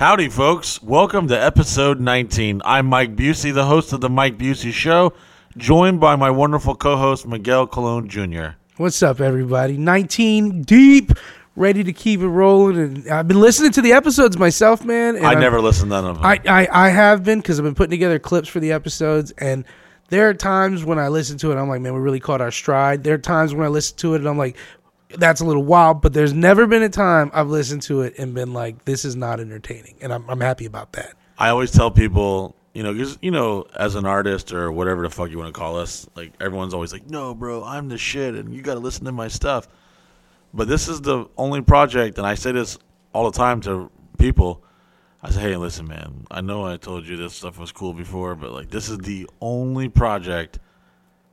[0.00, 0.82] Howdy, folks.
[0.82, 2.62] Welcome to episode 19.
[2.64, 5.12] I'm Mike Busey, the host of The Mike Busey Show,
[5.58, 8.52] joined by my wonderful co host, Miguel Colon Jr.
[8.78, 9.76] What's up, everybody?
[9.76, 11.12] 19 deep,
[11.54, 12.78] ready to keep it rolling.
[12.78, 15.16] And I've been listening to the episodes myself, man.
[15.16, 16.24] And I I'm- never listened to none of them.
[16.24, 19.32] I, I, I have been because I've been putting together clips for the episodes.
[19.32, 19.66] And
[20.08, 22.50] there are times when I listen to it, I'm like, man, we really caught our
[22.50, 23.04] stride.
[23.04, 24.56] There are times when I listen to it and I'm like,
[25.16, 26.02] that's a little wild.
[26.02, 29.16] But there's never been a time I've listened to it and been like, this is
[29.16, 29.96] not entertaining.
[30.00, 31.14] And I'm, I'm happy about that.
[31.38, 35.10] I always tell people, you know, because, you know, as an artist or whatever the
[35.10, 38.34] fuck you want to call us, like, everyone's always like, no, bro, I'm the shit
[38.34, 39.66] and you got to listen to my stuff.
[40.52, 42.78] But this is the only project, and I say this
[43.12, 44.64] all the time to people.
[45.22, 48.34] I say, hey, listen, man, I know I told you this stuff was cool before,
[48.34, 50.58] but, like, this is the only project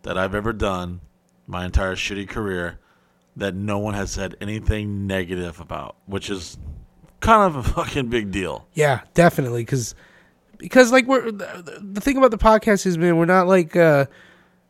[0.04, 1.02] that I've ever done
[1.48, 2.80] my entire shitty career
[3.38, 6.58] that no one has said anything negative about, which is
[7.20, 8.68] kind of a fucking big deal.
[8.73, 9.62] Yeah, definitely.
[9.62, 9.95] Because
[10.58, 14.06] because like we're the, the thing about the podcast is, man, we're not like uh,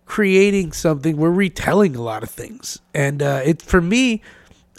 [0.05, 1.17] creating something.
[1.17, 4.21] We're retelling a lot of things, and uh, it for me,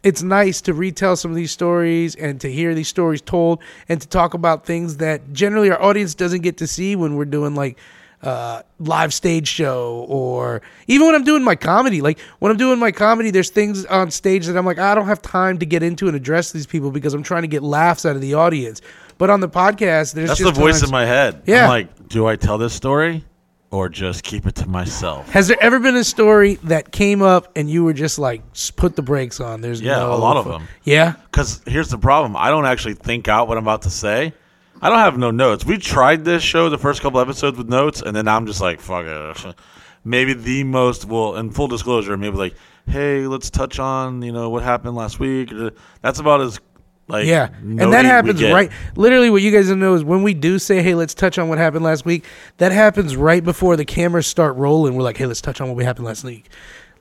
[0.02, 4.00] it's nice to retell some of these stories and to hear these stories told and
[4.00, 7.54] to talk about things that generally our audience doesn't get to see when we're doing
[7.54, 7.78] like
[8.22, 12.00] uh, live stage show or even when I'm doing my comedy.
[12.00, 15.06] Like when I'm doing my comedy, there's things on stage that I'm like, I don't
[15.06, 18.04] have time to get into and address these people because I'm trying to get laughs
[18.04, 18.80] out of the audience.
[19.18, 21.42] But on the podcast, there's That's just the voice times- in my head.
[21.46, 21.64] Yeah.
[21.64, 23.24] I'm like, do I tell this story
[23.70, 25.28] or just keep it to myself?
[25.30, 28.70] Has there ever been a story that came up and you were just like, "S-
[28.70, 29.60] put the brakes on?
[29.60, 30.68] There's Yeah, no a lot of fu- them.
[30.84, 34.32] Yeah, Because here's the problem I don't actually think out what I'm about to say.
[34.80, 35.64] I don't have no notes.
[35.64, 38.80] We tried this show the first couple episodes with notes, and then I'm just like,
[38.80, 39.54] fuck it.
[40.04, 42.54] Maybe the most, well, in full disclosure, maybe like,
[42.86, 45.52] hey, let's touch on, you know, what happened last week.
[46.00, 46.60] That's about as,
[47.08, 48.70] like, yeah, and that happens right.
[48.94, 51.48] Literally, what you guys don't know is when we do say, "Hey, let's touch on
[51.48, 52.24] what happened last week,"
[52.58, 54.94] that happens right before the cameras start rolling.
[54.94, 56.48] We're like, "Hey, let's touch on what we happened last week."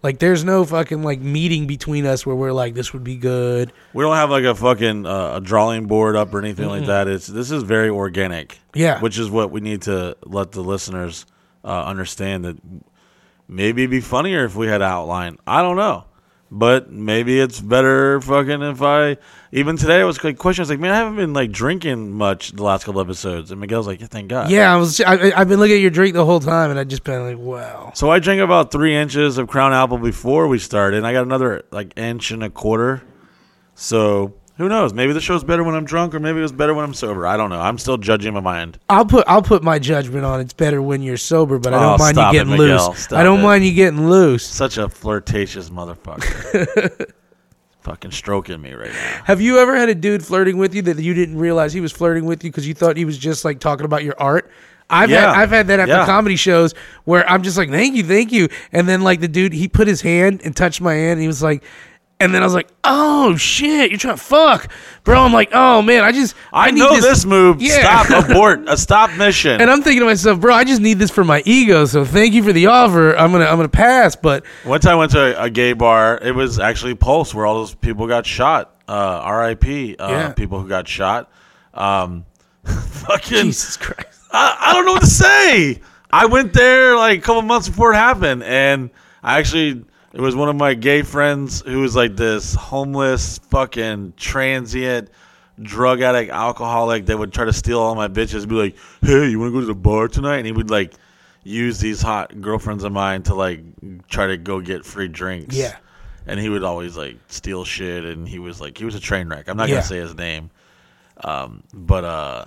[0.08, 3.74] Like, there's no fucking like meeting between us where we're like, "This would be good."
[3.94, 7.10] We don't have like a fucking uh, a drawing board up or anything like that.
[7.10, 8.58] It's this is very organic.
[8.74, 9.02] Yeah.
[9.02, 11.26] which is what we need to let the listeners
[11.66, 12.56] uh, understand that
[13.50, 15.40] maybe it'd be funnier if we had an outline.
[15.46, 16.06] I don't know,
[16.50, 19.18] but maybe it's better fucking if I.
[19.52, 20.64] Even today, I was like questioning.
[20.64, 23.60] I was like, man, I haven't been like drinking much the last couple episodes, and
[23.60, 24.50] Miguel's like, yeah, thank God.
[24.50, 25.00] Yeah, I was.
[25.02, 27.38] I, I've been looking at your drink the whole time, and I just been like,
[27.38, 31.14] "Wow." So I drank about three inches of Crown Apple before we started, and I
[31.14, 33.04] got another like inch and a quarter.
[33.76, 34.94] So who knows?
[34.94, 37.26] Maybe the show's better when I'm drunk, or maybe it was better when I'm sober.
[37.28, 37.62] I don't know.
[37.62, 38.80] I'm still judging my mind.
[38.90, 41.80] I'll put I'll put my judgment on it's better when you're sober, but I oh,
[41.82, 42.88] don't Oh, mind you stop it, getting Miguel.
[42.90, 43.00] loose.
[43.04, 43.44] Stop I don't it.
[43.44, 44.46] mind you getting loose.
[44.46, 47.12] Such a flirtatious motherfucker.
[47.82, 49.22] Fucking stroking me right now.
[49.26, 51.92] Have you ever had a dude flirting with you that you didn't realize he was
[51.94, 54.52] flirting with you because you thought he was just like talking about your art?
[54.90, 55.34] I've Yeah.
[55.34, 56.06] had I've had that after Yeah.
[56.06, 56.74] comedy shows
[57.06, 59.88] where I'm just like, thank you, thank you, and then like the dude he put
[59.88, 61.64] his hand and touched my hand and he was like,
[62.20, 64.72] and then I was like, oh shit, you're trying to fuck,
[65.04, 65.22] bro.
[65.22, 67.62] I'm like, oh man, I just I, need know this, move.
[67.62, 68.04] Yeah.
[68.04, 68.30] Stop.
[68.30, 68.68] Abort.
[68.68, 69.62] A stop mission.
[69.62, 71.86] And I'm thinking to myself, bro, I just need this for my ego.
[71.86, 73.16] So thank you for the offer.
[73.16, 76.20] I'm gonna I'm gonna pass, but One time I went to a, a gay bar.
[76.22, 78.74] It was actually Pulse, where all those people got shot.
[78.88, 78.92] Uh,
[79.24, 79.98] R.I.P.
[79.98, 80.34] Uh, Yeah.
[80.34, 81.30] People who got shot.
[81.74, 82.26] Um,
[82.64, 83.44] fucking.
[83.44, 84.22] Jesus Christ.
[84.32, 85.82] I, I don't know what to say.
[86.10, 88.90] I went there like a couple months before it happened, and
[89.22, 89.84] I actually
[90.18, 95.10] it was one of my gay friends who was like this homeless, fucking transient,
[95.62, 98.48] drug addict, alcoholic that would try to steal all my bitches.
[98.48, 100.94] Be like, "Hey, you want to go to the bar tonight?" And he would like
[101.44, 103.62] use these hot girlfriends of mine to like
[104.10, 105.56] try to go get free drinks.
[105.56, 105.76] Yeah.
[106.26, 109.30] And he would always like steal shit, and he was like he was a train
[109.30, 109.48] wreck.
[109.48, 109.76] I'm not Yeah.
[109.76, 110.50] gonna say his name,
[111.24, 112.46] um, but uh.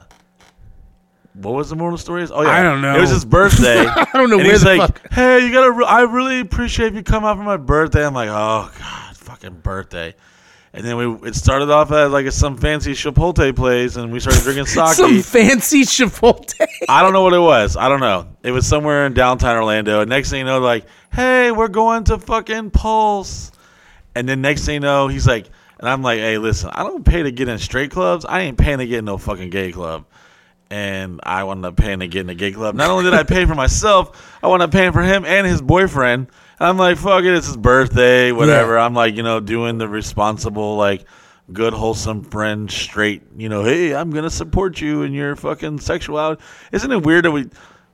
[1.34, 2.26] What was the moral of the story?
[2.30, 2.96] Oh yeah, I don't know.
[2.96, 3.86] It was his birthday.
[3.86, 5.70] I don't know and where he's the like, fuck- Hey, you gotta.
[5.70, 8.04] Re- I really appreciate if you come out for my birthday.
[8.04, 10.14] I'm like, oh god, fucking birthday.
[10.72, 14.42] And then we it started off at like some fancy Chipotle place, and we started
[14.42, 14.94] drinking sake.
[14.94, 16.54] Some fancy Chipotle.
[16.88, 17.76] I don't know what it was.
[17.76, 18.28] I don't know.
[18.42, 20.00] It was somewhere in downtown Orlando.
[20.00, 23.50] And next thing you know, like, hey, we're going to fucking Pulse.
[24.14, 25.48] And then next thing you know, he's like,
[25.80, 28.24] and I'm like, hey, listen, I don't pay to get in straight clubs.
[28.24, 30.04] I ain't paying to get in no fucking gay club.
[30.70, 32.76] And I wound up paying to get in a gay club.
[32.76, 35.60] Not only did I pay for myself, I wound up paying for him and his
[35.60, 36.28] boyfriend.
[36.60, 38.76] And I'm like, fuck it, it's his birthday, whatever.
[38.76, 38.84] Yeah.
[38.84, 41.06] I'm like, you know, doing the responsible, like,
[41.52, 45.80] good, wholesome friend, straight, you know, hey, I'm going to support you in your fucking
[45.80, 46.40] sexuality.
[46.70, 47.48] Isn't it weird that we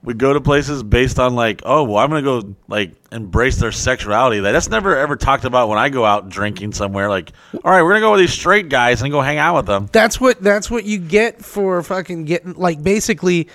[0.07, 3.73] we go to places based on like, oh, well, I'm gonna go like embrace their
[3.73, 4.41] sexuality.
[4.41, 7.09] Like, That's never ever talked about when I go out drinking somewhere.
[7.09, 9.67] Like, all right, we're gonna go with these straight guys and go hang out with
[9.67, 9.89] them.
[9.93, 13.49] That's what that's what you get for fucking getting like basically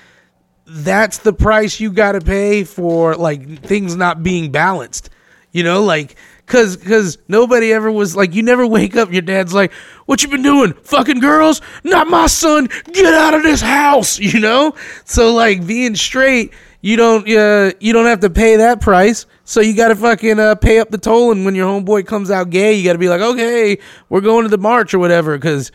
[0.67, 5.09] that's the price you got to pay for like things not being balanced.
[5.53, 6.17] You know, like
[6.51, 9.71] cuz cuz nobody ever was like you never wake up your dad's like,
[10.05, 10.73] "What you been doing?
[10.83, 11.61] Fucking girls?
[11.83, 12.67] Not my son.
[12.91, 14.75] Get out of this house." You know?
[15.05, 19.25] So like being straight, you don't uh, you don't have to pay that price.
[19.45, 22.29] So you got to fucking uh, pay up the toll and when your homeboy comes
[22.29, 23.77] out gay, you got to be like, "Okay,
[24.09, 25.71] we're going to the march or whatever cuz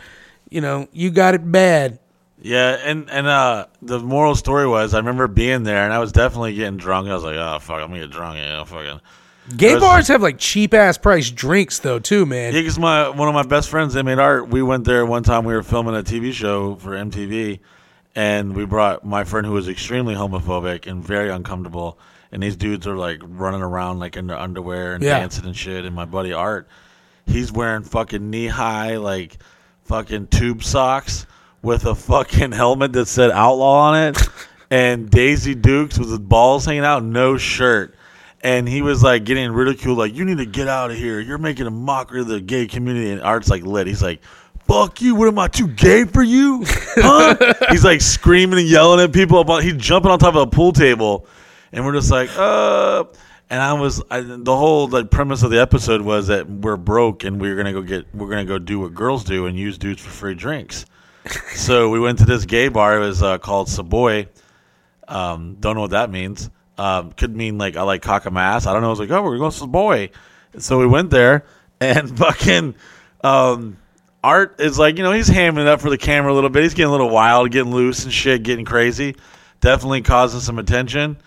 [0.50, 1.98] you know, you got it bad."
[2.40, 6.12] Yeah, and and uh, the moral story was I remember being there and I was
[6.12, 7.08] definitely getting drunk.
[7.08, 8.38] I was like, oh fuck, I'm gonna get drunk.
[8.38, 9.00] Yeah, fucking.
[9.56, 12.54] Gay was- bars have like cheap ass price drinks though too, man.
[12.54, 14.48] Yeah, because my one of my best friends, they made art.
[14.48, 15.44] We went there one time.
[15.44, 17.60] We were filming a TV show for MTV,
[18.14, 21.98] and we brought my friend who was extremely homophobic and very uncomfortable.
[22.32, 25.20] And these dudes are like running around like in their underwear and Yeah.
[25.20, 25.84] dancing and shit.
[25.84, 26.68] And my buddy Art,
[27.26, 29.38] he's wearing fucking knee high like
[29.84, 31.24] fucking tube socks
[31.62, 34.28] with a fucking helmet that said outlaw on it,
[34.70, 37.94] and Daisy Dukes with his balls hanging out, no shirt
[38.46, 41.18] and he was like getting ridiculed, like, you need to get out of here.
[41.18, 43.10] You're making a mockery of the gay community.
[43.10, 43.88] And Art's like lit.
[43.88, 44.22] He's like,
[44.68, 45.16] fuck you.
[45.16, 46.64] What am I too gay for you?
[46.98, 47.36] Huh?
[47.70, 50.72] he's like screaming and yelling at people about, he's jumping on top of a pool
[50.72, 51.26] table.
[51.72, 53.04] And we're just like, uh,
[53.50, 57.24] and I was, I, the whole like premise of the episode was that we're broke
[57.24, 59.76] and we're going to go get, we're to go do what girls do and use
[59.76, 60.86] dudes for free drinks.
[61.54, 62.96] so we went to this gay bar.
[62.96, 64.28] It was uh, called Savoy.
[65.08, 66.48] Um, don't know what that means.
[66.78, 68.66] Um, could mean like I like cock a mass.
[68.66, 68.88] I don't know.
[68.88, 70.10] I was like, oh, we're going to the boy.
[70.58, 71.44] So we went there
[71.80, 72.74] and fucking
[73.24, 73.78] um,
[74.22, 76.62] Art is like, you know, he's hamming it up for the camera a little bit.
[76.62, 79.16] He's getting a little wild, getting loose and shit, getting crazy.
[79.60, 81.18] Definitely causing some attention.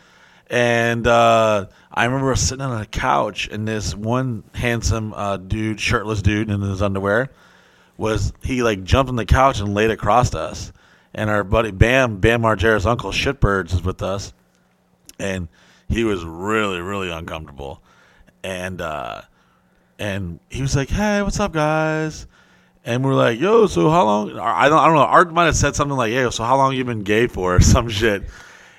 [0.50, 6.22] And uh, I remember sitting on a couch and this one handsome uh, dude, shirtless
[6.22, 7.30] dude in his underwear,
[7.98, 10.72] was he like jumped on the couch and laid across us.
[11.14, 14.34] And our buddy Bam, Bam Margera's uncle Shitbirds is with us.
[15.20, 15.48] And
[15.88, 17.84] he was really, really uncomfortable.
[18.44, 19.22] And uh
[19.98, 22.28] and he was like, Hey, what's up guys?
[22.86, 25.56] And we're like, Yo, so how long I don't I don't know, Art might have
[25.56, 28.24] said something like, Yo, so how long you been gay for or some shit.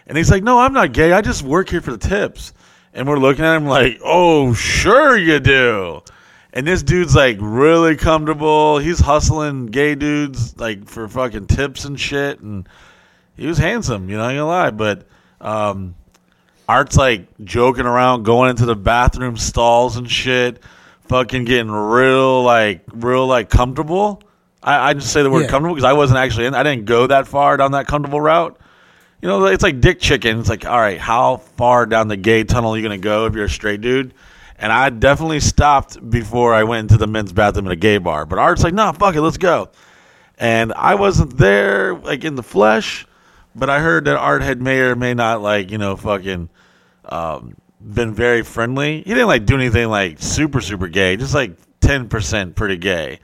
[0.07, 2.53] And he's like, No, I'm not gay, I just work here for the tips.
[2.93, 6.03] And we're looking at him like, Oh, sure you do.
[6.53, 8.79] And this dude's like really comfortable.
[8.79, 12.41] He's hustling gay dudes like for fucking tips and shit.
[12.41, 12.69] And
[13.37, 14.71] he was handsome, you know, I ain't gonna lie.
[14.71, 15.07] But
[15.41, 15.95] um,
[16.71, 20.63] Art's like joking around, going into the bathroom stalls and shit,
[21.09, 24.23] fucking getting real like real like comfortable.
[24.63, 25.49] I, I just say the word Yeah.
[25.49, 26.55] comfortable because I wasn't actually in.
[26.55, 28.57] I didn't go that far down that comfortable route.
[29.21, 30.39] You know, it's like dick chicken.
[30.39, 33.35] It's like, all right, how far down the gay tunnel are you gonna go if
[33.35, 34.15] you're a straight dude?
[34.57, 38.27] And I definitely stopped before I went into the men's bathroom at a gay bar.
[38.27, 39.71] But Art's like, no, fuck it, let's go.
[40.39, 43.07] And I wasn't there like in the flesh,
[43.57, 46.49] but I heard that Art had may or may not like, you know, fucking
[47.11, 48.99] um, been very friendly.
[48.99, 53.21] He didn't like do anything like super, super gay, just like 10% pretty gay.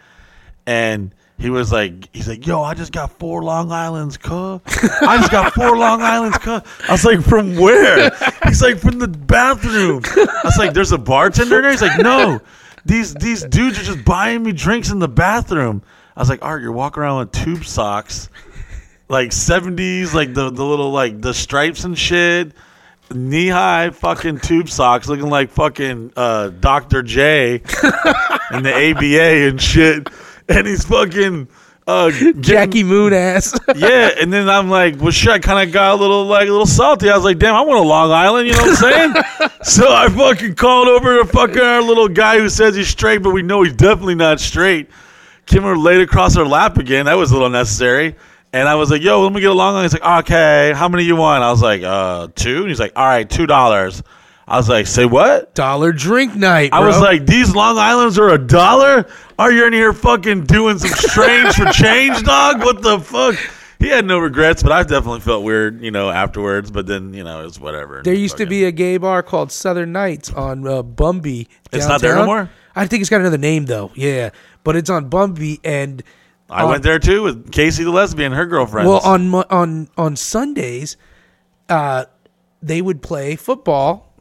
[0.66, 4.58] And he was like, he's like, yo, I just got four Long Islands, cuh.
[4.66, 6.62] I just got four Long Islands, cuh.
[6.88, 8.10] I was like, from where?
[8.44, 10.02] He's like, from the bathroom.
[10.04, 11.70] I was like, there's a bartender there?
[11.70, 12.40] He's like, no.
[12.86, 15.82] These these dudes are just buying me drinks in the bathroom.
[16.16, 18.31] I was like, Art, you're walking around with tube socks,
[19.08, 22.52] like 70s, like the, the little, like the stripes and shit
[23.13, 27.03] knee high fucking tube socks looking like fucking uh, Dr.
[27.03, 27.55] J
[28.51, 30.08] and the ABA and shit.
[30.48, 31.48] And he's fucking
[31.86, 33.58] uh, getting- Jackie Moon ass.
[33.77, 36.51] Yeah, and then I'm like, well, shit, I kind of got a little like a
[36.51, 37.10] little salty.
[37.10, 39.51] I was like, damn, I want a Long Island, you know what I'm saying?
[39.63, 43.31] so I fucking called over to fucking our little guy who says he's straight, but
[43.31, 44.89] we know he's definitely not straight.
[45.46, 47.05] Kimmer laid across her lap again.
[47.06, 48.17] That was a little necessary.
[48.53, 49.93] And I was like, yo, let me get a Long Island.
[49.93, 51.43] He's like, okay, how many you want?
[51.43, 52.60] I was like, uh, two.
[52.60, 54.03] And he's like, all right, two dollars.
[54.48, 55.55] I was like, say what?
[55.55, 56.72] Dollar drink night.
[56.72, 59.06] I was like, these Long Islands are a dollar?
[59.41, 62.60] Are you in here fucking doing some strange for change, dog?
[62.60, 63.36] What the fuck?
[63.81, 66.70] He had no regrets, but I definitely felt weird, you know, afterwards.
[66.70, 68.03] But then, you know, it was whatever.
[68.03, 71.48] There used to be a gay bar called Southern Nights on uh, Bumby.
[71.72, 72.26] It's not there no downtown.
[72.26, 72.50] more?
[72.74, 73.91] I think it's got another name though.
[73.94, 74.31] Yeah,
[74.65, 76.03] but it's on Bumby and
[76.48, 78.88] I on- went there too with Casey the lesbian, her girlfriend.
[78.88, 80.96] Well, on on on Sundays,
[81.69, 82.05] uh,
[82.62, 84.12] they would play football.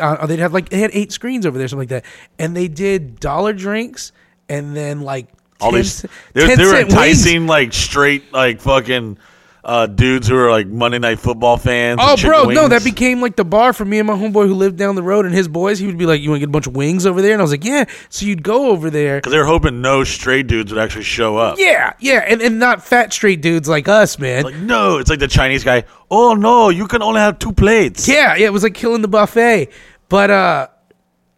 [0.00, 2.04] Uh, they'd have like they had eight screens over there, something like that,
[2.38, 4.10] and they did dollar drinks
[4.48, 5.28] and then like
[5.60, 6.02] all 10 these
[6.32, 6.92] they, 10 they were cent wings.
[6.94, 9.18] enticing like straight like fucking
[9.64, 12.00] uh, dudes who are like Monday Night Football fans.
[12.02, 14.76] Oh, bro, no, that became like the bar for me and my homeboy who lived
[14.76, 15.78] down the road and his boys.
[15.78, 17.40] He would be like, "You want to get a bunch of wings over there?" And
[17.40, 19.18] I was like, "Yeah." So you'd go over there.
[19.18, 21.58] because they were hoping no straight dudes would actually show up.
[21.58, 24.42] Yeah, yeah, and, and not fat straight dudes like us, man.
[24.44, 25.84] Like no, it's like the Chinese guy.
[26.10, 28.08] Oh no, you can only have two plates.
[28.08, 29.68] Yeah, yeah, it was like killing the buffet.
[30.08, 30.68] But uh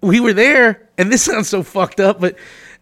[0.00, 2.36] we were there, and this sounds so fucked up, but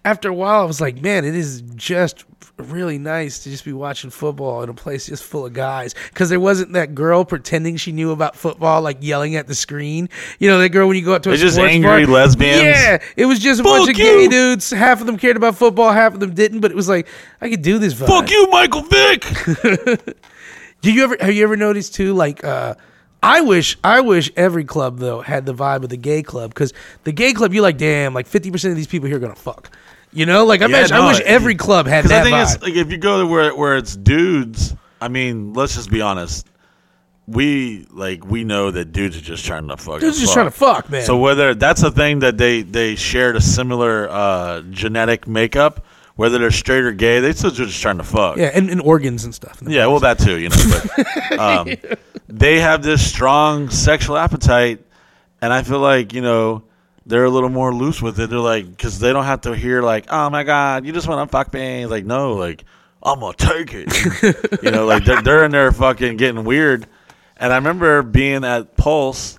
[0.04, 2.24] after a while I was like, man, it is just
[2.62, 6.28] really nice to just be watching football in a place just full of guys because
[6.28, 10.48] there wasn't that girl pretending she knew about football like yelling at the screen you
[10.48, 12.14] know that girl when you go up to a just angry bar?
[12.14, 12.62] lesbians.
[12.62, 15.56] yeah it was just a bunch Fuck of gay dudes half of them cared about
[15.56, 17.08] football half of them didn't but it was like
[17.40, 18.06] i could do this vibe.
[18.06, 19.24] Fuck you, Michael Vick.
[20.82, 22.12] Do you ever have you ever noticed too?
[22.12, 22.74] Like, uh,
[23.22, 26.72] I wish I wish every club though had the vibe of the gay club because
[27.04, 29.36] the gay club you're like, damn, like fifty percent of these people here are gonna
[29.36, 29.70] fuck.
[30.12, 32.36] You know, like I, Yeah, imagine, no, I wish every club had that I think
[32.36, 32.54] vibe.
[32.54, 34.74] it's like if you go to where where it's dudes.
[35.00, 36.46] I mean, let's just be honest.
[37.26, 40.00] We like we know that dudes are just trying to fuck.
[40.00, 41.04] Dudes just trying to fuck, man.
[41.04, 45.84] So whether that's the thing that they they shared a similar uh, genetic makeup,
[46.16, 48.36] whether they're straight or gay, they still just trying to fuck.
[48.36, 49.62] yeah, and, and organs and stuff.
[49.64, 50.56] Yeah, well, that too, you know.
[51.30, 51.68] But um,
[52.28, 54.84] they have this strong sexual appetite,
[55.40, 56.64] and I feel like you know
[57.06, 58.30] they're a little more loose with it.
[58.30, 61.28] They're like because they don't have to hear like, "Oh my god, you just want
[61.28, 62.64] to fuck me." Like, no, like
[63.02, 64.62] I'm gonna take it.
[64.62, 66.86] you know, like they're, they're in there fucking getting weird.
[67.36, 69.38] And I remember being at Pulse,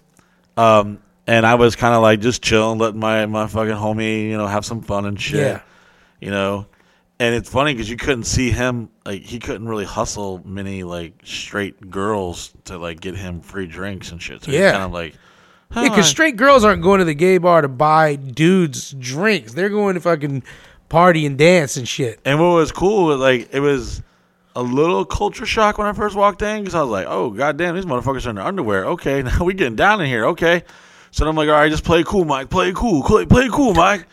[0.57, 4.37] um, and I was kind of like just chilling, letting my my fucking homie, you
[4.37, 5.61] know, have some fun and shit Yeah.
[6.19, 6.67] you know
[7.19, 11.13] and it's funny because you couldn't see him like he couldn't really hustle many like
[11.23, 14.71] straight girls to like get him free drinks and shit so Yeah.
[14.71, 15.15] kind of like
[15.75, 19.53] Yeah, because straight girls aren't going to the gay bar to buy dudes drinks.
[19.53, 20.43] They're going to fucking
[20.89, 22.19] party and dance and shit.
[22.25, 24.01] and what was cool was like it was
[24.55, 27.75] a little culture shock when I first walked in because I was like, oh goddamn,
[27.75, 28.85] these motherfuckers are in their underwear.
[28.85, 30.27] Okay, now we getting down in here.
[30.27, 30.63] Okay,
[31.11, 32.49] so then I'm like, all right, just play cool, Mike.
[32.49, 34.05] Play cool, play, play cool, Mike.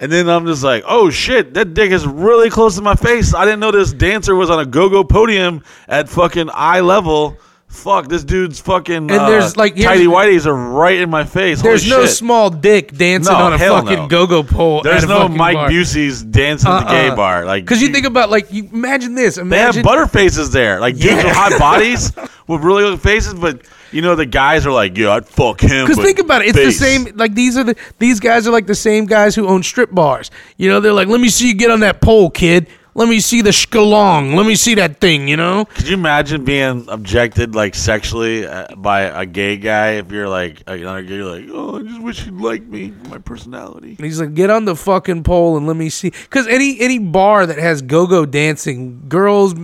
[0.00, 3.34] And then I'm just like, oh shit, that dick is really close to my face.
[3.34, 7.36] I didn't know this dancer was on a go-go podium at fucking eye level.
[7.72, 11.62] Fuck, this dude's fucking And uh, there's, like, tidy whities are right in my face.
[11.62, 12.14] There's Holy no shit.
[12.16, 14.08] small dick dancing No, on a hell fucking no.
[14.08, 14.82] go-go pole.
[14.82, 15.70] There's at a no fucking Mike bar.
[15.70, 17.16] Busey's dancing at the gay Uh-uh.
[17.16, 17.44] bar.
[17.46, 19.36] Like, Because you think about like you imagine this.
[19.36, 21.24] They have Imagine butter faces there, like dudes Yeah.
[21.24, 22.12] with hot bodies
[22.46, 23.34] with really good faces.
[23.34, 26.42] But you know, the guys are like, "Yeah, I'd fuck him." Because but think about
[26.42, 26.78] it, it's face.
[26.78, 27.16] the same.
[27.16, 30.30] Like these are the these guys are like the same guys who own strip bars.
[30.56, 32.68] You know, they're like, let me see you get on that pole, kid.
[32.94, 34.34] Let me see the shkalong.
[34.34, 35.26] Let me see that thing.
[35.26, 40.12] You know, Could you imagine being objected like sexually uh, by a gay guy if
[40.12, 41.14] you're like another gay?
[41.14, 44.34] You're like, "Oh, I just wish he'd like me, for my personality." and he's like,
[44.34, 46.10] get on the fucking pole and let me see.
[46.10, 49.54] Because any any bar that has go go dancing, girls,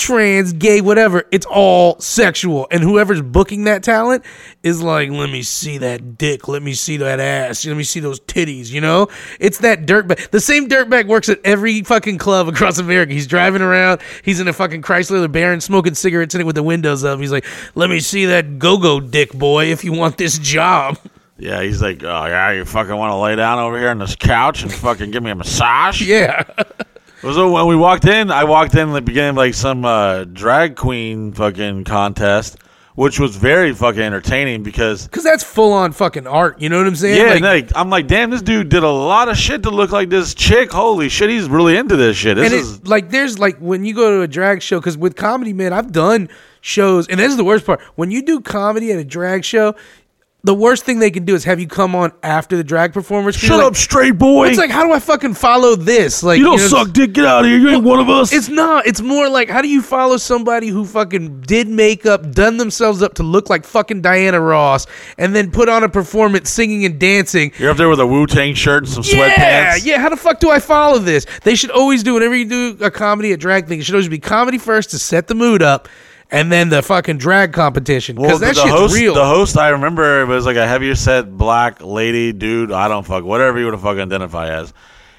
[0.00, 2.66] trans, gay, whatever, it's all sexual.
[2.70, 4.24] And whoever's booking that talent
[4.62, 6.48] is like, let me see that dick.
[6.48, 7.64] Let me see that ass.
[7.64, 8.70] Let me see those titties.
[8.70, 10.30] You know, it's that dirtbag.
[10.30, 13.12] The same dirtbag works at every fucking club across America.
[13.12, 14.00] He's driving around.
[14.24, 17.20] He's in a fucking Chrysler LeBaron smoking cigarettes in it with the windows up.
[17.20, 20.98] He's like, let me see that go go dick, boy, if you want this job.
[21.40, 24.14] Yeah, he's like, "Oh yeah, you fucking want to lay down over here on this
[24.14, 26.44] couch and fucking give me a massage?" Yeah.
[27.22, 30.24] So when we walked in, I walked in at the beginning of like some uh,
[30.24, 32.56] drag queen fucking contest,
[32.94, 36.60] which was very fucking entertaining because Because that's full on fucking art.
[36.62, 37.18] You know what I'm saying?
[37.18, 39.92] Yeah, Like, like, I'm like, damn, this dude did a lot of shit to look
[39.92, 40.72] like this chick.
[40.72, 42.36] Holy shit, he's really into this shit.
[42.36, 44.96] This and is it's like there's like when you go to a drag show because
[44.96, 46.28] with comedy man i've done
[46.62, 49.74] shows and this is the worst part when you do comedy at a drag show
[50.42, 53.36] the worst thing they can do is have you come on after the drag performance
[53.36, 54.48] shut You're up, straight boy.
[54.48, 57.12] it's like how do i fucking follow this like you don't know, suck dick.
[57.12, 57.58] Get out of here.
[57.58, 58.32] You ain't one of us.
[58.32, 62.56] it's not it's more like how do you follow somebody who fucking did makeup done
[62.56, 64.86] themselves up to look like fucking diana ross
[65.18, 68.26] and then put on a performance singing and dancing You're up there with a Wu
[68.26, 69.84] Tang shirt and some Yeah, sweatpants.
[69.84, 69.98] yeah.
[69.98, 71.26] How the fuck do I follow this?
[71.42, 73.80] They should always do whenever you do a comedy, a drag thing.
[73.80, 75.88] It should always be comedy first to set the mood up,
[76.30, 79.14] and then the fucking drag competition because the, that the shit's host, real.
[79.14, 82.72] the host, I remember was like a heavier set black lady dude.
[82.72, 84.72] I don't fuck whatever you would to fucking identify as,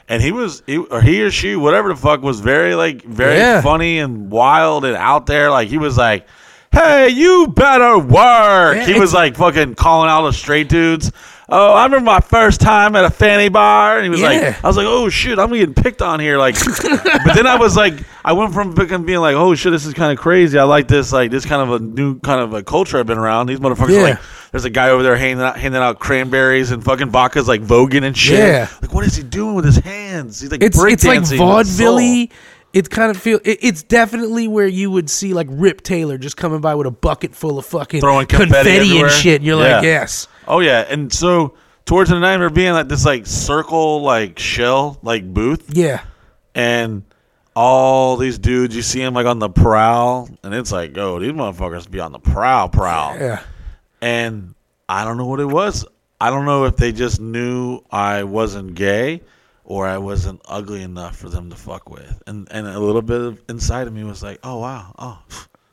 [0.07, 3.35] and he was, he, or he or she, whatever the fuck, was very like very
[3.37, 3.61] Yeah.
[3.61, 5.49] funny and wild and out there.
[5.49, 6.27] Like he was like,
[6.71, 11.11] "Hey, you better work." Yeah, he was like fucking calling out the straight dudes.
[11.53, 14.29] Oh, I remember my first time at a fanny bar, and he was Yeah.
[14.29, 17.57] like, "I was like, oh shit, I'm getting picked on here." Like, but then I
[17.57, 20.57] was like, I went from fucking being like, "Oh shit, this is kind of crazy."
[20.57, 23.17] I like this, like this kind of a new kind of a culture I've been
[23.17, 23.47] around.
[23.47, 23.97] These motherfuckers, Yeah.
[23.99, 24.19] are like,
[24.51, 28.03] there's a guy over there handing out handing out cranberries and fucking vodkas like voguing
[28.05, 28.39] and shit.
[28.39, 28.67] Yeah.
[28.81, 30.39] like what is he doing with his hands?
[30.39, 31.39] He's like it's it's like breakdancing with his
[31.79, 31.95] vaudeville.
[32.73, 36.37] It kind of feel it, it's definitely where you would see like Rip Taylor just
[36.37, 39.37] coming by with a bucket full of fucking Throwing confetti and shit.
[39.41, 39.75] And you're Yeah.
[39.77, 41.53] like, yes, Oh yeah, and so
[41.85, 46.03] towards the night we're being like this like circle like shell like booth, yeah,
[46.55, 47.03] and
[47.55, 51.31] all these dudes you see them like on the prowl, and it's like, oh, these
[51.33, 53.41] motherfuckers be on the prowl, prowl, yeah.
[54.01, 54.55] and
[54.87, 55.85] I don't know what it was.
[56.19, 59.21] I don't know if they just knew I wasn't gay
[59.71, 63.21] or I wasn't ugly enough for them to fuck with, and and a little bit
[63.21, 65.23] of inside of me was like, oh wow, oh,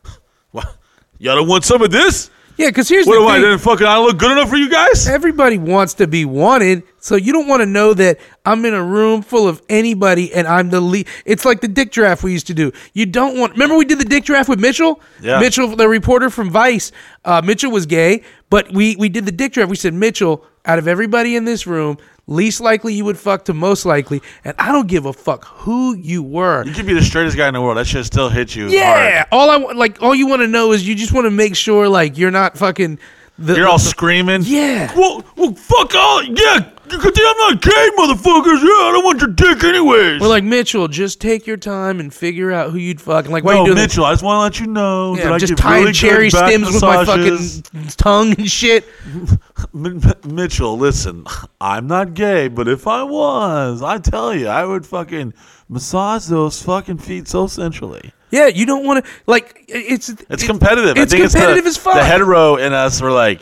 [0.52, 0.76] what,
[1.18, 2.30] y'all don't want some of this?
[2.56, 4.70] Yeah, because here's What the do I didn't fucking I look good enough for you
[4.70, 5.08] guys?
[5.08, 8.82] Everybody wants to be wanted, so you don't want to know that I'm in a
[8.82, 11.08] room full of anybody and I'm the lead.
[11.24, 12.70] It's like the dick draft we used to do.
[12.94, 13.52] You don't want.
[13.54, 15.00] Remember we did the dick draft with Mitchell.
[15.20, 15.40] Yeah.
[15.40, 16.92] Mitchell, the reporter from Vice.
[17.24, 19.70] Uh, Mitchell was gay, but we we did the dick draft.
[19.70, 21.98] We said Mitchell, out of everybody in this room,
[22.28, 25.96] least likely you would fuck to most likely, and I don't give a fuck who
[25.96, 26.64] you were.
[26.64, 27.76] You could be the straightest guy in the world.
[27.78, 29.26] That shit still hits you Yeah, hard.
[29.32, 31.56] all I want, like, all you want to know is you just want to make
[31.56, 32.98] sure, like, you're not fucking.
[33.40, 34.42] The, You're all the- screaming.
[34.44, 34.92] Yeah.
[34.96, 36.24] Well, well, fuck all.
[36.24, 38.62] Yeah, I'm not gay, motherfuckers.
[38.62, 40.20] Yeah, I don't want your dick anyways.
[40.20, 43.26] We're like Mitchell, just take your time and figure out who you'd fuck.
[43.26, 43.76] And like, why no, you doing?
[43.76, 45.92] Mitchell, I just want to let you know Yeah, that I'm I just tying really
[45.92, 48.84] cherry stems with my fucking tongue and shit.
[49.74, 51.24] M- M- Mitchell, listen,
[51.60, 55.34] I'm not gay, but if I was, I tell you, I would fucking
[55.68, 58.12] massage those fucking feet so sensually.
[58.30, 59.64] Yeah, you don't want to like.
[59.68, 60.96] It's It's competitive.
[60.98, 61.94] It's I think competitive it's as the, fuck.
[61.94, 63.40] The hetero in us were like,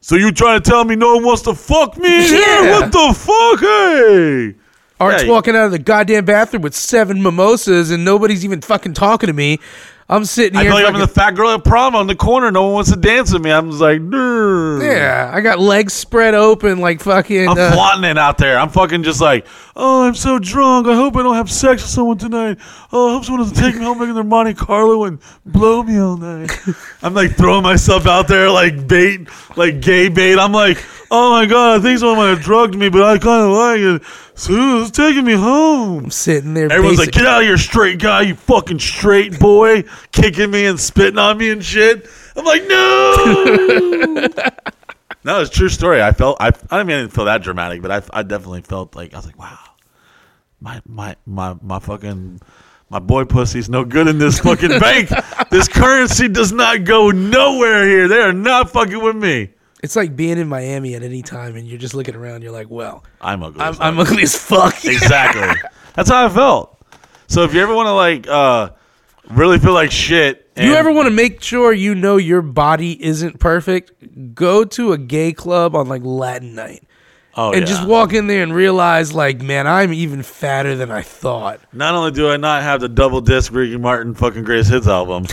[0.00, 2.08] so you trying to tell me no one wants to fuck me?
[2.30, 2.80] Yeah.
[2.80, 3.60] what the fuck?
[3.60, 4.54] Hey.
[5.00, 5.30] Art's Yeah.
[5.30, 9.32] walking out of the goddamn bathroom with seven mimosas and nobody's even fucking talking to
[9.32, 9.58] me.
[10.12, 10.70] I'm sitting here.
[10.70, 12.50] I feel like I'm the fat girl at prom on the corner.
[12.50, 13.50] No one wants to dance with me.
[13.50, 14.84] I'm just like, Durr.
[14.84, 17.48] yeah, I got legs spread open like fucking.
[17.48, 18.58] I'm uh, flaunting it out there.
[18.58, 20.86] I'm fucking just like, oh, I'm so drunk.
[20.86, 22.58] I hope I don't have sex with someone tonight.
[22.92, 25.98] Oh, I hope someone doesn't take me home making their Monte Carlo and blow me
[25.98, 26.50] all night.
[27.02, 30.38] I'm like throwing myself out there like bait, like gay bait.
[30.38, 30.76] I'm like,
[31.12, 33.80] oh my god, I think someone might have drugged me, but I kind of like
[33.80, 34.02] it.
[34.34, 36.10] So it's taking me home.
[36.10, 36.72] sitting there.
[36.72, 40.64] Everyone's basic- like, get out of here, straight guy, you fucking straight boy, kicking me
[40.64, 42.08] and spitting on me and shit.
[42.34, 43.14] I'm like, no.
[45.24, 46.02] no, it's a true story.
[46.02, 48.96] I felt, I, I mean I didn't feel that dramatic, but I, I definitely felt
[48.96, 49.58] like, I was like, wow,
[50.60, 52.40] my, my, my, my fucking,
[52.88, 55.10] my boy pussy's no good in this fucking bank.
[55.50, 58.08] This currency does not go nowhere here.
[58.08, 59.50] They are not fucking with me.
[59.82, 62.42] It's like being in Miami at any time and you're just looking around.
[62.42, 63.60] You're like, well, I'm ugly.
[63.60, 64.74] I'm, as I'm ugly as fuck.
[64.84, 65.68] exactly.
[65.94, 66.78] That's how I felt.
[67.26, 68.70] So if you ever want to like uh
[69.30, 73.40] really feel like shit, you ever want to make sure you know your body isn't
[73.40, 74.34] perfect?
[74.34, 76.84] Go to a gay club on like Latin night
[77.34, 77.66] oh, and yeah.
[77.66, 81.60] just walk in there and realize, like, man, I'm even fatter than I thought.
[81.72, 85.26] Not only do I not have the double disc Ricky Martin fucking greatest hits album,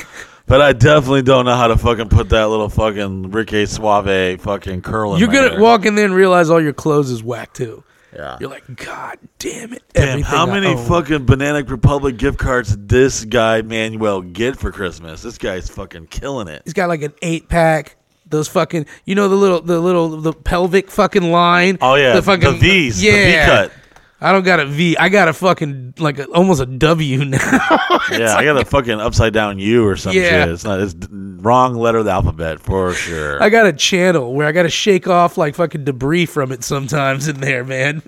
[0.50, 4.82] but I definitely don't know how to fucking put that little fucking Ricky Suave fucking
[4.82, 5.60] curl in You're my gonna hair.
[5.62, 7.84] walk in there and realize all your clothes is whack too.
[8.14, 8.38] Yeah.
[8.40, 9.84] You're like, God damn it!
[9.94, 14.22] Damn, everything how I many own." fucking Banana Republic gift cards did this guy Manuel
[14.24, 15.22] get for Christmas?
[15.22, 16.64] This guy's fucking killing it.
[16.66, 17.96] He's got like an eight pack.
[18.28, 21.78] Those fucking, you know, the little, the little, the pelvic fucking line.
[21.82, 23.72] Oh yeah, the fucking the V's, Yeah, the V cut.
[24.22, 24.98] I don't got a V.
[24.98, 27.38] I got a fucking like a, almost a W now.
[28.12, 30.46] Yeah, I got a fucking upside down U or some Yeah.
[30.46, 30.50] shit.
[30.50, 30.80] It's not.
[30.80, 33.42] It's wrong letter of the alphabet for sure.
[33.42, 36.64] I got a channel where I got to shake off like fucking debris from it
[36.64, 38.02] sometimes in there, man.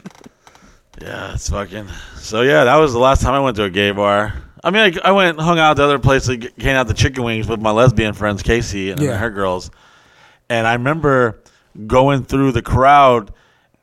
[1.01, 1.87] Yeah, it's fucking.
[2.17, 4.33] So yeah, that was the last time I went to a gay bar.
[4.63, 7.23] I mean, I, I went hung out the other place, like, came out the chicken
[7.23, 9.17] wings with my lesbian friends Casey and Yeah.
[9.17, 9.71] her girls,
[10.49, 11.41] and I remember
[11.87, 13.31] going through the crowd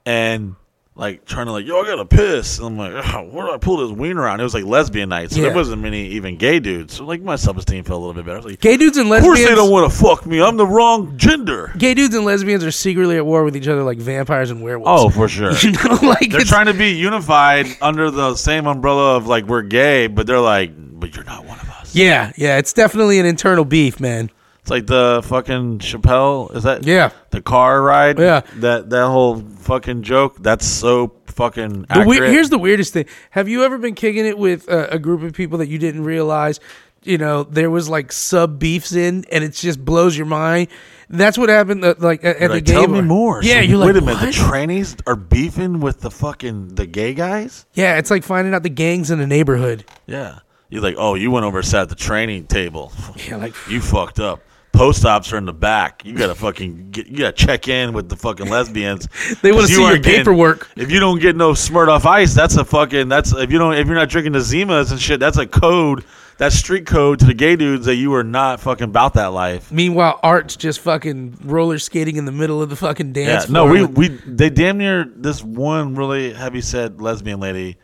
[0.06, 0.54] and
[0.98, 2.58] like trying to like, yo, I gotta piss.
[2.58, 4.32] And I'm like, "Ugh, where do I pull this wiener out?
[4.32, 5.46] And it was like lesbian night, so Yeah.
[5.46, 6.94] there wasn't many even gay dudes.
[6.94, 8.42] So like my self esteem felt a little bit better.
[8.46, 9.38] Like, Gay dudes and lesbians.
[9.38, 10.42] of course they don't want to fuck me.
[10.42, 11.72] I'm the wrong gender.
[11.78, 15.04] gay dudes and lesbians are secretly at war with each other like vampires and werewolves.
[15.04, 15.52] Oh, for sure.
[15.62, 19.62] you know, like They're trying to be unified under the same umbrella of like we're
[19.62, 21.94] gay, but they're like, but you're not one of us.
[21.94, 22.58] yeah, yeah.
[22.58, 24.30] It's definitely an internal beef, man.
[24.68, 26.54] It's like the fucking Chappelle.
[26.54, 27.09] Is that Yeah.
[27.31, 28.18] the car ride?
[28.18, 28.42] Yeah.
[28.57, 30.37] That that whole fucking joke.
[30.42, 33.07] That's so fucking The we- here's the weirdest thing.
[33.31, 36.04] Have you ever been kicking it with a, a group of people that you didn't
[36.04, 36.61] realize,
[37.02, 40.68] you know, there was like sub beefs in, and it just blows your mind?
[41.09, 41.83] That's what happened.
[41.83, 43.42] uh, like at, at You're the like, gay tell me more.
[43.42, 44.20] Yeah, you're wait like, a minute.
[44.20, 44.35] what?
[44.35, 47.64] The trannies are beefing with the fucking the gay guys.
[47.72, 49.87] yeah, it's like finding out the gangs in the neighborhood.
[50.07, 50.40] Yeah.
[50.68, 52.92] You're like, oh, you went over and sat at the training table.
[53.26, 54.40] Yeah, like You fucked up.
[54.72, 56.04] Post ops are in the back.
[56.04, 59.09] You gotta fucking get, you gotta check in with the fucking lesbians.
[59.42, 60.68] They want to you see your getting- paperwork.
[60.76, 63.87] If you don't get no Smirnoff Ice, that's a fucking that's if you don't if
[63.87, 66.04] you're not drinking the Zimas and shit, that's a code.
[66.38, 69.72] That's street code to the gay dudes that you are not fucking about that life.
[69.72, 73.46] Meanwhile, Art's just fucking roller skating in the middle of the fucking dance.
[73.48, 77.76] Yeah, no, we we they damn near this one really heavy set lesbian lady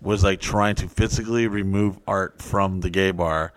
[0.00, 3.52] was like trying to physically remove art from the gay bar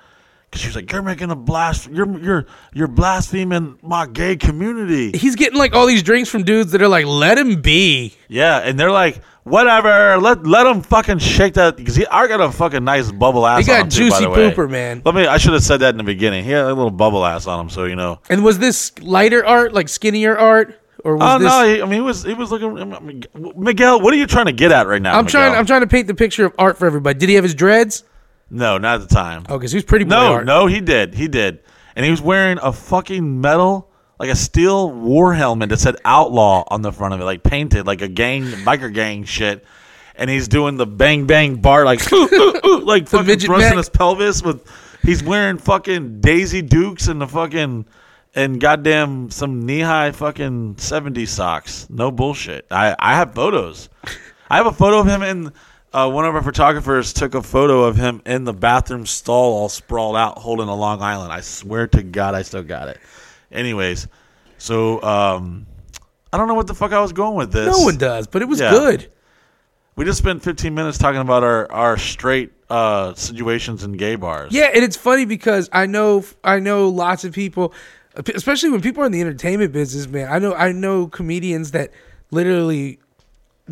[0.56, 5.36] she was like, "You're making a blast, you're you're you're blaspheming my gay community." He's
[5.36, 8.16] getting like all these drinks from dudes that are like, let him be.
[8.28, 12.42] Yeah, and they're like, "Whatever, let let him fucking shake that." Because he, I got
[12.42, 13.60] a fucking nice bubble ass.
[13.60, 14.52] He got on him too, by juicy the way.
[14.52, 15.02] pooper, man.
[15.06, 15.26] Let me.
[15.28, 16.44] I should have said that in the beginning.
[16.44, 18.20] He had a little bubble ass on him, so you know.
[18.30, 21.48] And was this lighter art, like skinnier art, or was Oh this?
[21.48, 21.68] no!
[21.76, 22.94] He, I mean, he was he was looking.
[22.94, 23.24] I mean,
[23.58, 25.18] Miguel, what are you trying to get at right now?
[25.18, 25.54] I'm trying.
[25.54, 27.18] I'm trying to paint the picture of Art for everybody.
[27.20, 28.04] Did he have his dreads?
[28.54, 29.44] No, not at the time.
[29.50, 30.06] Oh, because he was pretty.
[30.06, 30.46] no, Art.
[30.46, 31.16] no, he did.
[31.16, 31.60] He did.
[31.96, 33.90] And he was wearing a fucking metal,
[34.20, 37.86] like a steel war helmet that said outlaw on the front of it, like painted,
[37.86, 39.66] like a gang, biker gang shit.
[40.16, 43.78] And he's doing the bang bang bar, like, ooh, ooh, ooh, like fucking thrusting neck.
[43.78, 44.66] his pelvis with.
[45.02, 47.86] He's wearing fucking Daisy Dukes and the fucking.
[48.36, 51.88] And goddamn some knee high fucking 70 socks.
[51.90, 52.66] No bullshit.
[52.72, 53.90] I, I have photos.
[54.50, 55.52] I have a photo of him in.
[55.94, 59.70] Uh, one of our photographers took a photo of him in the bathroom stall, all
[59.70, 61.32] sprawled out, holding a Long Island.
[61.32, 63.00] I swear to God, I still got it.
[63.52, 64.08] Anyways,
[64.58, 65.68] so um,
[66.32, 67.68] I don't know what the fuck I was going with this.
[67.68, 68.72] No one does, but it was Yeah.
[68.72, 69.12] good.
[69.96, 74.52] We just spent 15 minutes talking about our our straight uh, situations in gay bars.
[74.52, 77.72] Yeah, and it's funny because I know I know lots of people,
[78.34, 80.08] especially when people are in the entertainment business.
[80.08, 81.92] Man, I know I know comedians that
[82.32, 83.00] literally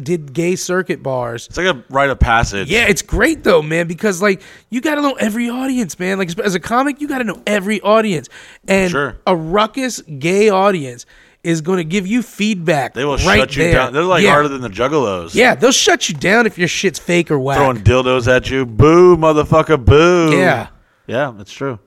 [0.02, 1.48] did gay circuit bars.
[1.48, 2.70] It's like a rite of passage.
[2.70, 6.18] Yeah, it's great though, man, because like you got to know every audience, man.
[6.18, 8.30] Like as a comic, you got to know every audience,
[8.68, 9.18] and Sure.
[9.28, 11.06] a ruckus gay audience
[11.44, 12.94] is going to give you feedback.
[12.94, 13.74] They will right shut you there.
[13.74, 13.94] down.
[13.94, 14.32] They're like yeah.
[14.32, 15.34] harder than the juggalos.
[15.34, 17.58] Yeah, they'll shut you down if your shit's fake or whack.
[17.58, 18.66] Throwing dildos at you.
[18.66, 20.38] Boo, motherfucker, boo.
[20.38, 20.68] Yeah.
[21.08, 21.80] Yeah, it's true.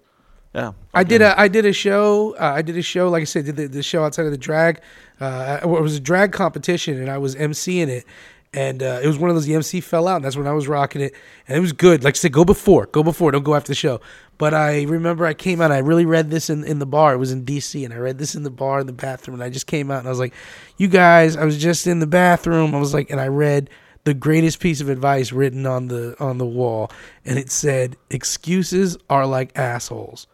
[0.55, 0.73] Yeah.
[0.95, 2.35] I did a I did a show.
[2.37, 3.09] Uh, I did a show.
[3.09, 4.81] Like I said, did the, the show outside of the drag.
[5.21, 8.05] Uh, it was a drag competition, and I was emceeing it.
[8.53, 10.53] And uh, it was one of those the MC fell out, and that's when I
[10.53, 11.13] was rocking it,
[11.49, 12.05] and it was good.
[12.05, 14.01] Like I said, go before, go before, don't go after the show.
[14.39, 15.73] But I remember I came out.
[15.73, 17.15] I really read this in, in the bar.
[17.15, 19.35] It was in DC, and I read this in the bar in the bathroom.
[19.35, 20.35] And I just came out, and I was like,
[20.77, 22.77] "You guys, I was just in the bathroom.
[22.77, 23.71] I was like, and I read
[24.05, 26.93] the greatest piece of advice written on the on the wall,
[27.25, 30.29] and it said, "Excuses are like assholes."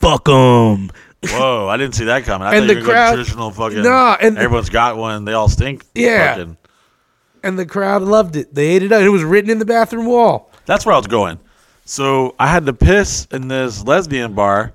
[0.00, 0.90] Fuck them.
[1.26, 2.46] Whoa, I didn't see that coming.
[2.46, 3.82] I And thought the you were crowd- traditional fucking.
[3.82, 5.24] Nah, and- everyone's got one.
[5.24, 5.84] They all stink.
[5.94, 6.34] Yeah.
[6.36, 6.56] Fucking-
[7.42, 8.54] and the crowd loved it.
[8.54, 9.00] They ate it up.
[9.02, 10.50] It was written in the bathroom wall.
[10.66, 11.38] That's where I was going.
[11.84, 14.72] So I had to piss in this lesbian bar,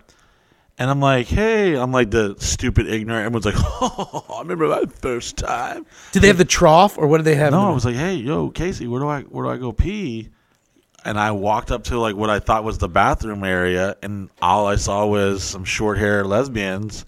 [0.80, 3.26] and I'm like, hey, I'm like the stupid ignorant.
[3.26, 5.86] Everyone's like, oh, I remember that first time.
[6.12, 7.52] Did they have the trough, or what did they have?
[7.52, 10.30] No, I was like, hey, yo, Casey, where do I where do I go pee?
[11.06, 14.68] And I walked up to like what I thought was the bathroom area, and all
[14.68, 17.06] I saw was some short hair lesbians,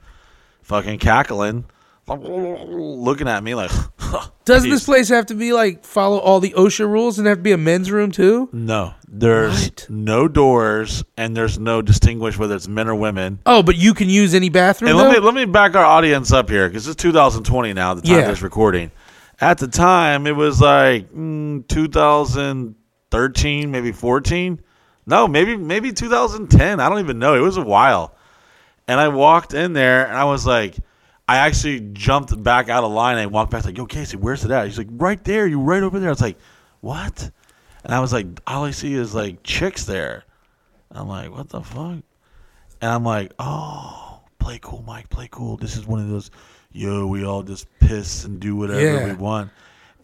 [0.64, 1.66] fucking cackling,
[2.08, 3.72] looking at me like.
[4.46, 7.42] Doesn't this place have to be like follow all the OSHA rules and have to
[7.44, 8.48] be a men's room too?
[8.54, 9.88] No, there's What?
[9.90, 13.40] no doors, and there's no distinguish whether it's men or women.
[13.46, 14.90] Oh, but you can use any bathroom.
[14.90, 17.94] And let me let me back our audience up here because it's 2020 now.
[17.96, 18.22] The time Yeah.
[18.22, 18.92] of this recording.
[19.42, 21.68] At the time, it was like mm,
[23.16, 24.60] 2013, maybe 14.
[25.08, 26.80] No, maybe maybe 2010.
[26.80, 27.36] I don't even know.
[27.36, 28.16] It was a while.
[28.88, 30.76] And I walked in there, and I was like,
[31.28, 34.52] I actually jumped back out of line and walked back like, "Yo, Casey, where's it
[34.52, 35.48] at?" He's like, "Right there.
[35.48, 36.38] You right over there." I was like,
[36.82, 37.32] "What?"
[37.84, 40.24] And I was like, "All I see is like chicks there."
[40.92, 41.98] I'm like, "What the fuck?"
[42.82, 45.10] And I'm like, "Oh, play cool, Mike.
[45.10, 45.58] Play cool.
[45.58, 46.30] This is one of those,
[46.72, 49.06] yo, we all just piss and do whatever Yeah.
[49.06, 49.50] we want."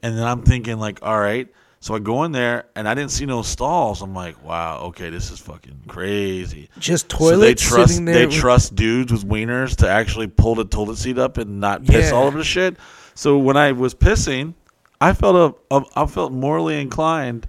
[0.04, 1.47] And then I'm thinking like, "All right."
[1.84, 4.02] So I go in there and I didn't see no stalls.
[4.04, 8.15] I'm like, "Wow, okay, this is fucking crazy." just So they toilets trust sitting there.
[8.15, 11.84] they with- trust dudes with wieners to actually pull the toilet seat up and not
[11.86, 12.15] piss Yeah.
[12.17, 12.78] all over the shit.
[13.15, 14.54] So when I was pissing,
[15.02, 17.48] I felt a, a I felt morally inclined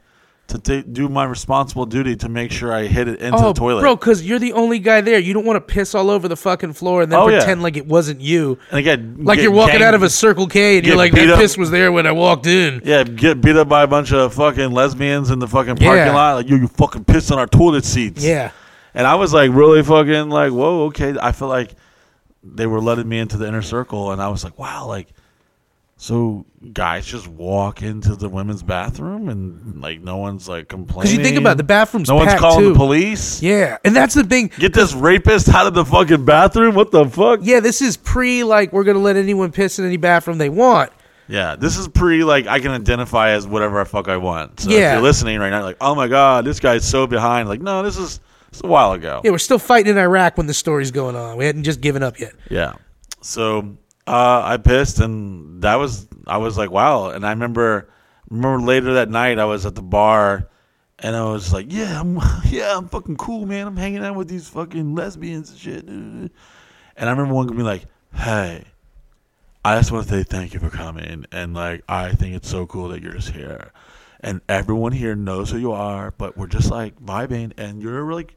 [0.53, 3.59] to ta- do my responsible duty to make sure I hit it into oh, the
[3.59, 3.81] toilet.
[3.83, 5.19] bro, because you're the only guy there.
[5.19, 7.39] You don't want to piss all over the fucking floor and then Oh, yeah.
[7.39, 8.59] pretend like it wasn't you.
[8.71, 11.29] and again, Like you're walking gang- out of a Circle K and you're like, that
[11.31, 11.39] up.
[11.39, 12.81] piss was there when I walked in.
[12.85, 16.15] yeah, get beat up by a bunch of fucking lesbians in the fucking parking Yeah.
[16.15, 16.35] lot.
[16.37, 18.25] Like, yo, you fucking pissed on our toilet seats.
[18.25, 18.53] Yeah.
[18.95, 21.15] And I was like really fucking like, whoa, okay.
[21.21, 21.75] I feel like
[22.45, 25.09] they were letting me into the inner circle, and I was like, wow, like.
[26.03, 31.03] So guys just walk into the women's bathroom and like no one's like complaining.
[31.13, 32.09] Because you think about it, the bathrooms.
[32.09, 32.69] no one's calling too.
[32.73, 33.41] the police.
[33.41, 34.51] Yeah, and that's the thing.
[34.59, 36.75] Get this rapist out of the fucking bathroom.
[36.75, 37.39] What the fuck?
[37.45, 40.91] Yeah, this is pre like we're gonna let anyone piss in any bathroom they want.
[41.29, 44.59] Yeah, this is pre like I can identify as whatever I fuck I want.
[44.59, 44.95] So if Yeah.
[44.95, 47.49] you're listening right now, like, oh my god, this guy's so behind.
[47.49, 48.19] Like, no, this is
[48.51, 49.21] this is a while ago.
[49.23, 51.37] Yeah, we're still fighting in Iraq when the story's going on.
[51.37, 52.33] We hadn't just given up yet.
[52.51, 52.73] Yeah.
[53.21, 57.11] So uh, I pissed, and that was I was like, wow.
[57.11, 57.89] And I remember
[58.31, 60.49] remember later that night, I was at the bar,
[60.99, 63.67] and I was like, yeah, I'm yeah, I'm fucking cool, man.
[63.67, 65.89] I'm hanging out with these fucking lesbians and shit.
[66.95, 68.67] And I remember one being like, hey.
[69.65, 72.67] I just want to say thank you for coming, and like I think it's so
[72.67, 73.71] cool that you're just here,
[74.19, 78.35] and everyone here knows who you are, but we're just like vibing, and you're like,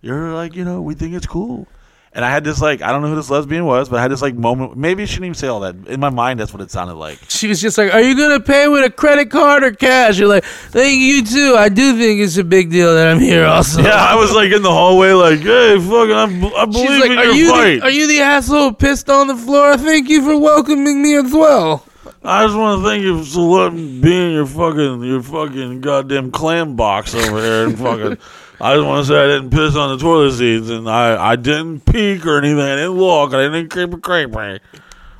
[0.00, 1.68] you're like, you know, we think it's cool,
[2.16, 4.10] and I had this like, I don't know who this lesbian was, but I had
[4.10, 4.74] this like moment.
[4.74, 5.76] Maybe she didn't even say all that.
[5.86, 7.18] In my mind, that's what it sounded like.
[7.28, 10.26] She was just like, "Are you gonna pay with a credit card or cash?" You're
[10.26, 11.54] like, "Thank you too.
[11.58, 14.50] I do think it's a big deal that I'm here." Also, Yeah, I was like
[14.50, 17.50] in the hallway, like, hey, fucking, I'm, I believe She's like, in "Are your you
[17.50, 17.74] fight.
[17.80, 19.76] the, are you the asshole pissed on the floor?
[19.76, 21.84] Thank you for welcoming me as well."
[22.24, 26.74] I just want to thank you for letting being your fucking your fucking goddamn clam
[26.74, 28.18] box over here and fucking.
[28.60, 31.36] I just want to say I didn't piss on the toilet seats and I I
[31.36, 32.60] didn't peek or anything.
[32.60, 33.34] I didn't look.
[33.34, 34.60] I didn't creep a creepy.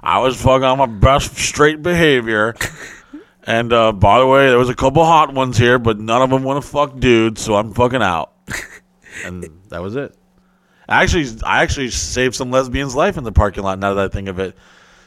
[0.02, 2.54] I was fucking on my best straight behavior.
[3.46, 6.30] And uh, by the way, there was a couple hot ones here, but none of
[6.30, 8.32] them want to fuck dudes, so I'm fucking out.
[9.24, 10.16] and that was it.
[10.88, 13.78] I actually, I actually saved some lesbian's life in the parking lot.
[13.78, 14.56] Now that I think of it,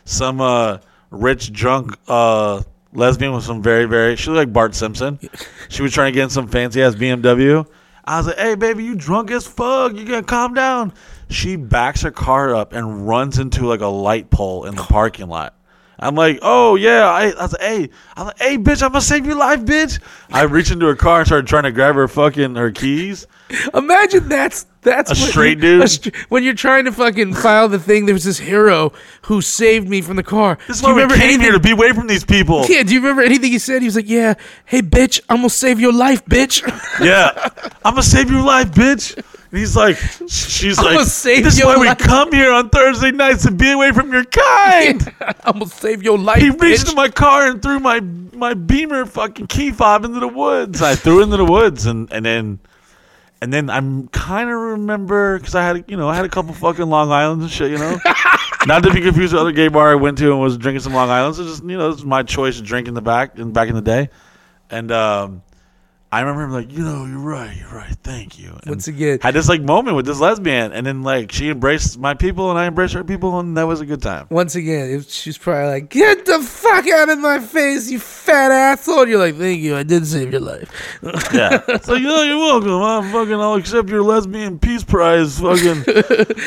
[0.05, 0.77] some uh,
[1.09, 2.61] rich drunk uh,
[2.93, 4.15] lesbian with some very, very.
[4.15, 5.19] She looked like Bart Simpson.
[5.69, 7.67] She was trying to get in some fancy ass BMW.
[8.09, 9.93] I was like, "Hey, baby, you drunk as fuck.
[9.93, 10.93] You gotta calm down."
[11.29, 15.27] She backs her car up and runs into like a light pole in the parking
[15.27, 15.53] lot.
[16.01, 17.05] I'm like, oh yeah.
[17.07, 19.99] I, I was like, hey, I'm like, hey, bitch, I'm gonna save your life, bitch.
[20.31, 23.27] I reached into her car and started trying to grab her fucking her keys.
[23.73, 25.81] Imagine that's that's A straight dude?
[26.07, 28.05] a when you're trying to fucking file the thing.
[28.05, 30.57] There was this hero who saved me from the car.
[30.67, 31.41] This is why you we came anything?
[31.41, 32.65] here to be away from these people.
[32.69, 33.81] Yeah, do you remember anything he said?
[33.81, 34.35] He was like, "Yeah,
[34.65, 36.61] hey, bitch, I'm gonna save your life, bitch."
[37.03, 37.31] Yeah,
[37.83, 39.21] I'm gonna save your life, bitch.
[39.51, 43.11] And he's like, she's I'ma like, this is why we life." come here on Thursday
[43.11, 45.13] nights to be away from your kind.
[45.43, 46.79] I'm gonna save your life, He reached bitch.
[46.85, 50.81] into my car and threw my my Beamer fucking key fob into the woods.
[50.81, 52.59] I threw it into the woods, and and then
[53.41, 56.53] and then I'm kind of remember because I had you know I had a couple
[56.53, 57.97] fucking Long Islands and shit, you know.
[58.67, 60.93] Not to be confused with other gay bar I went to and was drinking some
[60.93, 61.39] Long Islands.
[61.39, 63.69] It's just you know this was my choice to drink in the back in back
[63.69, 64.09] in the day,
[64.69, 65.41] and um,
[66.11, 68.49] I remember him like you know you're right you're right thank you.
[68.49, 71.99] And Once again, had this like moment with this lesbian, and then like she embraced
[71.99, 74.25] my people and I embraced her people, and that was a good time.
[74.31, 78.51] once again, it, she's probably like, "Get the fuck out of my face, you fat
[78.51, 80.69] asshole!" And you're like, "Thank you, I did save your life."
[81.31, 81.77] Yeah.
[81.81, 82.71] So you know, you're welcome.
[82.71, 83.33] I'm fucking.
[83.33, 85.39] I'll accept your lesbian peace prize.
[85.39, 85.83] Fucking.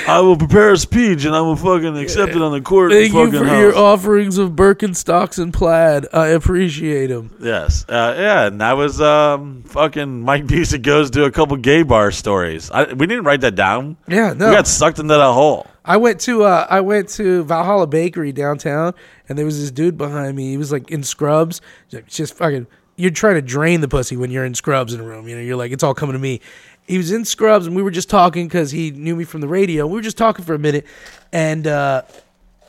[0.09, 2.91] I will prepare a speech and I will fucking accept it on the court.
[2.91, 3.59] Thank you for house.
[3.59, 6.07] your offerings of Birkenstocks and plaid.
[6.13, 7.37] I appreciate them.
[7.41, 7.85] Yes.
[7.89, 8.47] Uh, yeah.
[8.47, 12.71] And that was um fucking Mike Busey goes to a couple gay bar stories.
[12.71, 13.97] I, we didn't write that down.
[14.09, 14.49] Yeah, no.
[14.49, 15.67] We got sucked into that hole.
[15.85, 18.95] I went to uh, I went to Valhalla Bakery downtown,
[19.29, 20.51] and there was this dude behind me.
[20.51, 21.61] He was like in scrubs,
[22.07, 22.67] just fucking.
[22.97, 25.27] You're trying to drain the pussy when you're in scrubs in a room.
[25.27, 26.41] You know, you're like, it's all coming to me.
[26.87, 29.49] He was in scrubs, and we were just talking because he knew me from the
[29.49, 29.87] radio.
[29.87, 30.87] We were just talking for a minute,
[31.33, 32.03] and uh,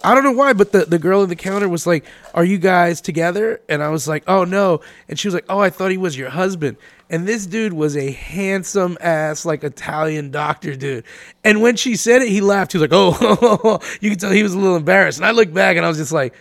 [0.03, 2.57] I don't know why, but the, the girl in the counter was like, Are you
[2.57, 3.61] guys together?
[3.69, 4.81] And I was like, Oh no.
[5.07, 6.77] And she was like, Oh, I thought he was your husband.
[7.09, 11.05] And this dude was a handsome ass, like Italian doctor dude.
[11.43, 12.73] And when she said it, he laughed.
[12.73, 15.19] He was like, Oh, you can tell he was a little embarrassed.
[15.19, 16.33] And I looked back and I was just like,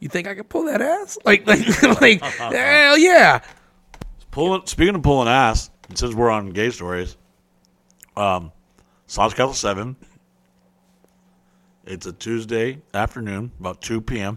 [0.00, 1.18] You think I could pull that ass?
[1.24, 3.40] Like, like, like, hell yeah.
[4.32, 4.66] Pulling.
[4.66, 7.16] Speaking of pulling ass, since we're on gay stories,
[8.16, 8.50] um,
[9.06, 9.96] Sauce Castle Seven.
[11.88, 14.36] It's a Tuesday afternoon, about two p.m.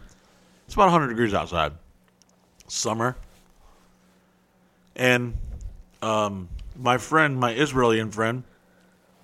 [0.65, 1.73] It's about 100 degrees outside.
[2.69, 3.17] Summer.
[4.95, 5.37] And
[6.01, 8.43] um, my friend, my Israeli friend,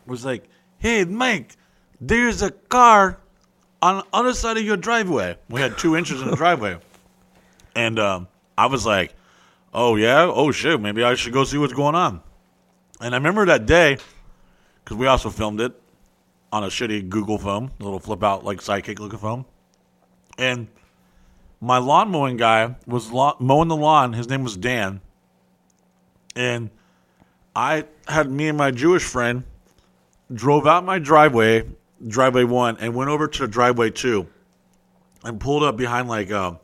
[0.06, 0.44] was like,
[0.78, 1.56] "Hey, Mike,
[2.02, 3.18] there's a car
[3.82, 6.80] on the other side of your driveway." We had two inches in the driveway,
[7.78, 9.16] and um, I was like,
[9.74, 12.22] "Oh yeah, oh shit, maybe I should go see what's going on."
[13.00, 14.00] And I remember that day
[14.84, 15.82] because we also filmed it
[16.52, 19.46] on a shitty Google phone, a little flip out like sidekick looking phone,
[20.38, 20.68] and
[21.60, 24.14] my lawn mowing guy was lawn, mowing the lawn.
[24.14, 25.02] His name was Dan,
[26.36, 26.70] and
[27.56, 29.44] I had me and my Jewish friend
[30.34, 31.68] drove out my driveway,
[32.08, 34.28] driveway one, and went over to driveway two,
[35.24, 36.60] and pulled up behind like uh, a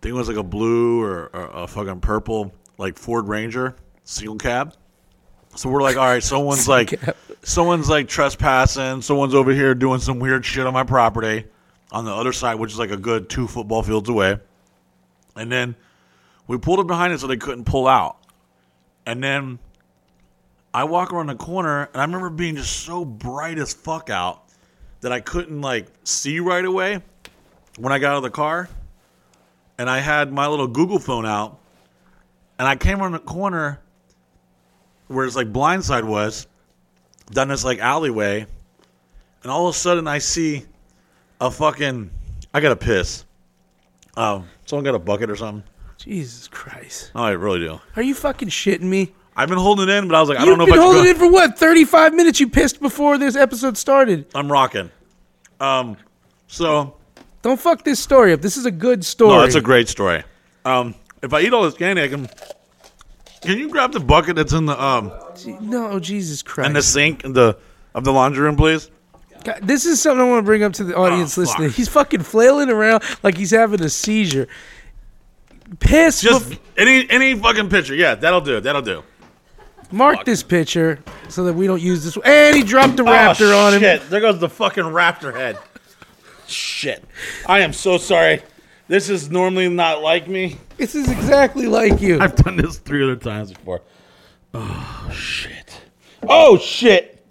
[0.00, 4.36] think it was like a blue or, or a fucking purple, like Ford Ranger single
[4.36, 4.74] cab.
[5.54, 6.98] So we're like, all right, someone's like,
[7.42, 9.02] someone's like trespassing.
[9.02, 11.44] Someone's over here doing some weird shit on my property
[11.90, 14.38] on the other side, which is like a good two football fields away.
[15.36, 15.76] And then
[16.46, 18.16] we pulled it behind it so they couldn't pull out.
[19.04, 19.58] And then
[20.72, 24.42] I walk around the corner, and I remember being just so bright as fuck out
[25.02, 27.02] that I couldn't like see right away
[27.76, 28.68] when I got out of the car.
[29.78, 31.58] And I had my little Google phone out,
[32.58, 33.80] and I came around the corner
[35.08, 36.46] where it's like blindside was,
[37.30, 38.46] down this like alleyway,
[39.42, 40.64] and all of a sudden I see
[41.40, 42.10] a fucking
[42.54, 43.24] I gotta piss.
[44.16, 45.64] Oh, someone got a bucket or something.
[45.96, 47.12] Jesus Christ.
[47.14, 47.80] Oh, I really do.
[47.96, 49.12] Are you fucking shitting me?
[49.34, 50.82] I've been holding it in, but I was like, I You've don't know if I
[50.82, 51.58] holding should it for what?
[51.58, 54.26] 35 minutes you pissed before this episode started.
[54.34, 54.90] I'm rocking.
[55.58, 55.96] Um,
[56.48, 56.96] so
[57.40, 58.42] Don't fuck this story up.
[58.42, 59.30] This is a good story.
[59.30, 60.22] no, that's a great story.
[60.64, 62.28] Um, if I eat all this candy, I can.
[63.42, 65.12] Can you grab the bucket that's in the um
[65.60, 66.68] no, Jesus Christ.
[66.68, 67.58] in the sink in the
[67.94, 68.90] of the laundry room, please?
[69.44, 71.58] God, this is something I want to bring up to the audience Oh, fuck.
[71.58, 71.70] listening.
[71.70, 74.46] He's fucking flailing around like he's having a seizure.
[75.80, 76.20] Piss.
[76.20, 77.94] Just bef- any any fucking picture.
[77.94, 78.60] Yeah, that'll do.
[78.60, 79.02] That'll do.
[79.90, 82.16] mark this picture so that we don't use this.
[82.24, 83.80] And he dropped the raptor oh, on him.
[83.80, 85.58] Shit, there goes the fucking raptor head.
[86.46, 87.04] Shit.
[87.46, 88.42] I am so sorry.
[88.92, 90.58] This is normally not like me.
[90.76, 92.20] This is exactly like you.
[92.20, 93.80] I've done this three other times before.
[94.52, 95.80] Oh shit.
[96.28, 97.24] Oh shit.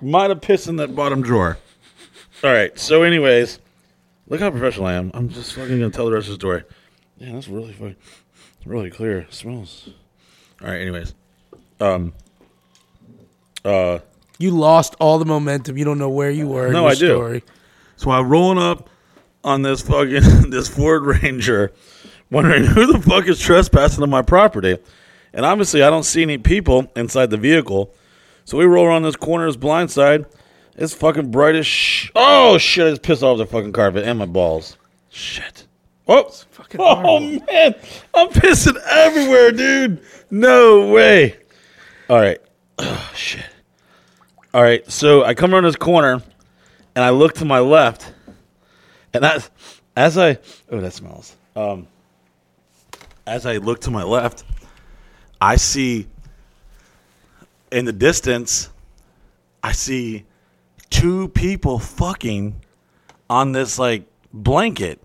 [0.00, 1.58] Might have pissed in that bottom drawer.
[2.42, 2.78] All right.
[2.78, 3.58] So, anyways,
[4.28, 5.10] look how professional I am.
[5.12, 6.62] I'm just fucking gonna tell the rest of the story.
[7.18, 7.96] Yeah, that's really fucking,
[8.64, 9.18] really clear.
[9.18, 9.90] It smells.
[10.62, 10.80] All right.
[10.80, 11.12] Anyways,
[11.80, 12.14] um,
[13.62, 13.98] uh.
[14.38, 15.76] You lost all the momentum.
[15.76, 16.68] You don't know where you were.
[16.68, 17.08] in No, your I do.
[17.08, 17.44] Story.
[17.96, 18.88] So I'm rolling up
[19.44, 21.72] on this fucking this Ford Ranger,
[22.30, 24.78] wondering who the fuck is trespassing on my property.
[25.32, 27.94] And obviously, I don't see any people inside the vehicle.
[28.44, 30.26] So we roll around this corner, this blind side.
[30.76, 32.86] It's fucking bright as sh- Oh shit!
[32.86, 34.76] I just pissed off the fucking carpet and my balls.
[35.10, 35.66] Shit.
[36.08, 36.30] Oh,
[36.78, 37.20] oh horrible.
[37.20, 37.74] man,
[38.14, 40.02] I'm pissing everywhere, dude.
[40.30, 41.36] No way.
[42.08, 42.40] All right.
[42.78, 43.44] Oh shit.
[44.52, 44.90] All right.
[44.90, 46.22] So I come around this corner,
[46.94, 48.12] and I look to my left,
[49.14, 49.50] and as
[49.96, 50.38] as I
[50.70, 51.36] oh that smells.
[51.54, 51.86] Um,
[53.26, 54.44] as I look to my left,
[55.40, 56.06] I see
[57.70, 58.68] in the distance,
[59.62, 60.24] I see
[60.90, 62.60] two people fucking
[63.30, 65.00] on this like blanket.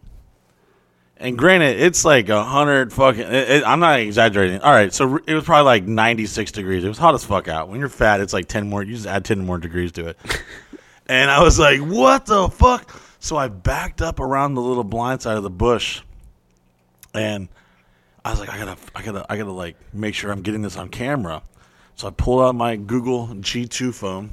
[1.20, 3.22] And granted, it's like a hundred fucking.
[3.22, 4.62] It, it- I'm not exaggerating.
[4.62, 6.84] All right, so it was probably like 96 degrees.
[6.84, 7.70] It was hot as fuck out.
[7.70, 8.84] When you're fat, it's like 10 more.
[8.84, 10.17] You just add 10 more degrees to it.
[11.08, 15.22] and I was like, "What the fuck?" So I backed up around the little blind
[15.22, 16.02] side of the bush,
[17.13, 17.50] and
[18.24, 20.78] I was like, "I gotta, I gotta, I gotta like make sure I'm getting this
[20.78, 21.44] on camera."
[21.96, 24.30] So I pulled out my Google G2 phone,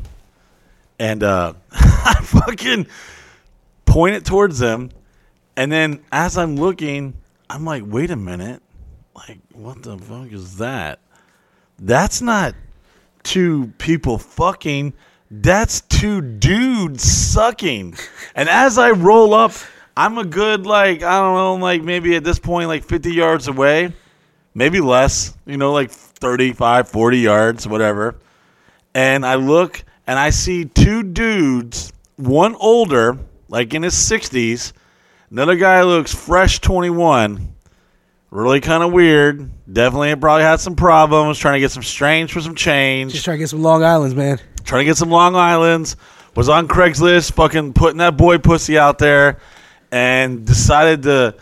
[1.00, 2.87] and uh, I fucking
[3.85, 4.90] point it towards them.
[5.57, 7.14] And then as I'm looking,
[7.50, 8.62] I'm like, wait a minute.
[9.16, 11.00] Like, what the fuck is that?
[11.80, 12.54] That's not
[13.24, 14.94] two people fucking.
[15.42, 17.96] That's two dudes sucking.
[18.34, 19.52] And as I roll up,
[19.96, 23.48] I'm a good, like, I don't know, like maybe at this point, like 50 yards
[23.48, 23.92] away.
[24.54, 28.16] Maybe less, you know, like 35, 40 yards, whatever
[28.94, 33.18] and I look and I see two dudes, one older,
[33.48, 34.72] like in his 60s,
[35.30, 37.50] another guy looks fresh 21.
[38.30, 39.48] Really kind of weird.
[39.72, 43.12] Definitely probably had some problems trying to get some strange for some change.
[43.12, 44.40] Just trying to get some Long Island's, man.
[44.64, 45.96] Trying to get some Long Islands.
[46.35, 49.38] Was on Craigslist, fucking putting that boy pussy out there,
[49.92, 51.37] and decided to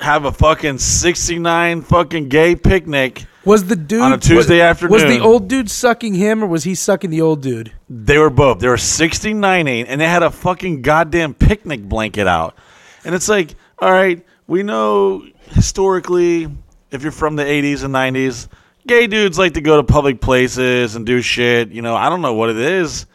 [0.00, 3.26] have a fucking 69 fucking gay picnic.
[3.44, 6.64] Was the dude On a Tuesday was, Was the old dude sucking him, or was
[6.64, 7.72] he sucking the old dude?
[7.88, 8.58] They were both.
[8.58, 12.56] They were 69 and they had a fucking goddamn picnic blanket out.
[13.04, 16.48] And it's like, all right, we know historically,
[16.90, 18.48] if you're from the 80s and 90s,
[18.86, 21.70] gay dudes like to go to public places and do shit.
[21.70, 23.06] You know, I don't know what it is.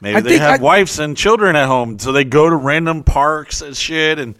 [0.00, 3.02] Maybe I they have I- wives and children at home, so they go to random
[3.04, 4.36] parks and shit, and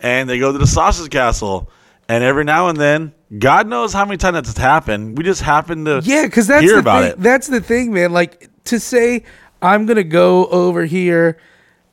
[0.00, 1.70] and they go to the sausage castle.
[2.06, 5.16] And every now and then, God knows how many times that's happened.
[5.16, 7.12] We just happen to Yeah, because that's hear the about thing.
[7.12, 7.20] it.
[7.20, 8.12] That's the thing, man.
[8.12, 9.24] Like to say
[9.62, 11.38] I'm gonna go over here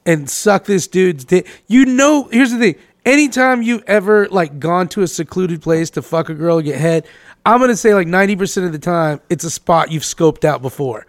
[0.06, 1.48] and suck this dude's dick.
[1.68, 2.76] You know, here's the thing.
[3.06, 7.08] Anytime you ever like gone to a secluded place to fuck a girl get head,
[7.46, 11.06] I'm gonna say like 90% of the time it's a spot you've scoped out before.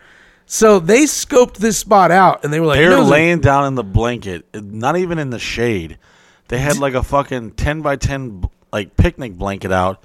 [0.47, 3.67] So they scoped this spot out and they were like, They were "No, laying down
[3.67, 5.99] in the blanket, not even in the shade.
[6.49, 10.03] They had like a fucking ten by ten like picnic blanket out,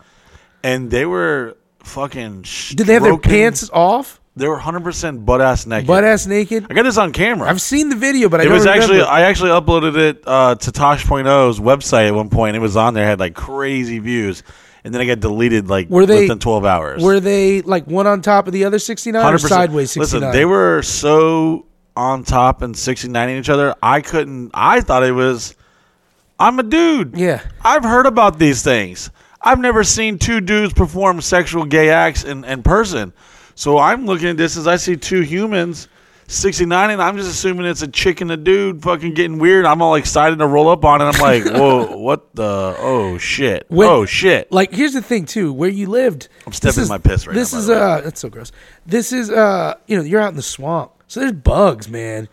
[0.64, 2.44] and they were fucking.
[2.76, 5.88] Did they have their pants off, They were hundred percent butt ass naked.
[5.88, 6.68] butt ass naked?
[6.70, 7.50] I got this on camera.
[7.50, 9.02] I've seen the video, but I it was actually.
[9.02, 12.56] I actually uploaded it uh, to Tosh.0's website at one point.
[12.56, 14.44] It was on there, had like crazy views,
[14.88, 17.04] and then I got deleted like Were they- within twelve hours.
[17.04, 19.48] Were they like one on top of the other sixty nine or 100%.
[19.48, 20.30] sideways sixty nine?
[20.30, 21.66] Listen, they were so
[21.96, 23.76] on top and 69 each other.
[23.82, 24.52] I couldn't.
[24.54, 25.56] I thought it was.
[26.40, 27.18] I'm a dude.
[27.18, 27.42] Yeah.
[27.64, 29.10] I've heard about these things.
[29.42, 33.14] I've never seen two dudes perform sexual gay acts in, in person.
[33.56, 35.88] So I'm looking at this as I see two humans,
[36.28, 39.66] 69, and I'm just assuming it's a chick and a dude fucking getting weird.
[39.66, 41.06] I'm all excited to roll up on it.
[41.06, 42.76] I'm like, whoa, what the?
[42.78, 43.66] Oh, shit.
[43.70, 44.52] When- oh, shit.
[44.52, 46.28] Like here's the thing too, where you lived.
[46.46, 48.52] I'm stepping in my piss right This now, by is uh, that's so gross.
[48.86, 52.28] This is uh, you know, you're out in the swamp, so there's bugs, man.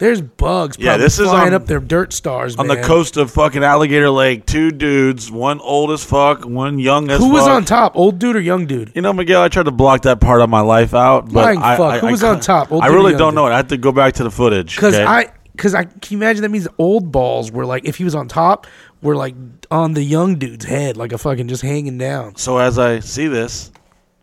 [0.00, 0.76] There's bugs.
[0.78, 2.78] Yeah, probably this is flying on- up their dirt stars on man.
[2.78, 7.18] the coast of fucking Alligator Lake, two dudes, one old as fuck, one young as
[7.20, 7.32] Who fuck.
[7.34, 8.90] was on top, old dude or young dude?
[8.94, 11.62] You know, Miguel, I tried to block that part of my life out, but Lying
[11.62, 11.92] I, fuck.
[11.94, 13.36] I, Who I was on top, old I really don't dude?
[13.36, 13.46] know.
[13.46, 15.04] I have to go back to the footage Because okay?
[15.04, 18.14] I, because I can you imagine that means old balls were like if he was
[18.14, 18.66] on top,
[19.02, 19.34] were like
[19.70, 22.36] on the young dude's head, like a fucking just hanging down.
[22.36, 23.70] So as I see this,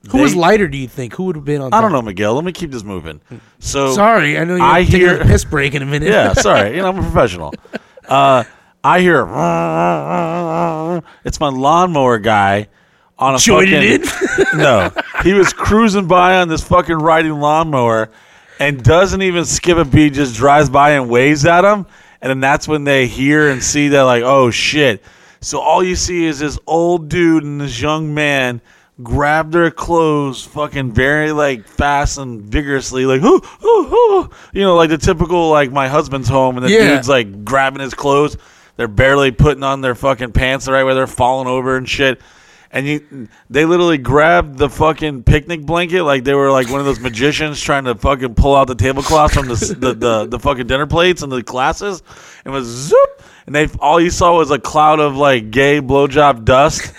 [0.09, 0.67] Who was lighter?
[0.67, 1.13] Do you think?
[1.15, 1.67] Who would have been on?
[1.73, 1.81] I top?
[1.83, 2.33] don't know, Miguel.
[2.35, 3.21] Let me keep this moving.
[3.59, 6.09] So Sorry, I know you're I hear- a piss break in a minute.
[6.09, 6.75] yeah, sorry.
[6.75, 7.53] You know, I'm a professional.
[8.07, 8.43] Uh,
[8.83, 9.21] I hear
[11.25, 12.67] it's my lawnmower guy
[13.19, 14.91] on a Joined fucking no.
[15.23, 18.11] He was cruising by on this fucking riding lawnmower
[18.59, 20.13] and doesn't even skip a beat.
[20.13, 21.85] Just drives by and waves at him,
[22.21, 25.03] and then that's when they hear and see that like, oh shit.
[25.41, 28.59] So all you see is this old dude and this young man
[29.03, 34.29] grab their clothes fucking very like fast and vigorously like ooh, ooh.
[34.53, 36.95] you know like the typical like my husband's home and the Yeah.
[36.95, 38.37] dude's like grabbing his clothes
[38.75, 42.19] they're barely putting on their fucking pants the right way they're falling over and shit
[42.71, 46.85] and you they literally grabbed the fucking picnic blanket like they were like one of
[46.87, 50.39] those magicians trying to fucking pull out the tablecloths from the, s- the, the the
[50.39, 52.01] fucking dinner plates and the glasses
[52.45, 56.43] and was zoop and they all you saw was a cloud of like gay blowjob
[56.45, 56.91] dust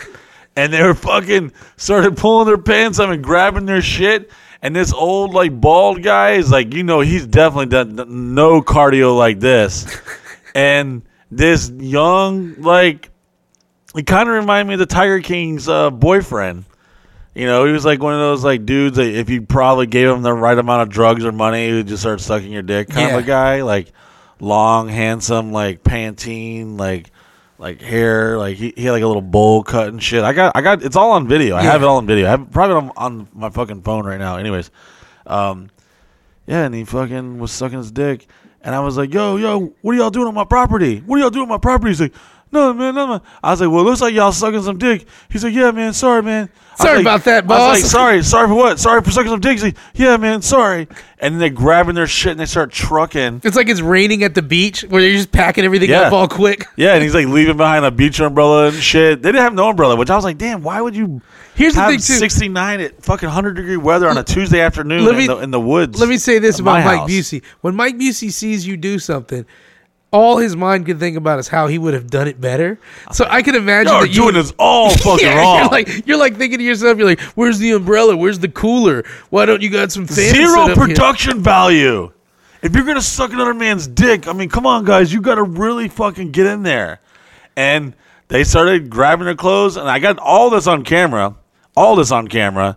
[0.59, 4.29] and they were fucking started pulling their pants up and grabbing their shit.
[4.61, 9.17] And this old like bald guy is like, you know, he's definitely done no cardio
[9.17, 9.87] like this.
[10.57, 13.09] and this young like,
[13.95, 16.65] it kind of reminded me of the Tiger King's uh, boyfriend.
[17.37, 20.09] You know, he was like one of those like dudes that if you probably gave
[20.09, 22.89] him the right amount of drugs or money, he would just start sucking your dick
[22.89, 23.63] kind of a guy.
[23.63, 23.93] Like
[24.41, 27.13] long, handsome, like Pantene, like
[27.59, 30.23] like hair, like he, he had like a little bowl cut and shit.
[30.23, 31.57] I got I got it's all on video.
[31.57, 32.27] I have it all on video.
[32.27, 34.37] I have probably on, on my fucking phone right now.
[34.37, 34.71] Anyways,
[35.27, 35.71] um,
[36.47, 38.27] yeah, and he fucking was sucking his dick,
[38.63, 41.01] and I was like, yo, yo, what are y'all doing on my property?
[41.01, 41.91] What are y'all doing on my property?
[41.91, 42.15] He's like,
[42.51, 43.21] no, man, no, man.
[43.43, 45.07] I was like, well, it looks like y'all sucking some dick.
[45.29, 46.49] He's like, yeah, man, sorry, man.
[46.77, 47.91] Sorry like- about that, I was like, boss.
[47.91, 48.79] sorry, sorry for what?
[48.79, 49.53] Sorry for sucking some dick.
[49.53, 50.87] He's like, yeah, man, sorry.
[51.19, 53.41] And then they're grabbing their shit and they start trucking.
[53.45, 56.03] It's like it's raining at the beach where they're just packing everything Yeah.
[56.03, 56.65] up all quick.
[56.77, 59.21] Yeah, and he's like leaving behind a beach umbrella and shit.
[59.21, 61.21] They didn't have no umbrella, which I was like, damn, why would you
[61.57, 62.01] Here's the thing, too.
[62.01, 65.59] 69 at fucking 100 degree weather on a Tuesday afternoon Let in, the, in the
[65.61, 65.99] woods?
[65.99, 67.11] Let me say this about Mike?
[67.11, 67.43] Busey.
[67.63, 69.45] When Mike Busey sees you do something,
[70.11, 72.79] all his mind can think about is how he would have done it better.
[73.13, 75.59] So I can imagine are that you doing this all fucking yeah, wrong.
[75.59, 78.17] You're like you're like thinking to yourself, you're like, "Where's the umbrella?
[78.17, 79.05] Where's the cooler?
[79.31, 82.13] Why don't you got some fans Zero set up here?" production value.
[82.63, 85.89] If you're gonna suck another man's dick, I mean, come on, guys, you gotta really
[85.89, 87.01] fucking get in there.
[87.57, 87.95] And
[88.29, 91.37] they started grabbing their clothes, and I got all this on camera,
[91.77, 92.77] all this on camera,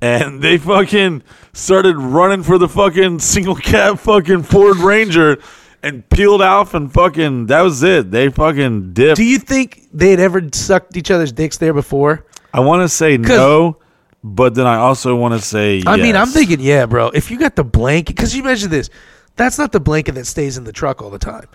[0.00, 1.22] and they fucking
[1.52, 5.38] started running for the fucking single cab fucking Ford Ranger,
[5.86, 8.10] and peeled off, and fucking that was it.
[8.10, 9.16] They fucking dipped.
[9.16, 12.24] Do you think they had ever sucked each other's dicks there before?
[12.52, 13.78] I want to say no,
[14.24, 15.82] but then I also want to say.
[15.86, 17.08] I mean, I'm thinking, yeah, bro.
[17.10, 18.90] If you got the blanket, because you mentioned this,
[19.36, 21.46] that's not the blanket that stays in the truck all the time.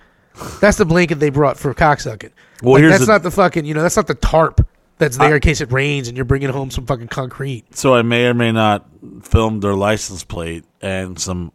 [0.61, 2.31] That's the blanket they brought for cocksucking.
[2.63, 4.65] Well, Like, here's that's the- not the fucking, you know, that's not the tarp
[4.97, 7.75] that's there in case it rains and you're bringing home some fucking concrete.
[7.75, 8.85] So I may or may not
[9.23, 11.51] film their license plate, and some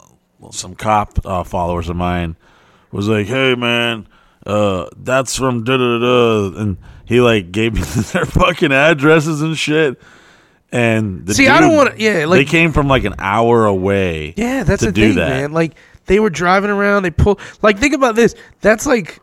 [0.51, 2.37] some cop uh, followers of mine
[2.93, 4.07] was like, "Hey man,
[4.47, 7.80] uh, that's from da da da," and he like gave me
[8.12, 10.01] their fucking addresses and shit.
[10.72, 14.34] And the See, I don't wanna- yeah, like they came from like an hour away.
[14.37, 15.28] Yeah, that's to the do thing, that.
[15.28, 15.53] man.
[15.53, 15.74] Like
[16.07, 17.39] they were driving around, they pull.
[17.62, 18.34] Like think about this.
[18.61, 19.20] That's like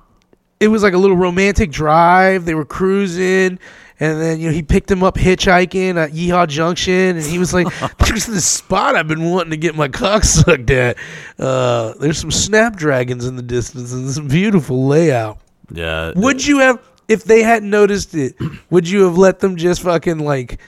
[0.60, 2.46] it was like a little romantic drive.
[2.46, 3.60] They were cruising,
[4.04, 7.54] and then you know he picked him up hitchhiking at Yeehaw Junction, and he was
[7.54, 7.68] like,
[8.00, 10.98] "There's this spot I've been wanting to get my cock sucked at.
[11.40, 15.40] Uh, there's some snapdragons in the distance, and some beautiful layout."
[15.72, 16.80] Yeah, Would you have?
[17.08, 18.36] if they hadn't noticed it,
[18.70, 20.60] would you have let them just fucking like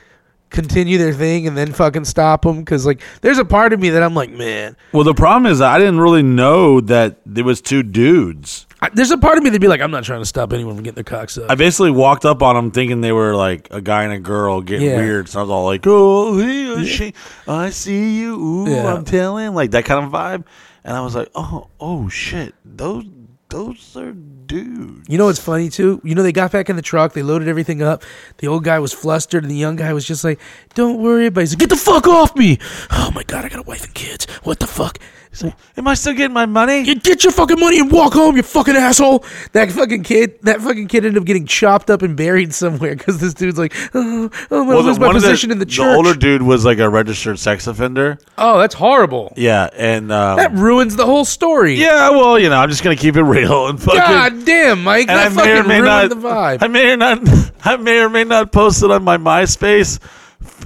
[0.50, 2.60] continue their thing and then fucking stop them?
[2.60, 5.62] Because like, there's a part of me that I'm like, man, Well, the problem is
[5.62, 8.68] I didn't really know that there was two dudes.
[8.86, 10.76] I, there's a part of me that'd be like, I'm not trying to stop anyone
[10.76, 11.50] from getting their cocks up.
[11.50, 14.62] I basically walked up on them thinking they were like a guy and a girl
[14.62, 14.98] getting Yeah.
[14.98, 15.30] weird.
[15.30, 17.14] So I was all like, "Oh, hey, uh, she,
[17.48, 18.36] I see you.
[18.40, 18.94] Ooh, Yeah.
[18.94, 20.46] I'm telling," like that kind of vibe.
[20.84, 23.06] And I was like, "Oh, oh shit, those,
[23.50, 26.00] those are dudes." You know what's funny too?
[26.04, 28.04] You know they got back in the truck, they loaded everything up.
[28.38, 30.40] The old guy was flustered, and the young guy was just like,
[30.76, 31.44] "Don't worry about." it.
[31.44, 32.60] He's like, "Get the fuck off me!"
[32.92, 34.26] Oh my god, I got a wife and kids.
[34.44, 35.00] What the fuck?
[35.36, 36.84] He's like, Am I still getting my money?
[36.84, 40.62] "You get your fucking money and walk home, you fucking asshole." That fucking kid, that
[40.62, 44.30] fucking kid ended up getting chopped up and buried somewhere because this dude's like, "Oh,
[44.50, 46.64] oh I'm gonna lose my one of position in the church." The older dude was
[46.64, 48.18] like a registered sex offender.
[48.38, 49.34] oh, that's horrible.
[49.36, 51.74] Yeah, and um, That ruins the whole story.
[51.76, 54.00] yeah, well, you know, I'm just gonna keep it real and fucking.
[54.00, 56.10] God damn, Mike, and that I may fucking or may ruined not.
[56.10, 56.64] the vibe.
[56.64, 57.52] I may or not.
[57.66, 60.00] I may or may not post it on my MySpace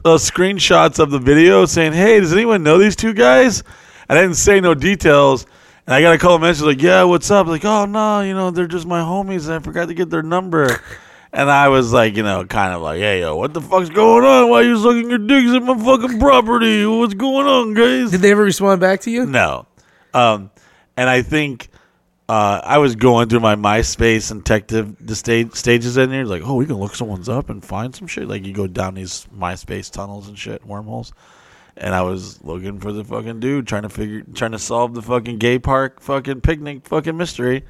[0.06, 3.64] uh, screenshots of the video saying, "Hey, does anyone know these two guys?"
[4.10, 5.46] I didn't say no details.
[5.86, 8.52] And I got a couple messages like, "Yeah, what's up?" Like, "Oh no, you know,
[8.52, 10.82] they're just my homies, and I forgot to get their number."
[11.32, 14.26] And I was like, you know, kind of like, "Hey, yo, what the fuck's going
[14.26, 14.50] on?
[14.50, 16.86] Why you sucking your dicks at my fucking property?
[16.86, 19.28] What's going on, guys?" Did they ever respond back to you?
[19.28, 19.68] No.
[20.14, 20.50] Um,
[20.98, 21.70] and I think
[22.28, 26.44] uh, I was going through my MySpace and detective the stage, stages in there, like,
[26.44, 28.28] oh, we can look someone's up and find some shit.
[28.28, 31.12] Like you go down these MySpace tunnels and shit, wormholes.
[31.80, 35.02] And I was looking for the fucking dude, trying to figure, trying to solve the
[35.02, 37.64] fucking gay park fucking picnic fucking mystery.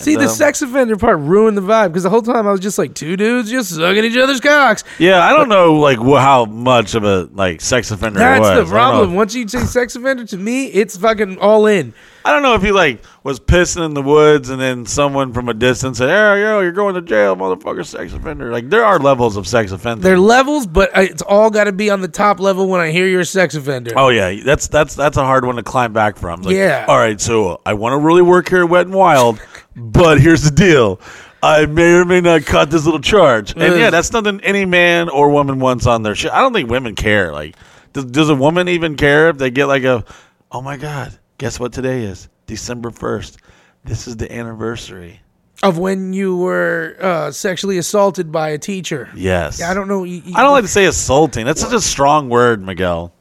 [0.00, 2.60] See, the um, sex offender part ruined the vibe because the whole time I was
[2.60, 4.82] just like, two dudes just sucking each other's cocks.
[4.98, 8.18] Yeah, I don't know like wh- how much of a like sex offender.
[8.18, 8.68] That's was.
[8.68, 9.14] The problem.
[9.14, 11.92] Once you say sex offender, to me, it's fucking all in.
[12.26, 15.48] I don't know if he like was pissing in the woods and then someone from
[15.50, 18.98] a distance said, "Hey, yo, you're going to jail, motherfucker, sex offender." Like there are
[18.98, 20.02] levels of sex offending.
[20.02, 22.90] There are levels, but it's all got to be on the top level when I
[22.90, 23.92] hear you're a sex offender.
[23.96, 26.40] oh yeah, that's that's that's a hard one to climb back from.
[26.42, 26.86] Like, Yeah.
[26.88, 29.38] All right, so I want to really work here at Wet and Wild,
[29.76, 31.00] but here's the deal.
[31.42, 35.10] I may or may not cut this little charge, and yeah, that's nothing any man
[35.10, 36.32] or woman wants on their shit.
[36.32, 37.32] I don't think women care.
[37.32, 37.54] Like,
[37.92, 40.06] does, does a woman even care if they get like a,
[40.50, 42.28] oh my god, guess what today is?
[42.46, 43.38] December first.
[43.84, 45.20] This is the anniversary.
[45.62, 49.08] Of when you were uh, sexually assaulted by a teacher.
[49.14, 49.62] Yes.
[49.62, 50.04] I don't know.
[50.04, 51.46] you- you- I don't like to say assaulting.
[51.46, 53.12] That's such a strong word, Miguel.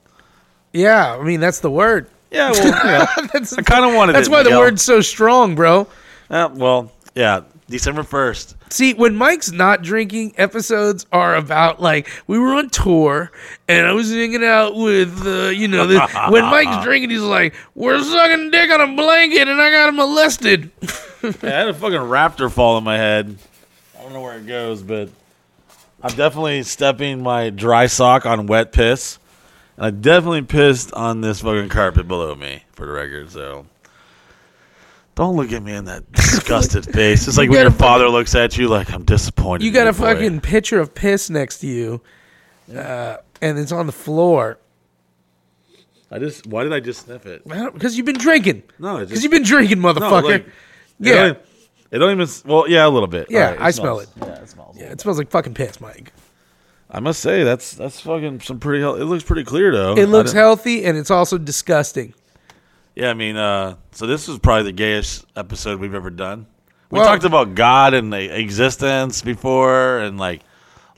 [0.73, 2.07] Yeah, I mean that's the word.
[2.31, 3.05] Yeah, well, yeah.
[3.33, 4.31] That's, I kind of wanted that's it.
[4.31, 5.85] why the word's so strong, bro.
[6.31, 7.41] Uh, well, yeah,
[7.73, 8.55] December first.
[8.69, 13.31] See, when Mike's not drinking, episodes are about like we were on tour
[13.67, 15.99] and I was hanging out with, uh, you know, the,
[16.29, 20.69] when Mike's drinking, he's like, "We're sucking dick on a blanket and I got molested."
[21.23, 23.35] I had a fucking raptor fall in my head.
[23.97, 25.09] I don't know where it goes, but
[26.03, 29.17] I'm definitely stepping my dry sock on wet piss,
[29.77, 33.31] and I definitely pissed on this fucking carpet below me, for the record.
[33.31, 33.65] So.
[35.15, 37.27] Don't look at me in that disgusted face.
[37.27, 39.63] It's like when gotta your father looks at you like I'm disappointed.
[39.65, 42.01] You got a boy." fucking picture of piss next to you,
[42.75, 44.57] uh, and it's on the floor
[46.11, 46.45] I just.
[46.47, 47.43] Why did I just sniff it?
[47.47, 48.63] because you've been drinking.
[48.79, 50.23] No, it Because you've been drinking, no, motherfucker.
[50.23, 50.45] like,
[50.99, 51.11] Yeah.
[51.11, 51.41] It don't, even,
[51.91, 52.27] it don't even.
[52.51, 53.27] Well, yeah, a little bit.
[53.29, 54.77] Yeah, All right, I smell smells- Yeah, it smells.
[54.79, 56.11] yeah, it smells like fucking piss, Mike.
[56.89, 58.81] I must say that's that's fucking some pretty.
[58.81, 59.95] hel- It looks pretty clear though.
[59.95, 62.13] It looks healthy and it's also disgusting.
[62.95, 66.45] Yeah, I mean, uh, so this was probably the gayest episode we've ever done.
[66.91, 70.41] We Well- talked about God and existence before, and like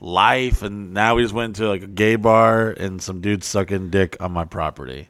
[0.00, 3.88] life, and now we just went to like a gay bar and some dude sucking
[3.90, 5.08] dick on my property.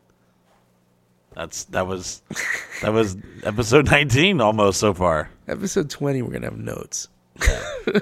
[1.34, 2.22] That's that was
[2.82, 5.28] that was episode nineteen almost so far.
[5.49, 7.09] Episode twenty, we're gonna have notes.
[7.87, 7.93] We're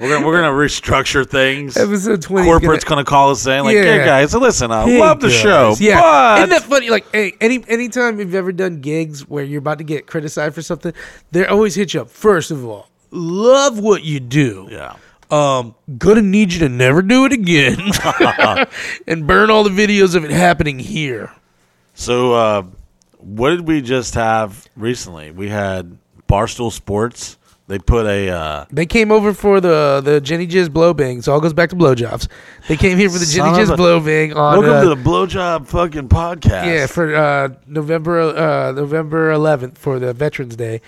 [0.00, 1.76] gonna we're gonna restructure things.
[1.76, 5.28] Episode twenty, Corporate's gonna call us saying like, "Hey guys, listen, I Hey, love the
[5.28, 5.36] guys.
[5.38, 6.90] show, Yeah, but isn't that funny?
[6.90, 10.62] Like, hey, any anytime you've ever done gigs where you're about to get criticized for
[10.62, 10.92] something,
[11.30, 12.10] they always hit you up.
[12.10, 14.68] First of all, love what you do.
[14.70, 14.94] yeah,
[15.30, 17.78] Um, gonna need you to never do it again,
[19.06, 21.30] and burn all the videos of it happening here.
[21.94, 22.62] So, uh,
[23.18, 25.30] what did we just have recently?
[25.30, 25.96] We had
[26.28, 27.36] Barstool Sports.
[27.72, 31.32] They put a uh, They came over for the the Jenny Jizz blow bang, so
[31.32, 32.28] all goes back to blowjobs.
[32.68, 34.58] They came here for the Son Jenny of Jizz a- blow bang on.
[34.58, 36.66] welcome uh, to the blowjob fucking podcast.
[36.66, 40.82] Yeah, for uh, November uh, November 11th for the Veterans Day,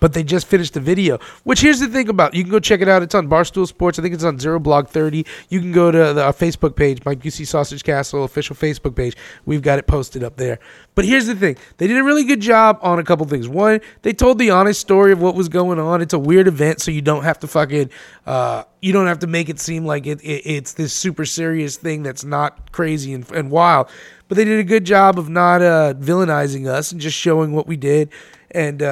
[0.00, 1.18] but they just finished the video.
[1.44, 3.02] Which here's the thing about you can go check it out.
[3.02, 3.98] It's on Barstool Sports.
[3.98, 5.24] I think it's on Zero Blog Thirty.
[5.48, 9.16] You can go to the uh, Facebook page, Mike Busey Sausage Castle official Facebook page.
[9.44, 10.58] We've got it posted up there.
[10.94, 13.48] But here's the thing: they did a really good job on a couple things.
[13.48, 16.00] One, they told the honest story of what was going on.
[16.00, 17.90] It's a weird event, so you don't have to fucking
[18.26, 21.76] uh, you don't have to make it seem like it, it it's this super serious
[21.76, 23.88] thing that's not crazy and, and wild.
[24.28, 27.66] But they did a good job of not uh, villainizing us and just showing what
[27.66, 28.10] we did
[28.50, 28.82] and.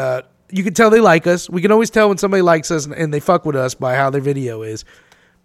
[0.51, 1.49] You can tell they like us.
[1.49, 3.95] We can always tell when somebody likes us and, and they fuck with us by
[3.95, 4.85] how their video is.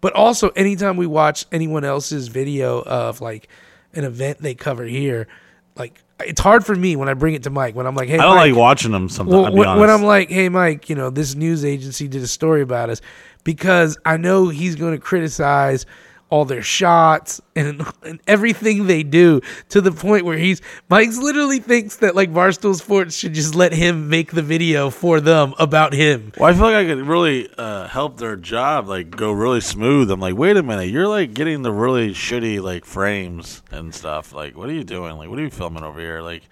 [0.02, 3.48] But also, anytime we watch anyone else's video of like
[3.94, 5.28] an event they cover here,
[5.76, 8.16] like it's hard for me when I bring it to Mike when I'm like, hey,
[8.18, 9.34] I don't Mike, like watching them sometimes.
[9.34, 9.80] well, I'll be when, honest.
[9.82, 13.02] when I'm like, hey, Mike, you know, this news agency did a story about us
[13.44, 15.86] because I know he's going to criticize
[16.34, 21.60] all their shots and, and everything they do to the point where he's Mike's literally
[21.60, 25.94] thinks that like Barstool Sports should just let him make the video for them about
[25.94, 26.32] him.
[26.36, 30.10] Well, I feel like I could really uh, help their job, like go really smooth.
[30.10, 34.34] I'm like, wait a minute, you're like getting the really shitty like frames and stuff.
[34.34, 35.18] Like, what are you doing?
[35.18, 36.22] Like, what are you filming over here?
[36.22, 36.50] Like,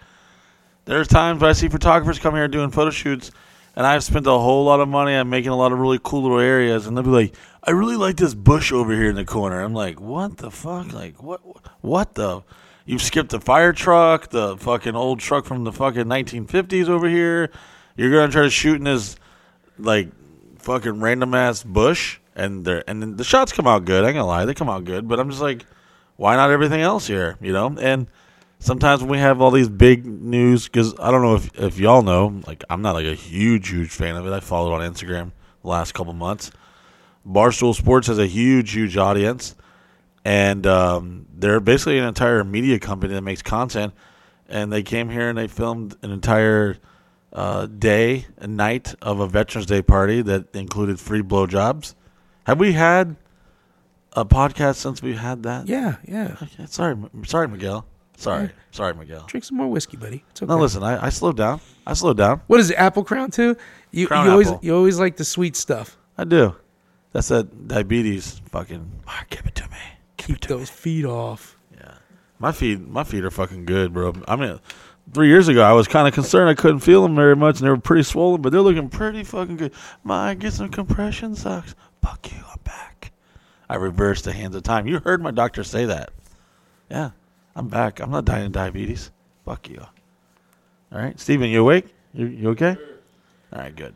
[0.86, 3.32] there's times I see photographers come here doing photo shoots,
[3.76, 6.22] and I've spent a whole lot of money on making a lot of really cool
[6.22, 9.26] little areas, and they'll be like, I really like this bush over here in the
[9.26, 9.62] corner.
[9.62, 10.94] I'm like, what the fuck?
[10.94, 11.42] Like, what?
[11.82, 12.42] What the?
[12.86, 17.52] You've skipped the fire truck, the fucking old truck from the fucking 1950s over here.
[17.96, 19.16] You're gonna try to shoot in this
[19.78, 20.10] like
[20.58, 24.04] fucking random ass bush, and they and the shots come out good.
[24.04, 25.08] I ain't gonna lie, they come out good.
[25.08, 25.66] But I'm just like,
[26.16, 27.38] why not everything else here?
[27.42, 27.78] You know?
[27.80, 28.08] And
[28.58, 32.02] sometimes when we have all these big news, because I don't know if if y'all
[32.02, 34.34] know, like I'm not like a huge huge fan of it.
[34.34, 35.32] I followed on Instagram
[35.62, 36.50] the last couple months.
[37.28, 39.56] Barstool Sports has a huge huge audience,
[40.26, 43.94] and um, they're basically an entire media company that makes content.
[44.50, 46.78] And they came here and they filmed an entire
[47.32, 51.96] uh, day and night of a Veterans Day party that included free blowjobs.
[52.46, 53.16] Have we had
[54.14, 55.68] a podcast since we had that?
[55.68, 56.36] Yeah, yeah.
[56.42, 57.86] Okay, sorry, sorry, Miguel.
[58.18, 59.24] Sorry, sorry, Miguel.
[59.28, 60.24] Drink some more whiskey, buddy.
[60.32, 60.50] It's okay.
[60.52, 61.62] No, listen, I, I slowed down.
[61.88, 62.42] I slowed down.
[62.48, 62.76] What is it?
[62.76, 63.56] Apple Crown too?
[63.92, 65.98] You, Crown you always you always like the sweet stuff.
[66.18, 66.56] I do.
[67.14, 68.42] That's that diabetes.
[68.52, 69.78] Fucking, ah, give it to me.
[70.18, 70.60] Give it to me.
[70.60, 71.58] Those feet off.
[71.76, 71.96] Yeah,
[72.40, 74.14] my feet, my feet are fucking good, bro.
[74.28, 74.60] I mean,
[75.14, 77.66] three years ago, I was kind of concerned I couldn't feel them very much, and
[77.66, 79.74] they were pretty swollen, but they're looking pretty fucking good.
[80.04, 81.76] My, get some compression socks.
[82.02, 83.12] Fuck you, I'm back.
[83.70, 84.88] I reversed the hands of time.
[84.88, 86.12] You heard my doctor say that.
[86.90, 87.12] Yeah,
[87.56, 88.00] I'm back.
[88.00, 89.12] I'm not dying of diabetes.
[89.46, 89.86] Fuck you.
[90.92, 91.94] All right, Steven, you awake?
[92.14, 92.76] You you okay?
[93.54, 93.94] All right, good.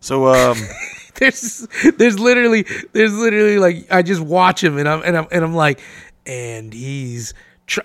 [0.00, 0.56] So, um,
[1.20, 5.44] there's there's literally there's literally like I just watch him and I'm and I'm and
[5.44, 5.80] I'm like
[6.26, 7.32] and he's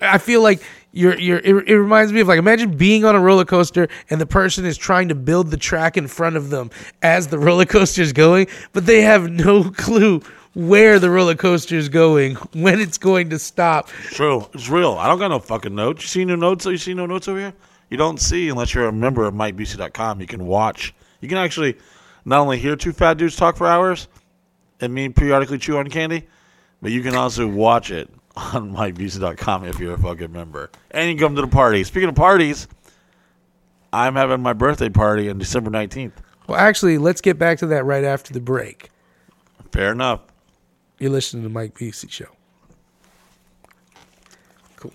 [0.00, 0.62] I feel like
[0.92, 4.20] you're you're it, it reminds me of like imagine being on a roller coaster and
[4.20, 6.70] the person is trying to build the track in front of them
[7.02, 10.20] as the roller coaster is going but they have no clue
[10.54, 14.46] where the roller coaster is going when it's going to stop True.
[14.54, 14.92] It's real.
[14.94, 16.02] I don't got no fucking notes.
[16.02, 16.64] You see no notes?
[16.64, 17.52] You see no notes over here?
[17.90, 20.20] You don't see unless you're a member of MikeBusey.com.
[20.20, 20.94] You can watch.
[21.20, 21.76] You can actually
[22.26, 24.08] not only hear two fat dudes talk for hours
[24.80, 26.26] and me periodically chew on candy,
[26.82, 30.70] but you can also watch it on MikeBusey.com if you're a fucking member.
[30.90, 31.82] And you can come to the party.
[31.84, 32.68] Speaking of parties,
[33.92, 36.12] I'm having my birthday party on December 19th.
[36.48, 38.90] well actually let's get back to that right after the break
[39.72, 40.20] Fair enough.
[40.98, 42.26] you're listening to Mike Busey show
[44.76, 44.92] cool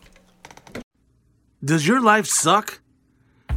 [1.63, 2.80] Does your life suck?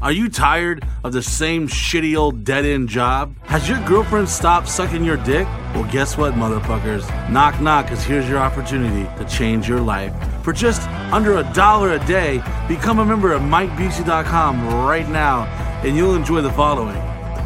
[0.05, 3.35] Are you tired of the same shitty old dead end job?
[3.45, 5.47] Has your girlfriend stopped sucking your dick?
[5.75, 7.09] Well, guess what, motherfuckers?
[7.31, 10.13] Knock, knock, because here's your opportunity to change your life.
[10.43, 15.45] For just under a dollar a day, become a member of MikeBusey.com right now,
[15.83, 17.01] and you'll enjoy the following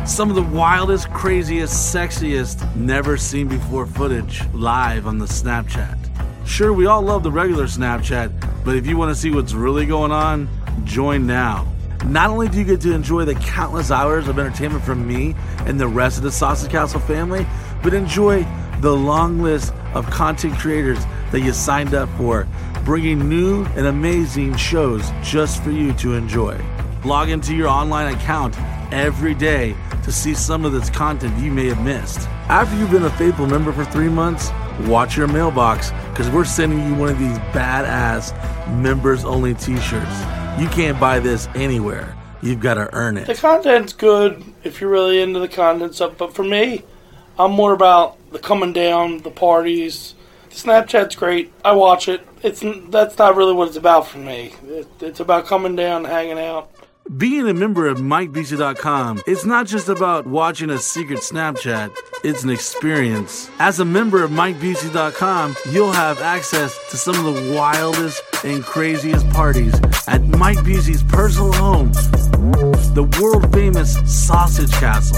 [0.04, 5.96] some of the wildest, craziest, sexiest, never seen before footage live on the Snapchat.
[6.44, 9.86] Sure, we all love the regular Snapchat, but if you want to see what's really
[9.86, 10.48] going on,
[10.84, 11.72] join now.
[12.04, 15.34] Not only do you get to enjoy the countless hours of entertainment from me
[15.66, 17.46] and the rest of the Sausage Castle family,
[17.82, 18.46] but enjoy
[18.80, 22.46] the long list of content creators that you signed up for,
[22.84, 26.58] bringing new and amazing shows just for you to enjoy.
[27.04, 28.58] Log into your online account
[28.92, 32.20] every day to see some of this content you may have missed.
[32.48, 34.50] After you've been a faithful member for three months,
[34.86, 38.32] watch your mailbox because we're sending you one of these badass
[38.80, 40.37] members only t shirts.
[40.58, 42.16] You can't buy this anywhere.
[42.42, 43.28] You've got to earn it.
[43.28, 46.82] The content's good if you're really into the content stuff, but for me,
[47.38, 50.16] I'm more about the coming down, the parties.
[50.50, 51.52] Snapchat's great.
[51.64, 52.26] I watch it.
[52.42, 54.52] It's that's not really what it's about for me.
[54.66, 56.70] It, it's about coming down, hanging out.
[57.16, 62.50] Being a member of MikeBusey.com, it's not just about watching a secret Snapchat, it's an
[62.50, 63.50] experience.
[63.58, 69.26] As a member of MikeBusey.com, you'll have access to some of the wildest and craziest
[69.30, 69.72] parties
[70.06, 71.92] at Mike Busey's personal home,
[72.92, 75.16] the world famous Sausage Castle.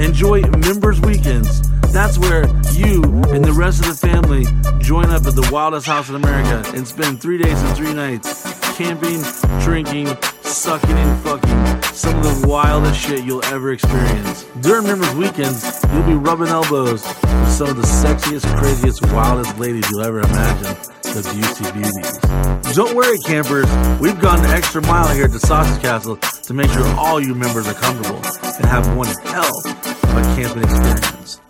[0.00, 1.62] Enjoy Members Weekends.
[1.92, 4.44] That's where you and the rest of the family
[4.80, 8.67] join up at the wildest house in America and spend three days and three nights
[8.78, 9.20] camping,
[9.60, 10.06] drinking,
[10.42, 11.82] sucking, and fucking.
[11.92, 14.44] Some of the wildest shit you'll ever experience.
[14.60, 19.84] During Members Weekends, you'll be rubbing elbows with some of the sexiest, craziest, wildest ladies
[19.90, 20.76] you'll ever imagine.
[21.02, 22.76] The Busey Beauties.
[22.76, 23.66] Don't worry, campers.
[23.98, 27.34] We've gone the extra mile here at the Sausage Castle to make sure all you
[27.34, 31.40] members are comfortable and have one hell of a camping experience.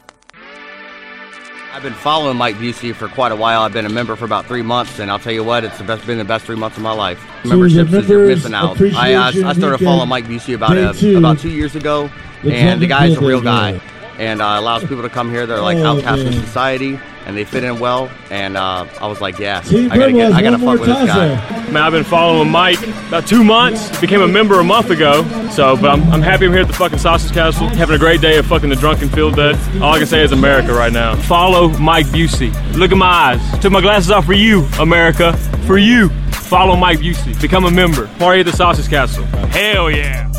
[1.79, 3.63] I've been following Mike Busey for quite a while.
[3.63, 5.85] I've been a member for about three months, and I'll tell you what, it's the
[5.85, 7.25] best, been the best three months of my life.
[7.45, 8.81] So Memberships is you're missing out.
[8.97, 11.17] I, uh, I started following Mike Busey about day uh, two.
[11.17, 12.11] about two years ago,
[12.43, 13.81] and the guy's a real guy,
[14.19, 15.47] and uh, allows people to come here.
[15.47, 16.99] They're like Oh, outcasts in society,
[17.29, 18.11] and they fit in well.
[18.31, 21.07] And uh, I was like, yeah, Team I gotta get, I gotta fuck with this
[21.07, 21.71] guy.
[21.71, 24.01] Man, I've been following Mike about two months.
[24.01, 25.23] Became a member a month ago.
[25.51, 28.23] So, but I'm, I'm happy I'm here at the fucking Sausage Castle, having a great
[28.23, 29.57] day of fucking the drunken field dead.
[29.83, 31.17] All I can say is America right now.
[31.17, 32.51] Follow Mike Busey.
[32.75, 33.59] Look at my eyes.
[33.61, 35.37] Took my glasses off for you, America.
[35.67, 36.09] For you.
[36.31, 37.39] Follow Mike Busey.
[37.43, 38.07] Become a member.
[38.19, 39.25] Party at the Sausage Castle.
[39.51, 40.33] Hell yeah.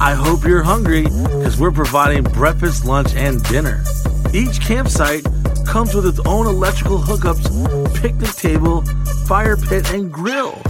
[0.00, 3.84] I hope you're hungry because we're providing breakfast, lunch, and dinner.
[4.32, 5.26] Each campsite
[5.70, 8.82] comes with its own electrical hookups, picnic table,
[9.28, 10.60] fire pit, and grill.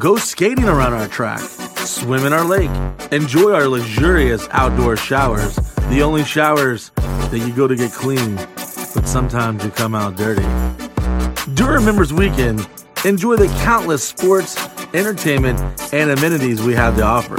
[0.00, 2.70] Go skating around our track, swim in our lake,
[3.12, 5.54] enjoy our luxurious outdoor showers,
[5.90, 10.42] the only showers that you go to get clean, but sometimes you come out dirty.
[11.54, 12.68] During Members Weekend,
[13.04, 14.56] enjoy the countless sports,
[14.92, 15.60] entertainment,
[15.92, 17.36] and amenities we have to offer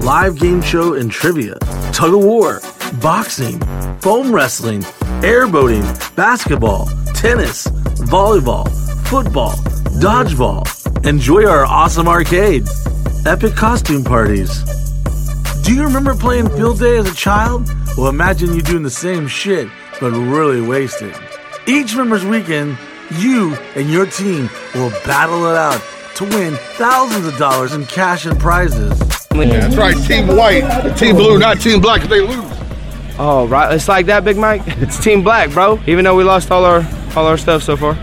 [0.00, 1.54] live game show and trivia,
[1.92, 2.60] tug of war,
[3.00, 3.58] boxing,
[4.00, 4.82] foam wrestling,
[5.22, 7.66] airboating, basketball, tennis,
[8.08, 8.68] volleyball,
[9.06, 9.52] football,
[10.00, 10.64] dodgeball.
[11.06, 12.64] Enjoy our awesome arcade,
[13.24, 14.62] epic costume parties.
[15.62, 17.68] Do you remember playing field day as a child?
[17.96, 19.68] Well, imagine you doing the same shit,
[20.00, 21.14] but really wasted.
[21.66, 22.76] Each member's weekend,
[23.18, 25.82] you and your team will battle it out
[26.16, 28.98] to win thousands of dollars in cash and prizes.
[29.30, 32.44] That's right, Team White, Team Blue, not Team Black if they lose.
[33.18, 33.74] Oh, right.
[33.74, 34.62] It's like that, Big Mike.
[34.82, 35.80] It's Team Black, bro.
[35.86, 36.86] Even though we lost all our
[37.16, 37.94] all our stuff so far.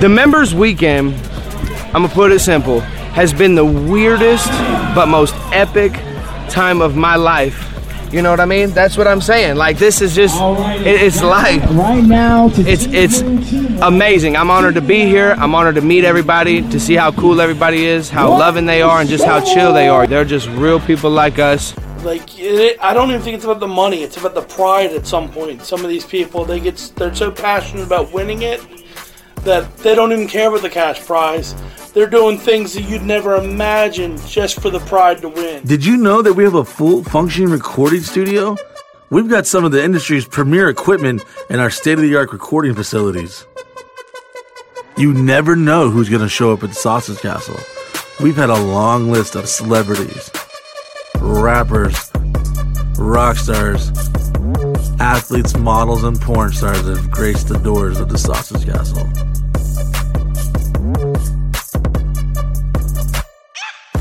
[0.00, 1.14] The members weekend,
[1.92, 4.46] I'm gonna put it simple, has been the weirdest
[4.94, 5.92] but most epic
[6.48, 7.68] time of my life.
[8.12, 8.70] You know what I mean?
[8.70, 9.56] That's what I'm saying.
[9.56, 10.36] Like this is just
[10.86, 11.62] it, it's life.
[11.70, 13.88] Right now, to It's it's Blue, Team White.
[13.88, 14.36] amazing.
[14.36, 15.34] I'm honored to be here.
[15.38, 19.00] I'm honored to meet everybody, to see how cool everybody is, how loving they are,
[19.00, 20.06] and just how chill they are.
[20.06, 21.74] They're just real people like us.
[22.02, 24.02] Like it, I don't even think it's about the money.
[24.02, 24.92] It's about the pride.
[24.92, 28.60] At some point, some of these people they get they're so passionate about winning it
[29.44, 31.54] that they don't even care about the cash prize.
[31.92, 35.64] They're doing things that you'd never imagine just for the pride to win.
[35.64, 38.56] Did you know that we have a full functioning recording studio?
[39.10, 42.74] We've got some of the industry's premier equipment in our state of the art recording
[42.74, 43.46] facilities.
[44.96, 47.58] You never know who's going to show up at Sausage Castle.
[48.20, 50.30] We've had a long list of celebrities,
[51.22, 52.10] rappers,
[52.98, 53.90] rock stars,
[55.00, 59.04] athletes, models, and porn stars have graced the doors of the Sausage Castle.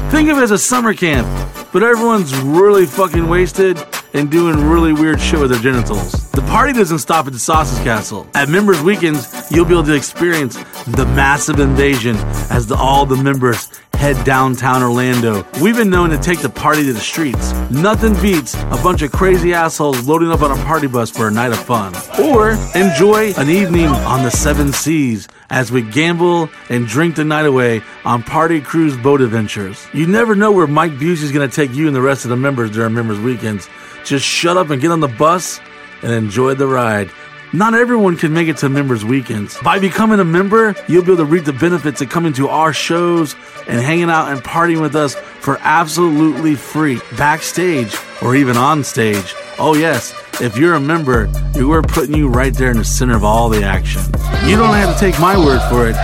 [0.09, 1.27] Think of it as a summer camp,
[1.71, 3.81] but everyone's really fucking wasted
[4.13, 6.29] and doing really weird shit with their genitals.
[6.31, 8.27] The party doesn't stop at the Sausage Castle.
[8.33, 10.55] At Members Weekends, you'll be able to experience
[10.85, 12.17] the massive invasion
[12.49, 13.69] as the, all the members
[14.01, 15.45] head downtown Orlando.
[15.61, 17.53] We've been known to take the party to the streets.
[17.69, 21.31] Nothing beats a bunch of crazy assholes loading up on a party bus for a
[21.31, 21.93] night of fun.
[22.19, 27.45] Or enjoy an evening on the seven seas as we gamble and drink the night
[27.45, 29.85] away on party cruise boat adventures.
[29.93, 32.37] You never know where Mike Busey's going to take you and the rest of the
[32.37, 33.69] members during members weekends.
[34.03, 35.61] Just shut up and get on the bus
[36.01, 37.11] and enjoy the ride.
[37.53, 39.57] Not everyone can make it to members weekends.
[39.59, 42.71] By becoming a member, you'll be able to reap the benefits of coming to our
[42.71, 43.35] shows
[43.67, 49.35] and hanging out and partying with us for absolutely free, backstage or even on stage.
[49.59, 53.25] Oh yes, if you're a member, we're putting you right there in the center of
[53.25, 54.01] all the action.
[54.47, 55.97] You don't have to take my word for it.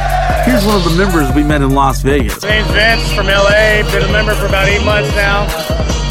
[0.44, 2.44] Here's one of the members we met in Las Vegas.
[2.44, 3.90] My name's Vince from LA.
[3.90, 5.48] Been a member for about eight months now.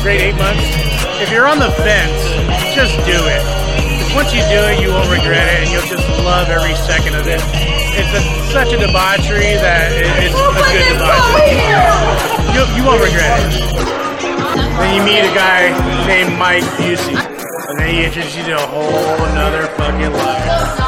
[0.02, 0.64] Great eight months.
[1.20, 3.55] If you're on the fence, just do it.
[3.96, 7.14] 'Cause once you do it, you won't regret it, and you'll just love every second
[7.16, 7.40] of it.
[7.98, 8.20] It's a,
[8.52, 11.56] such a debauchery that it, it's a good debauchery.
[12.54, 13.52] You, you won't regret it.
[14.76, 15.72] Then you meet a guy
[16.06, 17.16] named Mike Busey.
[17.68, 20.80] And then he introduces you to a whole another fucking life.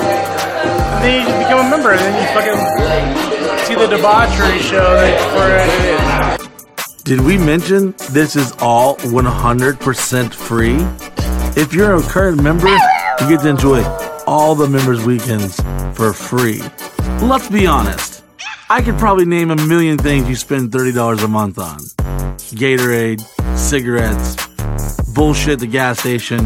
[0.00, 4.96] And then you just become a member, and then you fucking see the debauchery show
[4.96, 7.02] that for it is.
[7.04, 10.78] Did we mention this is all 100% free?
[11.56, 13.82] If you're a current member, you get to enjoy
[14.26, 15.58] all the members' weekends
[15.96, 16.60] for free.
[17.22, 18.22] Let's be honest.
[18.68, 21.78] I could probably name a million things you spend $30 a month on
[22.58, 23.22] Gatorade,
[23.56, 24.36] cigarettes,
[25.14, 26.44] bullshit the gas station,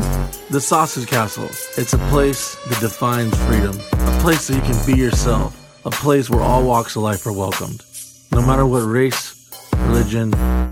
[0.49, 1.49] the Sausage Castle.
[1.77, 6.31] It's a place that defines freedom, a place that you can be yourself, a place
[6.31, 7.83] where all walks of life are welcomed.
[8.31, 10.31] No matter what race, religion,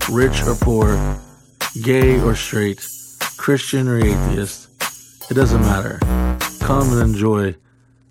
[0.09, 1.19] rich or poor,
[1.83, 2.87] gay or straight,
[3.19, 4.69] Christian or atheist,
[5.29, 5.99] it doesn't matter.
[6.59, 7.55] Come and enjoy.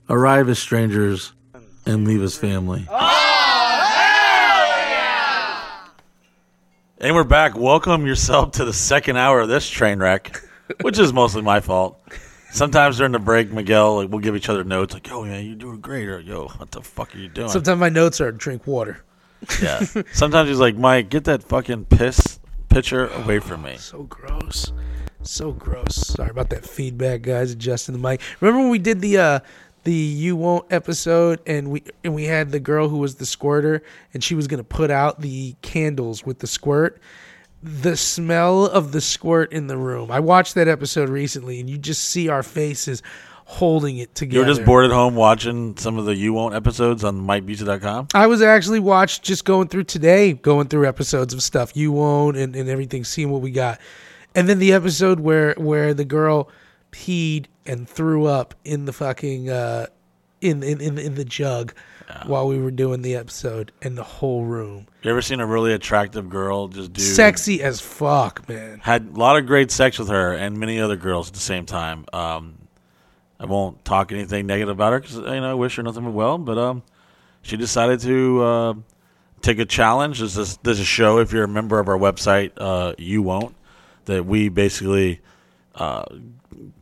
[0.09, 1.33] Arrive as strangers
[1.87, 2.87] and leave as family.
[2.91, 3.15] Oh,
[6.99, 7.57] and we're back.
[7.57, 10.43] Welcome yourself to the second hour of this train wreck,
[10.81, 12.01] which is mostly my fault.
[12.51, 15.55] Sometimes during the break, Miguel, like we'll give each other notes, like, "Yo, man, you're
[15.55, 18.67] doing great," or "Yo, what the fuck are you doing?" Sometimes my notes are drink
[18.67, 19.03] water.
[19.63, 19.81] yeah.
[20.13, 22.41] Sometimes he's like, "Mike, get that fucking piss
[22.71, 24.73] pitcher away from me." So gross.
[25.23, 25.95] So gross.
[25.95, 27.53] Sorry about that feedback, guys.
[27.53, 28.21] Adjusting the mic.
[28.41, 29.41] Remember when we did the uh
[29.85, 33.83] the you won't episode and we and we had the girl who was the squirter
[34.15, 37.01] and she was gonna put out the candles with the squirt.
[37.63, 40.13] The smell of the squirt in the room.
[40.13, 43.03] I watched that episode recently and you just see our faces
[43.45, 44.41] holding it together.
[44.43, 48.09] You were just bored at home watching some of the You Won't episodes on MikeBusey.com.
[48.15, 52.37] I was actually watched just going through today, going through episodes of stuff you won't
[52.37, 53.81] and, and everything, seeing what we got.
[54.39, 56.49] And then the episode where where the girl
[56.93, 59.87] peed and threw up in the fucking uh
[60.41, 61.75] in in in, in the jug
[62.25, 64.87] while we were doing the episode in the whole room.
[65.03, 68.79] You ever seen a really attractive girl just do Sexy as fuck, man.
[68.79, 71.67] Had a lot of great sex with her and many other girls at the same
[71.67, 72.07] time.
[72.13, 72.59] Um,
[73.41, 76.13] I won't talk anything negative about her because you know I wish her nothing but
[76.13, 76.39] well.
[76.39, 76.85] But um,
[77.43, 78.75] she decided to uh,
[79.43, 80.21] take a challenge.
[80.21, 83.57] There's this, there's a show if you're a member of our website, uh, you won't.
[84.09, 85.21] That we basically
[85.75, 86.05] uh,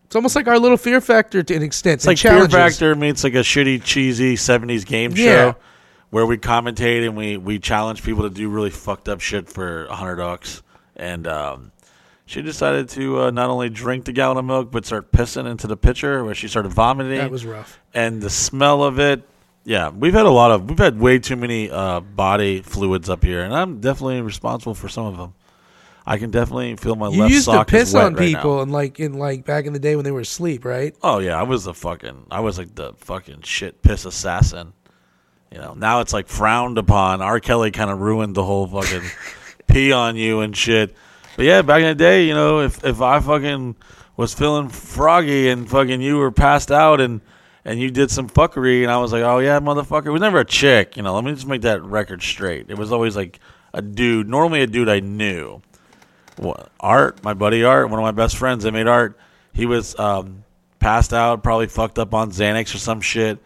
[0.06, 1.94] It's almost like our little fear factor to an extent.
[1.98, 5.24] it's like Fear Factor meets like a shitty, cheesy '70s game Yeah.
[5.52, 5.56] show
[6.10, 9.86] where we commentate and we we challenge people to do really fucked up shit for
[9.86, 10.62] a hundred bucks.
[10.94, 11.72] And um,
[12.24, 15.66] she decided to uh, not only drink the gallon of milk but start pissing into
[15.66, 17.18] the pitcher, where she started vomiting.
[17.18, 17.78] That was rough.
[17.92, 19.28] And the smell of it.
[19.64, 23.24] Yeah, we've had a lot of we've had way too many uh, body fluids up
[23.24, 25.34] here, and I'm definitely responsible for some of them.
[26.06, 28.30] I can definitely feel my You left used to sock is piss wet on right
[28.32, 28.38] now.
[28.38, 30.94] people and like in like back in the day when they were asleep, right?
[31.02, 34.72] Oh yeah, I was the fucking I was like the fucking shit piss assassin.
[35.50, 37.22] You know, now it's like frowned upon.
[37.22, 37.40] R.
[37.40, 39.08] Kelly kind of ruined the whole fucking
[39.66, 40.94] pee on you and shit.
[41.36, 43.76] But yeah, back in the day, you know, if if I fucking
[44.16, 47.20] was feeling froggy and fucking you were passed out and
[47.64, 50.06] and you did some fuckery and I was like, oh yeah, motherfucker.
[50.06, 50.96] It was never a chick.
[50.96, 52.70] You know, let me just make that record straight.
[52.70, 53.40] It was always like
[53.74, 54.28] a dude.
[54.28, 55.60] Normally a dude I knew.
[56.80, 59.18] Art, my buddy Art, one of my best friends, I made Art.
[59.52, 60.44] He was um,
[60.78, 63.38] passed out, probably fucked up on Xanax or some shit,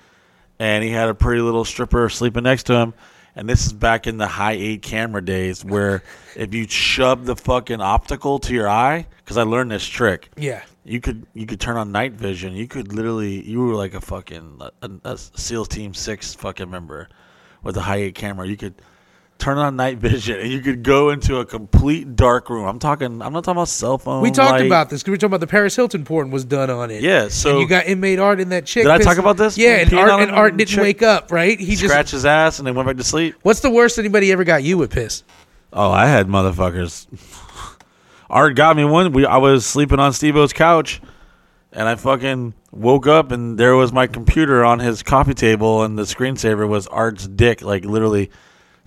[0.58, 2.94] and he had a pretty little stripper sleeping next to him.
[3.36, 6.02] And this is back in the high eight camera days, where
[6.36, 10.30] if you shove the fucking optical to your eye, because I learned this trick.
[10.36, 10.62] Yeah.
[10.84, 12.54] You could you could turn on night vision.
[12.54, 17.08] You could literally you were like a fucking a, a SEAL Team Six fucking member
[17.62, 18.48] with a high eight camera.
[18.48, 18.74] You could
[19.40, 22.66] turn on night vision and you could go into a complete dark room.
[22.66, 23.22] I'm talking.
[23.22, 24.22] I'm not talking about cell phone.
[24.22, 24.66] We talked light.
[24.66, 27.02] about this because we were talking about the Paris Hilton porn was done on it.
[27.02, 28.84] Yeah, so- and you got inmate art in that chick.
[28.84, 29.58] Did I talk about this?
[29.58, 31.32] Yeah, and Peeing Art, and him Art and didn't chick- wake up.
[31.32, 31.58] Right?
[31.58, 31.84] He just.
[31.84, 33.34] scratch his ass and then went back to sleep.
[33.42, 35.24] What's the worst anybody ever got you with piss?
[35.72, 37.06] Oh, I had motherfuckers.
[38.30, 39.12] Art got me one.
[39.12, 41.00] We I was sleeping on Steve-O's couch,
[41.72, 45.98] and I fucking woke up and there was my computer on his coffee table, and
[45.98, 48.30] the screensaver was Art's dick, like literally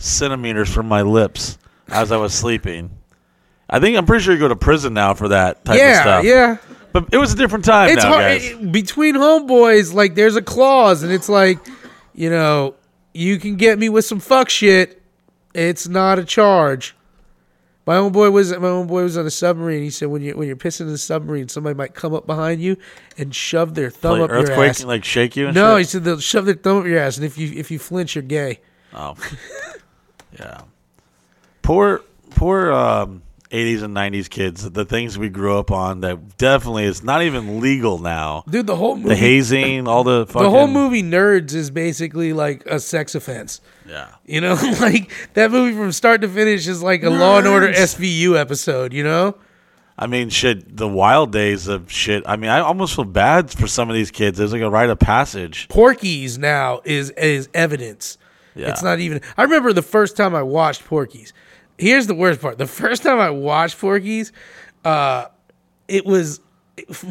[0.04, 1.58] centimeters from my lips
[1.90, 2.92] as I was sleeping.
[3.70, 6.02] I think I'm pretty sure you go to prison now for that type of yeah,
[6.02, 6.24] stuff.
[6.26, 6.58] yeah.
[6.92, 8.46] But it was a different time It's now, hard guys.
[8.46, 9.94] it- between homeboys.
[9.94, 11.58] Like, there's a clause, and it's like,
[12.14, 12.76] you know,
[13.14, 15.02] you can get me with some fuck shit.
[15.56, 16.96] It's not a charge.
[17.86, 19.84] My own boy was my own boy was on a submarine.
[19.84, 22.62] He said when you when you're pissing in the submarine, somebody might come up behind
[22.62, 22.78] you
[23.18, 24.80] and shove their thumb Play up your earthquake ass.
[24.80, 25.48] and like shake you.
[25.48, 25.90] And no, he shit?
[25.92, 28.22] said they'll shove their thumb up your ass, and if you if you flinch, you're
[28.22, 28.62] gay.
[28.94, 29.16] Oh,
[30.40, 30.62] yeah.
[31.62, 33.22] Poor, poor um,
[33.54, 37.62] 80s and 90s kids, the things we grew up on that definitely is not even
[37.62, 38.44] legal now.
[38.50, 42.34] Dude, the whole movie, The hazing, all the fucking the whole movie Nerds is basically
[42.34, 43.62] like a sex offense.
[43.88, 44.08] Yeah.
[44.26, 47.72] You know, like that movie from start to finish is like a Law and Order
[47.72, 48.92] SVU episode.
[48.92, 49.36] You know,
[50.00, 52.24] I mean, shit, the wild days of shit.
[52.26, 54.40] I mean, I almost feel bad for some of these kids.
[54.40, 55.68] There's like a rite of passage.
[55.70, 58.18] Porky's now is is evidence.
[58.56, 58.70] Yeah.
[58.70, 59.22] It's not even.
[59.38, 61.34] I remember the first time I watched Porky's.
[61.78, 64.32] Here's the worst part: the first time I watched Porky's,
[64.86, 65.26] uh,
[65.88, 66.40] it was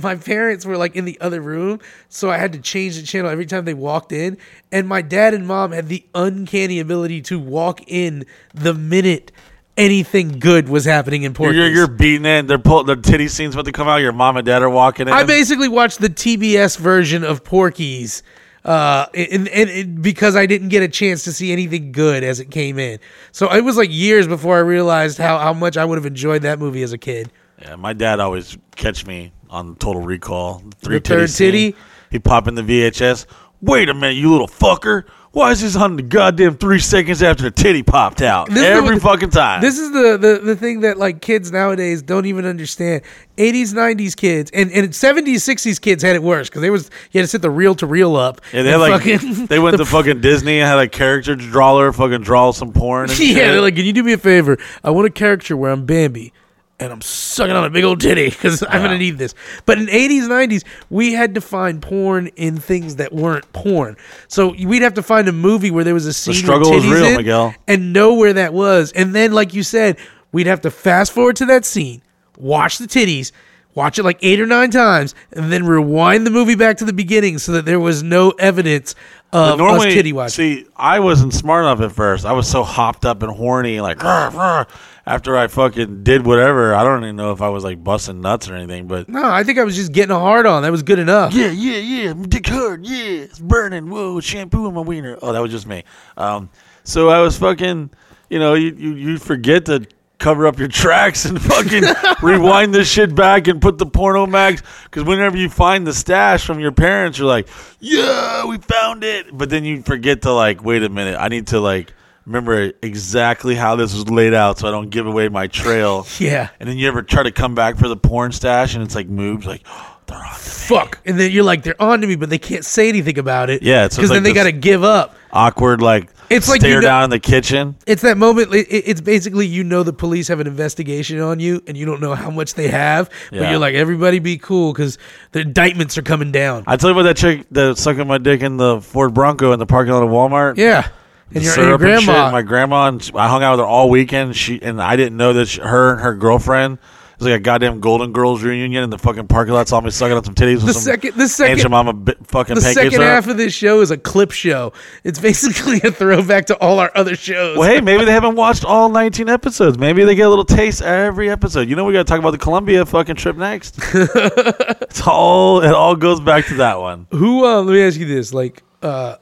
[0.03, 3.31] my parents were like in the other room, so I had to change the channel
[3.31, 4.39] every time they walked in.
[4.71, 8.25] And my dad and mom had the uncanny ability to walk in
[8.55, 9.33] the minute
[9.77, 11.57] anything good was happening in Porky's.
[11.57, 12.47] you're, you're beating it.
[12.47, 13.97] They're pull, the titty scenes about to come out.
[13.97, 15.15] Your mom and dad are walking in.
[15.15, 18.23] I basically watched the TBS version of Porky's,
[18.65, 22.41] uh, and, and, and because I didn't get a chance to see anything good as
[22.41, 22.99] it came in.
[23.33, 26.43] So it was like years before I realized how, how much I would have enjoyed
[26.43, 27.31] that movie as a kid.
[27.61, 30.63] Yeah, my dad always catch me on Total Recall.
[30.81, 31.53] Three The third scene.
[31.53, 31.77] titty?
[32.11, 33.27] He pop in the VHS.
[33.61, 35.05] Wait a minute, you little fucker!
[35.33, 38.97] Why is this on the goddamn three seconds after the titty popped out This every
[38.97, 39.63] the- fucking time?
[39.63, 43.01] This is the, the, the thing that like kids nowadays don't even understand.
[43.39, 47.21] 80s, 90s kids, and, and 70s, 60s kids had it worse because they was you
[47.21, 48.43] had to set the reel to reel up.
[48.53, 51.91] yeah, they like fucking- they went the to fucking Disney and had a character drawer
[51.95, 53.09] fucking draw some porn.
[53.09, 53.35] And yeah, shit.
[53.37, 54.59] they're like, can you do me a favor?
[54.85, 56.35] I want a character where I'm Bambi
[56.83, 59.35] and I'm sucking on a big old titty because I'm gonna need this.
[59.67, 63.97] But in 80s, 90s, we had to find porn in things that weren't porn.
[64.29, 66.93] So we'd have to find a movie where there was a scene struggle with was
[66.93, 67.55] titties real, in Miguel.
[67.69, 68.93] and know where that was.
[68.93, 69.97] And then, like you said,
[70.33, 72.03] we'd have to fast forward to that scene,
[72.39, 73.33] watch the titties.
[73.75, 76.93] Watch it like eight or nine times, and then rewind the movie back to the
[76.93, 78.95] beginning so that there was no evidence
[79.31, 80.35] But of us titty watching.
[80.35, 82.27] See, I wasn't smart enough at first.
[82.27, 84.65] I was so hopped up and horny, like "Rah, rah."
[85.07, 86.75] After I fucking did whatever.
[86.75, 89.43] I don't even know if I was like busting nuts or anything, but No, I
[89.45, 90.63] think I was just getting a hard on.
[90.63, 91.35] That was good enough.
[91.35, 93.91] yeah, yeah, yeah, dick hard, yeah, it's burning.
[93.91, 95.19] Whoa, shampoo in my wiener.
[95.23, 95.85] Oh, that was just me.
[96.17, 96.51] Um,
[96.85, 97.91] so I was fucking,
[98.31, 99.87] you know, you you, you forget to
[100.19, 101.83] cover up your tracks and fucking
[102.23, 106.47] rewind this shit back and put the porno mags because whenever you find the stash
[106.47, 107.49] from your parents, you're like,
[107.81, 109.37] yeah, we found it.
[109.37, 111.93] But then you forget to like, wait a minute, I need to like
[112.27, 116.07] remember exactly how this was laid out so I don't give away my trail.
[116.19, 116.49] Yeah.
[116.61, 119.09] And then you ever try to come back for the porn stash and it's like
[119.09, 119.63] moves like,
[120.07, 120.35] they're on.
[120.35, 121.01] Fuck.
[121.05, 123.63] And then you're like, they're on to me, but they can't say anything about it.
[123.63, 125.17] Yeah, it's because like then they this- got to give up.
[125.33, 127.77] awkward like It's like stare you know- down in the kitchen.
[127.87, 128.55] It's that moment.
[128.55, 131.87] it- it- It's basically you know the police have an investigation on you, and you
[131.87, 133.51] don't know how much they have, but Yeah.
[133.51, 134.99] you're like, everybody be cool because
[135.33, 136.65] the indictments are coming down.
[136.67, 139.59] I tell you about that chick that sucking my dick in the Ford Bronco in
[139.59, 140.57] the parking lot of Walmart.
[140.57, 140.89] Yeah.
[141.35, 142.07] And your, and your syrup and shit.
[142.07, 142.31] grandma.
[142.31, 144.37] my grandma, and I hung out with her all weekend.
[144.37, 146.79] She and I didn't know that she, her and her girlfriend.
[147.13, 149.69] It was like a goddamn Golden Girls reunion in the fucking parking lot.
[149.69, 150.57] Saw me sucking on some titties.
[150.57, 153.81] with the some second, the second, Jemima bi- fucking the second half of this show
[153.81, 154.73] is a clip show.
[155.05, 157.57] It's basically a throwback to all our other shows.
[157.59, 159.79] Well, hey, maybe they haven't watched all 19 episodes.
[159.79, 161.69] Maybe they get a little taste every episode.
[161.69, 163.79] You know, we got to talk about the Colombia fucking trip next.
[163.95, 167.07] it's all it all goes back to that one.
[167.13, 167.45] Who?
[167.45, 169.17] Uh, let me ask you this: like, uh,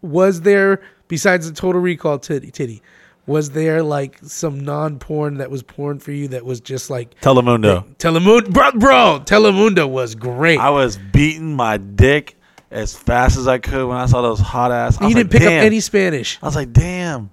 [0.00, 2.82] was there besides the Total Recall titty titty?
[3.26, 7.84] Was there like some non-porn that was porn for you that was just like Telemundo.
[7.96, 9.20] Telemundo, bro, bro?
[9.24, 10.60] Telemundo was great.
[10.60, 12.36] I was beating my dick
[12.70, 15.00] as fast as I could when I saw those hot ass.
[15.00, 16.38] You didn't like, pick "Damn." up any Spanish.
[16.40, 17.30] I was like, damn,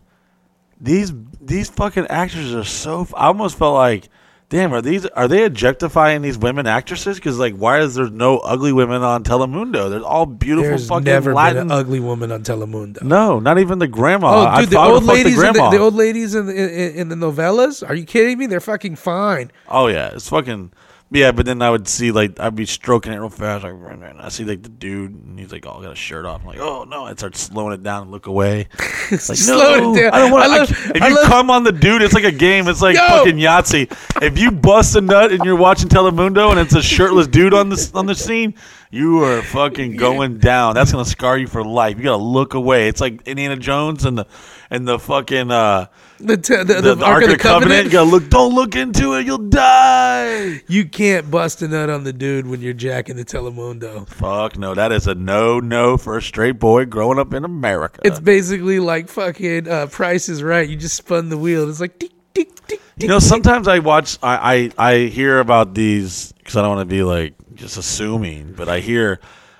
[0.82, 3.02] these these fucking actors are so.
[3.02, 3.14] F-.
[3.16, 4.10] I almost felt like,
[4.54, 7.18] damn, are these are they objectifying these women actresses?
[7.18, 9.90] Because like, why is there no ugly women on Telemundo?
[9.90, 11.68] They're all beautiful There's fucking never Latin.
[11.68, 13.02] been an ugly woman on Telemundo.
[13.02, 14.54] no, not even the grandma.
[14.56, 17.16] Oh, dude, the old ladies, the the, the old ladies in the, in, in the
[17.16, 17.88] novellas.
[17.88, 18.46] Are you kidding me?
[18.46, 19.52] They're fucking fine.
[19.68, 20.72] Oh yeah, it's fucking
[21.14, 21.32] yeah.
[21.32, 23.64] But then I would see like I'd be stroking it real fast.
[23.64, 26.42] Like and I see like the dude, and he's like, "Oh, got a shirt off."
[26.42, 28.68] I'm like, "Oh no!" I start slowing it down and look away.
[29.12, 30.14] It's like, Slow no, it down.
[30.14, 30.44] I don't want.
[30.46, 32.68] I love- If I you love- come on the dude, it's like a game.
[32.68, 33.08] It's like Yo!
[33.08, 33.92] fucking Yahtzee.
[34.24, 37.70] If you bust a nut and you're watching Telemundo and it's a shirtless dude on
[37.70, 38.56] the on the scene,
[38.90, 40.74] you are fucking going down.
[40.74, 41.98] That's gonna scar you for life.
[41.98, 42.88] You gotta look away.
[42.88, 44.26] It's like Indiana Jones and the
[44.72, 45.52] and the fucking.
[45.52, 45.88] uh
[46.24, 47.86] The, t- the, the, the, Ark of the Covenant.
[47.86, 48.30] You gotta look.
[48.30, 49.26] Don't look into it.
[49.26, 50.62] You'll die.
[50.68, 54.08] You can't bust a nut on the dude when you're jacking the Telemundo.
[54.08, 58.00] Fuck no, that is a no no for a straight boy growing up in America.
[58.06, 60.68] It's basically like fucking uh, Price is Right.
[60.68, 61.70] You just spun the wheel.
[61.70, 62.82] It's like tick tick tick.
[62.98, 66.90] you know, sometimes I watch, I I, I hear about these because I don't want
[66.90, 69.20] to be like just assuming, but I hear,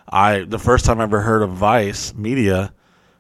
[0.10, 2.74] I the first time I ever heard of Vice Media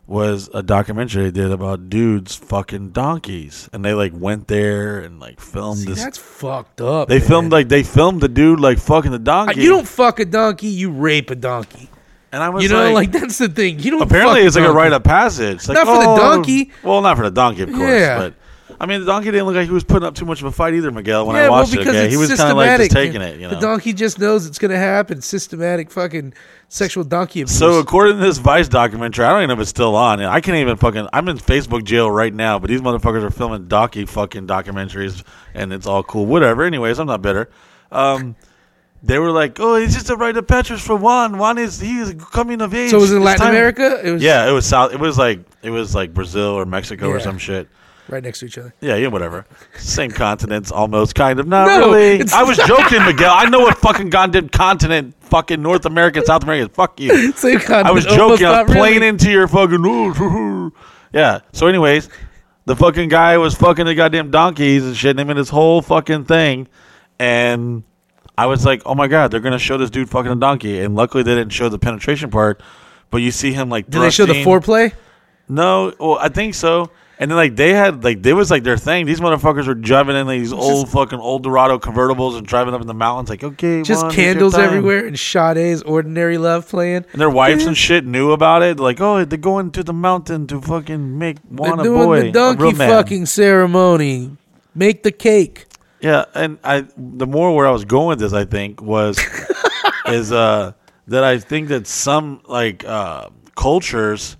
[0.06, 5.20] was a documentary they did about dudes fucking donkeys, and they like went there and
[5.20, 6.04] like filmed See, this.
[6.04, 7.08] that's fucked up.
[7.08, 7.28] They man.
[7.28, 9.62] filmed like they filmed the dude like fucking the Uh, donkey.
[9.62, 11.89] You don't fuck a donkey, you rape a donkey.
[12.34, 13.80] and I was You know, like, like, that's the thing.
[13.80, 14.01] You don't.
[14.01, 15.68] apparently it's like a rite of passage.
[15.70, 16.72] Like, Not for the oh, donkey.
[16.84, 17.89] Well, not for the donkey, of course.
[17.89, 18.18] Yeah.
[18.18, 18.34] But
[18.80, 20.51] I mean, the donkey didn't look like he was putting up too much of a
[20.51, 21.26] fight either, Miguel.
[21.26, 22.09] When yeah, I watched well, because it, okay?
[22.09, 23.39] he was kind of like just taking it.
[23.39, 23.55] You know.
[23.55, 25.21] The donkey just knows it's gonna happen.
[25.21, 26.34] Systematic fucking
[26.69, 27.57] sexual donkey abuse.
[27.57, 30.21] So according to this Vice documentary, I don't even know if it's still on.
[30.21, 31.07] I can't even fucking.
[31.13, 35.74] I'm in Facebook jail right now, but these motherfuckers are filming donkey fucking documentaries, and
[35.74, 36.26] it's all cool.
[36.26, 36.63] Whatever.
[36.63, 37.49] Anyways, I'm not bitter.
[37.91, 38.36] Um,
[39.03, 41.38] they were like, "Oh, it's just a rite of passage for Juan.
[41.38, 44.01] Juan is he is coming of age." So it was in Latin time-" America.
[44.03, 44.93] It was Yeah, it was South.
[44.93, 47.67] It was like it was like Brazil or Mexico or some shit.
[48.14, 48.74] Right next to each other.
[48.82, 49.45] Yeah, yeah, whatever.
[49.78, 51.47] Same continents, almost, kind of.
[51.47, 52.20] Not No, really.
[52.22, 53.34] it's I was joking, Miguel.
[53.34, 56.70] I know what fucking goddamn continent, fucking North America, and South America.
[56.70, 56.76] is.
[56.76, 57.32] Fuck you.
[57.36, 58.45] Same I was continent, almost joking.
[58.47, 59.07] I not was playing really.
[59.07, 60.72] into your fucking.
[61.14, 61.39] yeah.
[61.51, 62.09] So, anyways,
[62.66, 65.82] the fucking guy was fucking the goddamn donkeys and shit, and him and his whole
[65.82, 66.68] fucking thing,
[67.20, 67.84] and
[68.38, 70.95] I was like, oh my god, they're gonna show this dude fucking a donkey, and
[70.95, 72.61] luckily they didn't show the penetration part,
[73.11, 73.89] but you see him like.
[73.89, 74.76] Did they show the thrusting.
[74.91, 74.93] foreplay?
[75.49, 76.89] No, well, I think so.
[77.20, 79.05] And then like they had like they was like their thing.
[79.05, 82.88] These motherfuckers were driving in like, these old fucking Eldorado convertibles and driving up in
[82.88, 83.30] the mountains.
[83.30, 87.05] Like okay, Just Juan, candles everywhere and Sade's "Ordinary Love" playing.
[87.11, 88.80] And their wives and shit knew about it.
[88.80, 92.22] Like oh, they're going to the mountain to fucking make Juan They're a doing boy,
[92.24, 94.36] the donkey fucking ceremony.
[94.74, 95.66] Make the cake.
[96.01, 99.20] Yeah, and I the more where I was going with this, I think was
[100.07, 100.74] is uh
[101.07, 104.36] that I think that some like uh cultures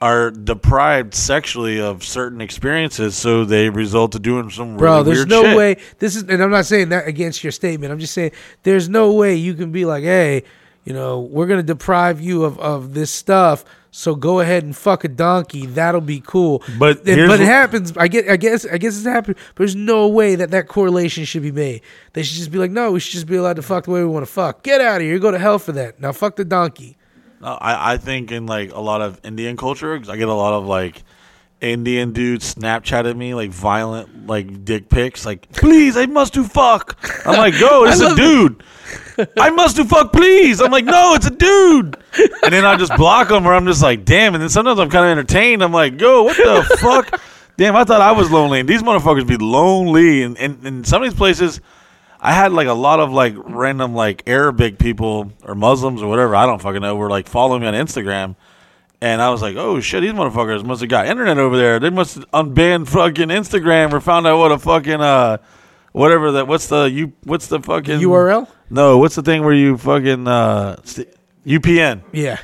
[0.00, 5.26] are deprived sexually of certain experiences, so they result to doing some Bro, really there's
[5.26, 5.56] no shit.
[5.56, 7.92] way this is and I'm not saying that against your statement.
[7.92, 8.32] I'm just saying
[8.64, 10.42] there's no way you can be like, "Hey,
[10.84, 15.04] you know, we're to deprive you of of this stuff, so go ahead and fuck
[15.04, 15.64] a donkey.
[15.64, 17.92] That'll be cool." But And- but it happens.
[17.96, 19.36] I get I guess I guess it's happened.
[19.54, 21.80] But there's no way that that correlation should be made.
[22.12, 24.00] They should just be like, "No, we should just be allowed to fuck the way
[24.00, 24.62] we want to fuck.
[24.62, 25.12] Get out of here.
[25.14, 25.98] You go to hell for that.
[26.00, 26.96] Now fuck the donkey."
[27.44, 30.54] I, I think in like a lot of Indian culture, 'cause I get a lot
[30.54, 31.02] of like
[31.60, 36.98] Indian dudes Snapchatting me like violent like dick pics, like please, I must do fuck.
[37.26, 38.62] I'm like, yo, it's a dude.
[39.38, 40.60] I must do fuck, please.
[40.60, 41.96] I'm like, no, it's a dude.
[42.42, 44.34] And then I just block them, or I'm just like, damn.
[44.34, 45.62] And then sometimes I'm kind of entertained.
[45.62, 47.20] I'm like, yo, what the fuck?
[47.56, 50.22] Damn, I thought I was lonely, and these motherfuckers be lonely.
[50.22, 51.60] And and in some of these places,
[52.24, 56.34] I had like a lot of like random like Arabic people or Muslims or whatever
[56.34, 58.34] I don't fucking know were like following me on Instagram,
[59.02, 61.78] and I was like, oh shit, these motherfuckers must have got internet over there.
[61.78, 65.36] They must have unbanned fucking Instagram or found out what a fucking uh
[65.92, 68.48] whatever that what's the you what's the fucking URL?
[68.70, 71.08] No, what's the thing where you fucking uh st-
[71.46, 72.02] UPN?
[72.12, 72.38] Yeah.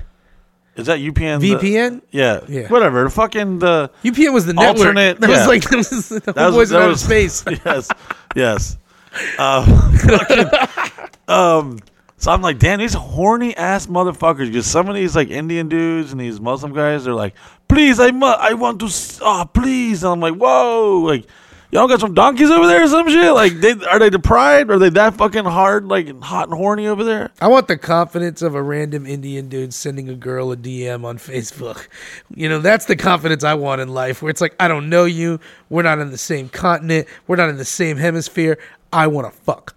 [0.77, 1.41] Is that UPN?
[1.41, 2.03] the- VPN?
[2.11, 2.69] yeah, Yeah.
[2.69, 3.05] whatever.
[3.05, 4.79] The fucking the UPN was the network.
[4.79, 5.39] Alternate- That yeah.
[5.47, 7.45] was like that was the That was- boys that in outer was- space.
[7.65, 7.89] yes,
[8.37, 8.77] yes.
[9.39, 11.79] Uh, um,
[12.17, 14.47] so I'm like, damn, these horny ass motherfuckers.
[14.49, 17.35] Because some of these like Indian dudes and these Muslim guys, they're like,
[17.69, 20.03] please, I mu- I want to, s- oh, please.
[20.05, 21.27] And I'm like, whoa, like.
[21.73, 23.33] Y'all got some donkeys over there or some shit?
[23.33, 24.73] Like, they, are they deprived?
[24.73, 27.31] Are they that fucking hard, like hot and horny over there?
[27.41, 31.17] I want the confidence of a random Indian dude sending a girl a DM on
[31.19, 31.87] Facebook.
[32.35, 35.05] You know, that's the confidence I want in life where it's like, I don't know
[35.05, 35.39] you.
[35.69, 37.07] We're not in the same continent.
[37.29, 38.59] We're not in the same hemisphere.
[38.93, 39.77] I want to fuck.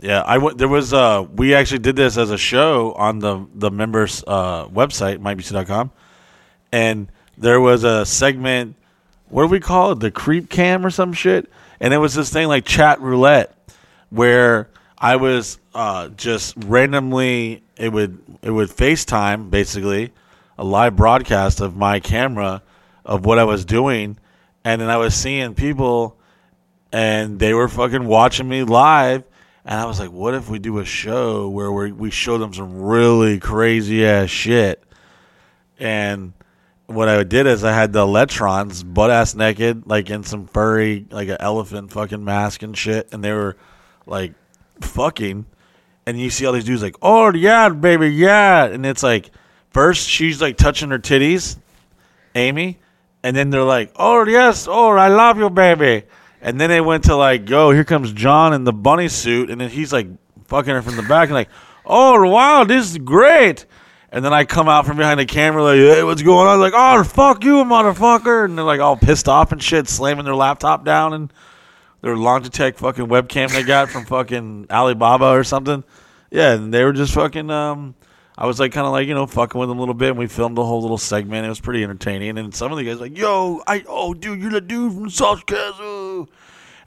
[0.00, 0.56] Yeah, I went.
[0.58, 4.66] There was uh, we actually did this as a show on the the members uh
[4.68, 5.90] website MikeBusey.com,
[6.72, 8.76] and there was a segment.
[9.28, 10.00] What do we call it?
[10.00, 11.50] The creep cam or some shit.
[11.80, 13.56] And it was this thing like chat roulette,
[14.08, 20.12] where I was uh just randomly it would it would FaceTime basically
[20.58, 22.62] a live broadcast of my camera
[23.04, 24.18] of what I was doing,
[24.64, 26.16] and then I was seeing people
[26.92, 29.24] and they were fucking watching me live.
[29.64, 32.52] And I was like, what if we do a show where we we show them
[32.54, 34.82] some really crazy ass shit?
[35.78, 36.32] And
[36.86, 41.06] what I did is I had the electrons butt ass naked, like in some furry,
[41.10, 43.56] like an elephant fucking mask and shit, and they were
[44.06, 44.32] like
[44.80, 45.46] fucking.
[46.06, 49.30] And you see all these dudes like, oh yeah, baby, yeah, and it's like,
[49.70, 51.58] first she's like touching her titties,
[52.34, 52.78] Amy,
[53.22, 56.06] and then they're like, "Oh yes, oh I love you, baby,"
[56.42, 59.60] and then they went to like, "Go, here comes John in the bunny suit," and
[59.60, 60.08] then he's like
[60.46, 61.50] fucking her from the back and like,
[61.84, 63.66] "Oh wow, this is great,"
[64.10, 66.74] and then I come out from behind the camera like, "Hey, what's going on?" Like,
[66.74, 70.84] "Oh fuck you, motherfucker," and they're like all pissed off and shit, slamming their laptop
[70.84, 71.32] down and
[72.02, 75.84] their Logitech fucking webcam they got from fucking Alibaba or something.
[76.30, 77.94] Yeah, and they were just fucking um
[78.40, 80.18] I was like kind of like you know fucking with them a little bit, and
[80.18, 81.44] we filmed a whole little segment.
[81.44, 82.38] It was pretty entertaining.
[82.38, 85.44] And some of the guys like, "Yo, I oh dude, you're the dude from Sausage
[85.44, 85.99] Castle."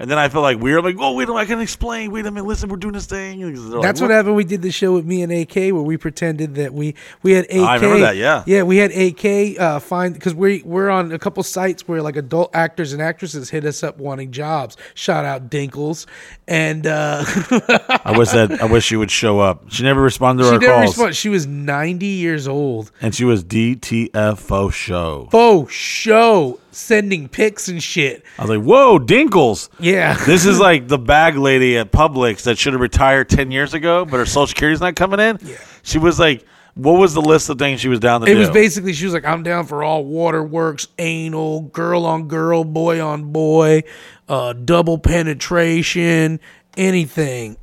[0.04, 0.80] And then I felt like weird.
[0.80, 2.12] I'm like, "Oh wait, a minute, I can explain.
[2.12, 4.36] Wait a minute, listen, we're doing this thing." They're like, That's what happened.
[4.36, 7.46] We did the show with me and AK where we pretended that we we had
[7.46, 7.56] AK.
[7.56, 8.44] I remember that, yeah.
[8.46, 8.64] yeah.
[8.64, 12.54] We had AK uh, find because we we're on a couple sites where like adult
[12.54, 14.76] actors and actresses hit us up wanting jobs.
[14.94, 16.06] Shout out Dinkles,
[16.50, 17.24] and uh,
[18.04, 19.72] I wish that I wish she would show up.
[19.72, 21.16] She never responded to she our never calls, responded.
[21.16, 22.92] She was ninety years old.
[23.00, 25.30] and she was DTFO show.
[25.32, 28.24] Faux show sending pics and shit.
[28.38, 30.18] I was like, "Whoa, Dinkles!" Yeah.
[30.26, 34.06] This is like the bag lady at Publix that should have retired ten years ago,
[34.06, 35.38] but her social security's not coming in.
[35.44, 35.56] Yeah.
[35.84, 36.46] She was like,
[36.76, 39.06] "What was the list of things she was down to It do?" was basically she
[39.06, 43.84] was like, I'm down for all waterworks, anal, girl on girl, boy on boy,
[44.30, 46.40] uh, double penetration,
[46.78, 47.58] anything.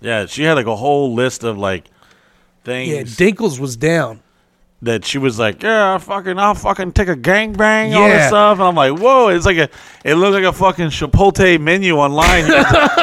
[0.00, 1.86] yeah, she had like a whole list of like
[2.64, 4.20] things Yeah, Dinkles was down.
[4.82, 8.28] That she was like, "Yeah, I'll fucking, I'll fucking take a gangbang, all this Yeah.
[8.28, 9.68] stuff," and I'm like, "Whoa!" It's like a,
[10.04, 12.46] it looked like a fucking Chipotle menu online.
[12.46, 12.56] You,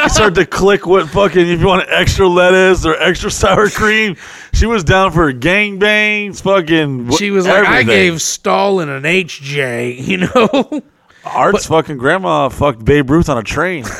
[0.03, 4.15] you start to click what fucking if you want extra lettuce or extra sour cream.
[4.53, 7.11] She was down for gangbangs, fucking.
[7.17, 10.81] She was like, I gave Stalin an HJ, you know?
[11.25, 13.85] Art's fucking grandma fucked Babe Ruth on a train.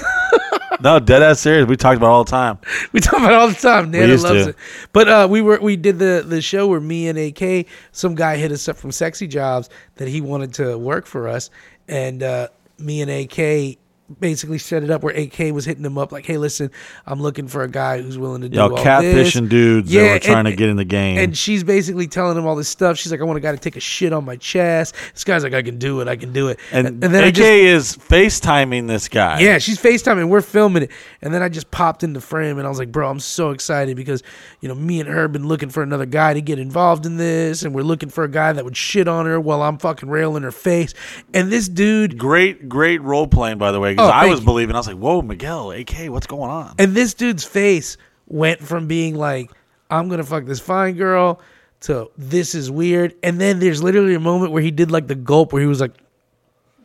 [0.84, 1.68] no, dead ass serious.
[1.68, 2.60] We talked about it all the time.
[2.92, 3.92] we talk about it all the time.
[3.92, 4.50] Nana used loves to.
[4.50, 4.56] it.
[4.94, 8.38] But uh, we were we did the the show where me and AK, some guy
[8.38, 11.50] hit us up from Sexy Jobs that he wanted to work for us,
[11.88, 12.48] and uh,
[12.78, 13.78] me and AK
[14.20, 16.72] basically set it up where AK was hitting him up like, "Hey, listen,
[17.06, 20.14] I'm looking for a guy who's willing to do Y'all all catfishing this." dudes that
[20.14, 21.18] were trying to get in the game.
[21.18, 22.98] And she's basically telling him all this stuff.
[22.98, 25.44] She's like, "I want a guy to take a shit on my chest." This guy's
[25.44, 26.08] like, "I can do it.
[26.08, 29.40] I can do it." And, then AK just is FaceTiming this guy.
[29.40, 30.30] yeah, she's FaceTiming.
[30.30, 30.92] We're filming it.
[31.22, 33.52] And then I just popped in the frame and I was like, bro, I'm so
[33.52, 34.24] excited because,
[34.60, 37.64] you know, me and her been looking for another guy to get involved in this.
[37.64, 40.44] And we're looking for a guy that would shit on her while I'm fucking railing
[40.44, 40.94] her face.
[41.34, 44.46] And this dude, Great, great role playing, by the way, because Oh, I was you.
[44.46, 44.76] believing.
[44.76, 46.76] I was like, whoa, Miguel, AK, what's going on?
[46.80, 47.98] and this dude's face
[48.28, 49.52] went from being like,
[49.90, 51.42] I'm going to fuck this fine girl
[51.82, 53.14] to this is weird.
[53.24, 55.82] And then there's literally a moment where he did like the gulp where he was
[55.82, 55.94] like,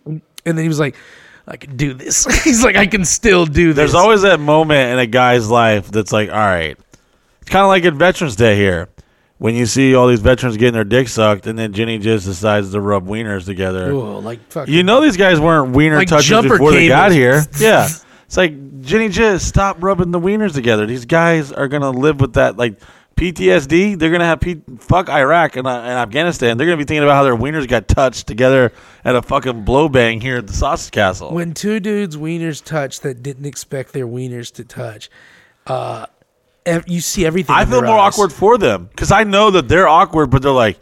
[0.05, 0.97] and then he was like,
[1.47, 2.25] I can do this.
[2.45, 3.77] He's like, I can still do this.
[3.77, 6.77] There's always that moment in a guy's life that's like, all right.
[7.41, 8.89] It's kind of like at Veterans Day here.
[9.39, 12.73] When you see all these veterans getting their dick sucked, and then Jenny just decides
[12.73, 13.91] to rub wieners together.
[13.91, 14.73] Ooh, like fucking.
[14.73, 17.43] You know these guys weren't wiener Like touchers jumper before they got here.
[17.59, 17.89] Yeah.
[18.25, 20.87] It's like Jenny Jizz, stop rubbing the wieners together.
[20.87, 22.81] These guys are gonna live with that like
[23.17, 23.99] PTSD.
[23.99, 26.57] They're gonna have P- fuck Iraq and, uh, and Afghanistan.
[26.57, 28.73] They're gonna be thinking about how their wieners got touched together
[29.05, 31.33] at a fucking blow bang here at the Sausage Castle.
[31.33, 35.09] when two dudes' wieners touch that didn't expect their wieners to touch,
[35.67, 36.16] uh, ev-
[36.87, 37.55] you see everything.
[37.55, 38.15] I feel more eyes.
[38.15, 40.79] awkward for them because I know that they're awkward, but they're like,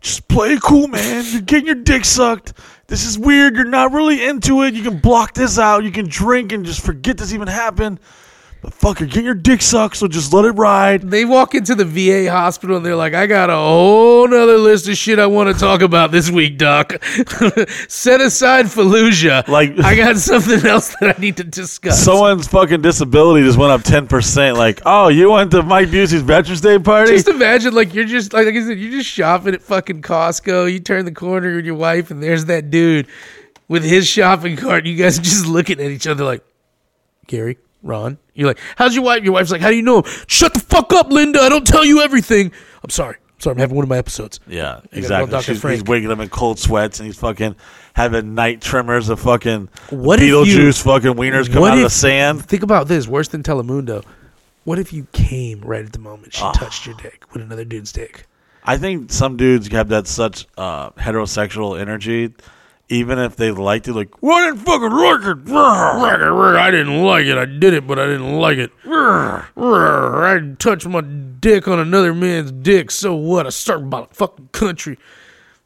[0.00, 1.24] just play it cool, man.
[1.28, 2.52] You're getting your dick sucked.
[2.86, 3.56] This is weird.
[3.56, 4.74] You're not really into it.
[4.74, 5.84] You can block this out.
[5.84, 8.00] You can drink and just forget this even happened.
[8.64, 11.02] But fuck, you're getting your dick sucked, so just let it ride.
[11.02, 14.88] They walk into the VA hospital and they're like, "I got a whole nother list
[14.88, 16.94] of shit I want to talk about this week, Doc.
[17.88, 19.46] Set aside Fallujah.
[19.48, 23.70] Like- I got something else that I need to discuss." Someone's fucking disability just went
[23.70, 24.56] up 10%.
[24.56, 27.12] Like, oh, you went to Mike Busey's Veterans Day party?
[27.12, 30.72] Just imagine, like you're just like, like I said, you're just shopping at fucking Costco.
[30.72, 33.08] You turn the corner with your wife, and there's that dude
[33.68, 34.86] with his shopping cart.
[34.86, 36.42] You guys are just looking at each other like,
[37.26, 38.18] Gary, Ron.
[38.34, 39.22] You're like, how's your wife?
[39.22, 40.12] Your wife's like, how do you know him?
[40.26, 41.40] Shut the fuck up, Linda.
[41.40, 42.50] I don't tell you everything.
[42.82, 43.16] I'm sorry.
[43.16, 43.52] I'm sorry.
[43.54, 44.40] I'm having one of my episodes.
[44.48, 45.40] Yeah, exactly.
[45.42, 47.54] She's, he's waking up in cold sweats and he's fucking
[47.92, 51.84] having night tremors of fucking What if you- Beetlejuice fucking wieners come What out of
[51.84, 52.44] the sand.
[52.46, 53.06] Think about this.
[53.06, 54.04] Worse than Telemundo.
[54.64, 57.92] What if you came right at the moment she touched your dick with another dude's
[57.92, 58.26] dick?
[58.64, 62.32] I think some dudes have that such uh, heterosexual energy,
[62.88, 63.94] even if they liked it.
[63.94, 65.48] Like, well, I didn't fucking like it.
[66.58, 67.38] I didn't like it.
[67.38, 68.70] I did it, but I didn't like it.
[68.86, 72.90] I touched my dick on another man's dick.
[72.90, 73.46] So what?
[73.46, 74.98] I start about a fucking country.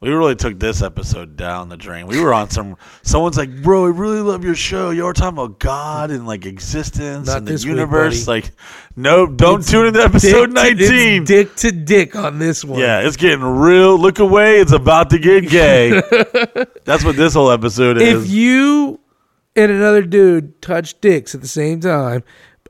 [0.01, 2.07] We really took this episode down the drain.
[2.07, 2.77] We were on some.
[3.01, 4.91] Someone's like, "Bro, I really love your show.
[4.93, 8.51] Were talking about God and like existence Not and the this week, universe." like,
[8.95, 11.23] nope, don't tune into episode Dick to- it's nineteen.
[11.25, 12.79] dick to dick on this one.
[12.79, 13.97] Yeah, it's getting real.
[13.99, 14.61] Look away.
[14.61, 15.89] It's about to get gay.
[16.85, 18.23] That's what this whole episode is.
[18.23, 19.01] If you
[19.57, 22.23] and another dude touch dicks at the same time,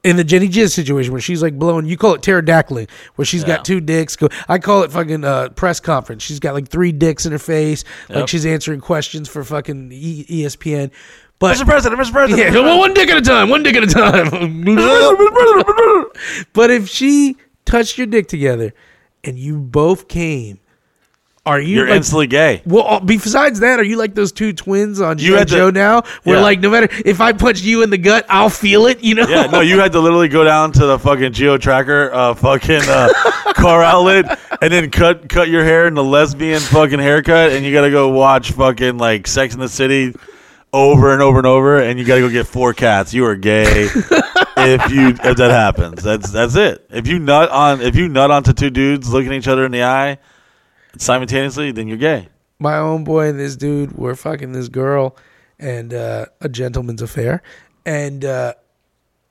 [0.03, 3.41] in the Jenny Jizz situation where she's like blowing, you call it pterodactyling, where she's
[3.41, 3.57] Yeah.
[3.57, 4.15] got two dicks.
[4.15, 6.23] Go, I call it fucking uh, press conference.
[6.23, 10.26] She's got like three dicks in her face, like she's answering questions for fucking e-
[10.30, 10.91] ESPN.
[11.39, 11.65] But Mr.
[11.65, 12.11] President, Mr.
[12.11, 12.53] President.
[12.53, 14.30] yeah, well, one dick at a time, one dick at a time.
[16.53, 18.73] but if she touched your dick together
[19.23, 20.59] and you both came,
[21.49, 22.61] are you You're like, instantly gay.
[22.65, 25.38] Well, uh, besides that, are you like those two twins on You G.I.
[25.39, 26.01] had to- Joe now?
[26.23, 26.41] Where Yeah.
[26.43, 29.03] like no matter if I punch you in the gut, I'll feel it.
[29.03, 29.27] You know?
[29.27, 32.81] Yeah, no, you had to literally go down to the fucking Geo Tracker, uh, fucking
[32.88, 33.09] uh,
[33.53, 37.73] car outlet, and then cut cut your hair in the lesbian fucking haircut, and you
[37.73, 40.15] got to go watch fucking like Sex in the City
[40.71, 43.13] over and over and over, and you got to go get four cats.
[43.13, 43.63] You are gay
[44.57, 46.03] if you if that happens.
[46.03, 46.85] That's that's it.
[46.91, 49.84] If you nut on if you nut onto two dudes looking each other in the
[49.84, 50.19] eye
[50.98, 52.28] simultaneously, then you're gay.
[52.60, 55.16] my own boy and this dude were fucking this girl
[55.60, 57.41] and uh, a gentleman's affair
[57.86, 58.53] and uh,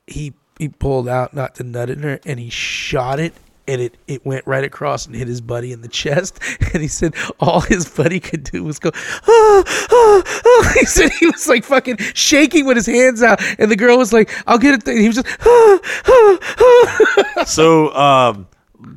[0.06, 3.34] he he pulled out not to nut in her and he shot it
[3.66, 6.40] and it, it went right across and hit his buddy in the chest
[6.72, 10.72] and he said all his buddy could do was go ah, ah, ah.
[10.78, 14.12] he said he was like fucking shaking with his hands out and the girl was
[14.12, 16.38] like i'll get it th-" he was just ah, ah,
[17.36, 17.44] ah.
[17.44, 18.46] So um,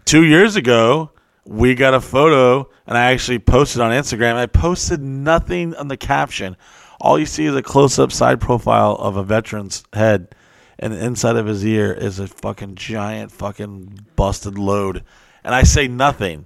[0.05, 1.11] two years ago,
[1.45, 4.35] we got a photo, and I actually posted on Instagram.
[4.35, 6.55] I posted nothing on the caption.
[6.99, 10.35] All you see is a close-up side profile of a veteran's head,
[10.77, 15.03] and inside of his ear is a fucking giant fucking busted load.
[15.43, 16.45] And I say nothing.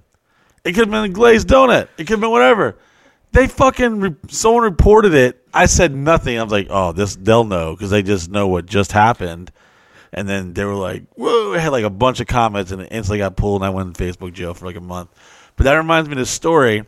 [0.64, 1.88] It could have been a glazed donut.
[1.98, 2.76] It could have been whatever.
[3.32, 5.46] They fucking re- someone reported it.
[5.52, 6.38] I said nothing.
[6.38, 9.52] I was like, oh, this they'll know because they just know what just happened.
[10.16, 12.88] And then they were like, whoa, I had like a bunch of comments and it
[12.90, 15.10] instantly got pulled and I went in Facebook jail for like a month.
[15.56, 16.84] But that reminds me of this story.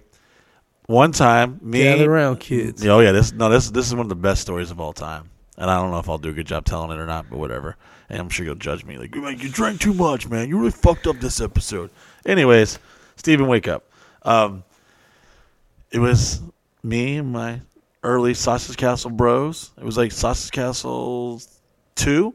[0.87, 4.09] One time, me gather around kids Oh yeah, this no this this is one of
[4.09, 5.29] the best stories of all time.
[5.59, 7.39] And I don't know if I'll do a good job telling it or not, but
[7.39, 7.77] whatever.
[8.09, 10.49] And I'm sure you'll judge me like, "Man, you drank too much, man.
[10.49, 11.91] You really fucked up this episode.
[12.25, 12.79] Anyways,
[13.17, 13.85] Stephen, wake up.
[14.23, 14.65] Um,
[15.91, 16.41] it was
[16.83, 17.61] me and my
[18.03, 19.73] early Sausage Castle bros.
[19.77, 21.43] It was like Sausage Castle
[21.95, 22.35] two.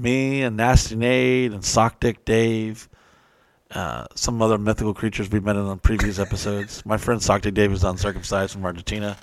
[0.00, 2.88] Me and Nasty Nate and Sock Dick Dave.
[3.70, 6.84] Uh, some other mythical creatures we've met in on previous episodes.
[6.84, 9.16] My friend Sock Dick Dave is uncircumcised from Argentina,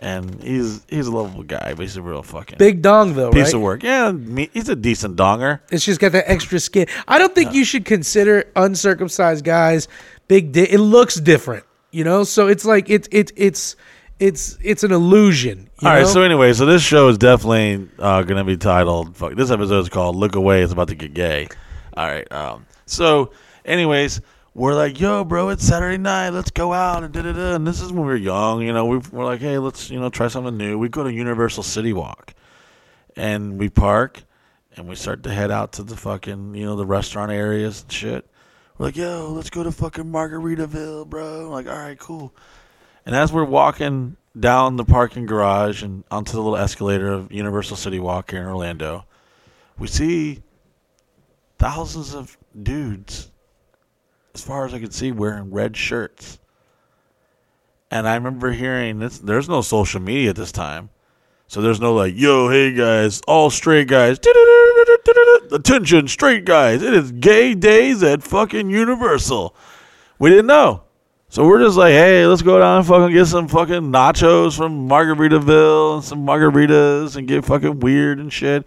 [0.00, 3.44] and he's he's a lovable guy, but he's a real fucking big dong though piece
[3.44, 3.54] right?
[3.54, 3.82] of work.
[3.84, 5.60] Yeah, me, he's a decent donger.
[5.70, 6.88] It's just got that extra skin.
[7.06, 9.86] I don't think you should consider uncircumcised guys
[10.28, 10.70] big dick.
[10.72, 12.24] It looks different, you know.
[12.24, 13.76] So it's like it's it's it's
[14.18, 15.70] it's it's an illusion.
[15.80, 16.02] You All right.
[16.02, 16.08] know?
[16.08, 19.16] So anyway, so this show is definitely uh, going to be titled.
[19.16, 21.48] Fuck, this episode is called "Look Away." It's about to get gay.
[21.96, 22.30] All right.
[22.32, 22.66] Um.
[22.86, 23.32] So,
[23.64, 24.20] anyways,
[24.54, 26.30] we're like, "Yo, bro, it's Saturday night.
[26.30, 28.62] Let's go out and da da da." And this is when we were young.
[28.62, 31.12] You know, we we're like, "Hey, let's you know try something new." We go to
[31.12, 32.32] Universal City Walk,
[33.16, 34.22] and we park,
[34.76, 37.92] and we start to head out to the fucking you know the restaurant areas and
[37.92, 38.26] shit.
[38.78, 42.32] We're like, "Yo, let's go to fucking Margaritaville, bro." like, all right, cool.
[43.06, 47.76] And as we're walking down the parking garage and onto the little escalator of Universal
[47.76, 49.04] City Walk here in Orlando,
[49.78, 50.42] we see
[51.58, 53.30] thousands of dudes,
[54.34, 56.40] as far as I could see, wearing red shirts.
[57.92, 59.18] And I remember hearing this.
[59.18, 60.90] There's no social media at this time,
[61.46, 64.18] so there's no like, "Yo, hey guys, all straight guys,
[65.52, 69.54] attention, straight guys, it is gay days at fucking Universal."
[70.18, 70.82] We didn't know.
[71.28, 74.88] So we're just like, hey, let's go down and fucking get some fucking nachos from
[74.88, 78.64] Margaritaville and some margaritas and get fucking weird and shit.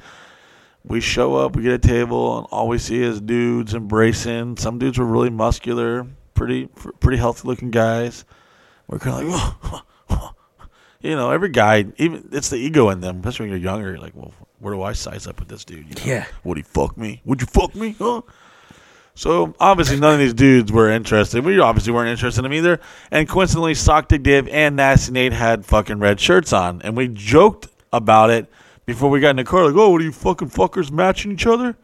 [0.83, 4.57] We show up, we get a table, and all we see is dudes embracing.
[4.57, 6.67] Some dudes were really muscular, pretty
[6.99, 8.25] pretty healthy looking guys.
[8.87, 10.21] We're kind of like,
[11.01, 13.89] you know, every guy, even it's the ego in them, especially when you're younger.
[13.89, 15.87] You're like, well, where do I size up with this dude?
[15.89, 16.13] You know?
[16.13, 16.25] Yeah.
[16.43, 17.21] Would he fuck me?
[17.25, 17.95] Would you fuck me?
[17.99, 18.21] Huh?
[19.19, 21.43] So obviously none of these dudes were interested.
[21.43, 22.79] We obviously weren't interested in them either.
[23.11, 27.09] And coincidentally, Sock Dick Dave and Nasty Nate had fucking red shirts on, and we
[27.09, 28.49] joked about it
[28.85, 29.65] before we got in the car.
[29.65, 31.75] Like, oh, what are you fucking fuckers matching each other?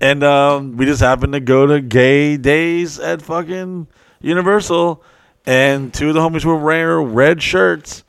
[0.00, 3.86] And um, we just happened to go to gay days at fucking
[4.20, 5.04] Universal,
[5.46, 8.02] and two of the homies were wearing red shirts,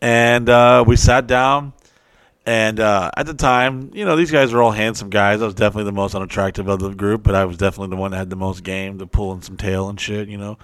[0.00, 1.72] and uh, we sat down.
[2.46, 5.40] And uh, at the time, you know, these guys were all handsome guys.
[5.40, 8.10] I was definitely the most unattractive of the group, but I was definitely the one
[8.10, 10.58] that had the most game to pull in some tail and shit, you know.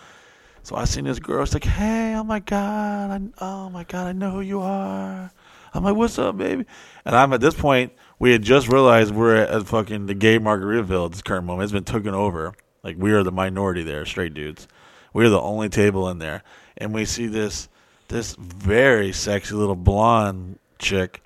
[0.62, 1.42] So I seen this girl.
[1.42, 5.32] It's like, hey, oh my god, I, oh my god, I know who you are.
[5.72, 6.66] I'm like, what's up, baby?
[7.04, 11.06] And I'm at this point, we had just realized we're at fucking the gay Margaritaville
[11.06, 11.64] at this current moment.
[11.64, 12.52] It's been taken over.
[12.82, 14.68] Like we are the minority there, straight dudes.
[15.14, 16.42] We're the only table in there,
[16.76, 17.68] and we see this
[18.08, 21.22] this very sexy little blonde chick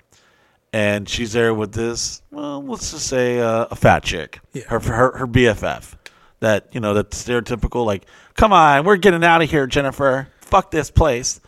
[0.75, 2.21] and she's there with this.
[2.31, 5.95] Well, let's just say uh, a fat chick, her, her her BFF.
[6.41, 10.27] That you know, that stereotypical like, come on, we're getting out of here, Jennifer.
[10.41, 11.39] Fuck this place.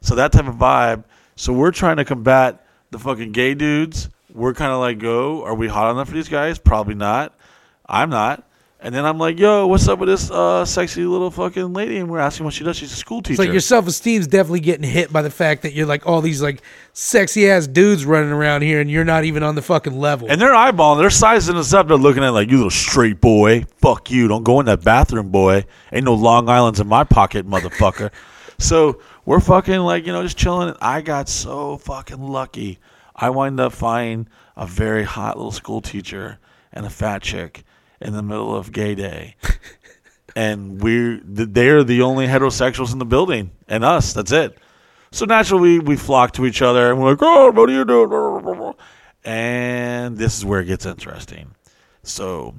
[0.00, 1.04] So that type of vibe.
[1.36, 4.08] So we're trying to combat the fucking gay dudes.
[4.32, 6.58] We're kind of like, go, are we hot enough for these guys?
[6.58, 7.32] Probably not.
[7.86, 8.42] I'm not.
[8.84, 11.96] And then I'm like, yo, what's up with this uh, sexy little fucking lady?
[11.96, 12.76] And we're asking what she does.
[12.76, 13.32] She's a school teacher.
[13.32, 16.20] It's like your self esteem's definitely getting hit by the fact that you're like all
[16.20, 16.60] these like
[16.92, 20.30] sexy ass dudes running around here and you're not even on the fucking level.
[20.30, 21.88] and they're eyeballing, they're sizing us up.
[21.88, 23.64] They're looking at like, you little straight boy.
[23.78, 24.28] Fuck you.
[24.28, 25.64] Don't go in that bathroom, boy.
[25.90, 28.10] Ain't no Long Island's in my pocket, motherfucker.
[28.58, 30.74] so we're fucking like, you know, just chilling.
[30.82, 32.80] I got so fucking lucky.
[33.16, 34.28] I wind up finding
[34.58, 36.38] a very hot little school teacher
[36.70, 37.64] and a fat chick
[38.04, 39.36] in the middle of gay day.
[40.36, 44.58] and we're they're the only heterosexuals in the building and us that's it.
[45.10, 47.84] So naturally we we flock to each other and we're like oh what are you
[47.84, 48.74] doing?
[49.24, 51.54] And this is where it gets interesting.
[52.02, 52.54] So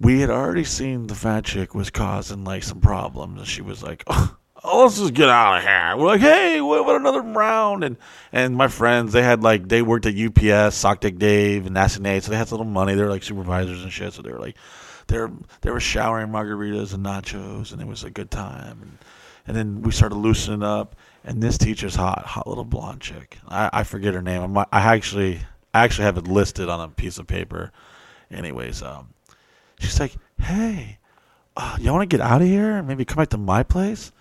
[0.00, 3.82] we had already seen the fat chick was causing like some problems and she was
[3.82, 7.84] like oh, let's just get out of here we're like hey what about another round
[7.84, 7.96] and
[8.32, 12.22] and my friends they had like they worked at UPS sock dave and nasty nate
[12.22, 14.38] so they had a little money they were like supervisors and shit so they were
[14.38, 14.56] like
[15.08, 18.78] they were they were showering margaritas and nachos, and it was a good time.
[18.82, 18.98] And
[19.46, 20.96] and then we started loosening up.
[21.26, 23.38] And this teacher's hot, hot little blonde chick.
[23.48, 24.42] I, I forget her name.
[24.42, 25.40] I'm, I actually
[25.72, 27.72] I actually have it listed on a piece of paper.
[28.30, 29.14] Anyways, um,
[29.80, 30.98] she's like, "Hey,
[31.56, 32.82] uh, y'all want to get out of here?
[32.82, 34.12] Maybe come back to my place."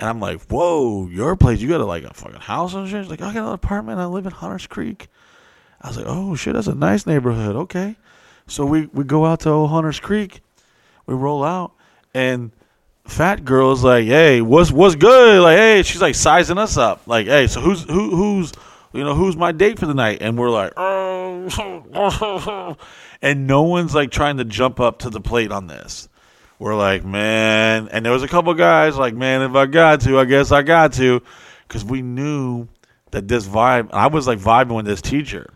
[0.00, 1.60] And I'm like, "Whoa, your place?
[1.60, 4.00] You got a, like a fucking house and shit?" She's like, "I got an apartment.
[4.00, 5.08] I live in Hunters Creek."
[5.80, 7.56] I was like, "Oh shit, that's a nice neighborhood.
[7.56, 7.96] Okay."
[8.46, 10.40] So we, we go out to Old Hunters Creek,
[11.06, 11.72] we roll out,
[12.12, 12.50] and
[13.04, 17.02] fat girl's like, "Hey, what's what's good?" Like, hey, she's like sizing us up.
[17.06, 18.52] Like, hey, so who's who who's
[18.92, 20.18] you know who's my date for the night?
[20.20, 22.76] And we're like, oh,
[23.22, 26.08] and no one's like trying to jump up to the plate on this.
[26.62, 30.20] We're like, man, and there was a couple guys like, man, if I got to,
[30.20, 31.20] I guess I got to,
[31.66, 32.68] because we knew
[33.10, 33.90] that this vibe.
[33.92, 35.52] I was like vibing with this teacher,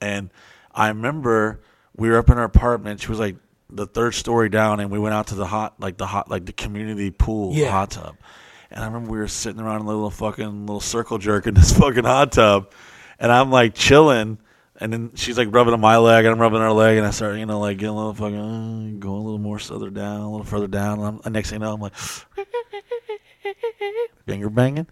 [0.00, 0.30] and
[0.74, 1.60] I remember
[1.96, 3.00] we were up in our apartment.
[3.02, 3.36] She was like
[3.70, 6.44] the third story down, and we went out to the hot, like the hot, like
[6.44, 7.70] the community pool Yeah.
[7.70, 8.16] hot tub.
[8.72, 11.54] And I remember we were sitting around in a little fucking little circle jerk in
[11.54, 12.72] this fucking hot tub,
[13.20, 14.38] and I'm like chilling.
[14.78, 17.10] And then she's like rubbing on my leg, and I'm rubbing her leg, and I
[17.10, 20.20] start, you know, like getting a little fucking, uh, going a little more further down,
[20.20, 20.98] a little further down.
[20.98, 21.94] And, I'm, and next thing you know, I'm like,
[24.26, 24.86] finger banging.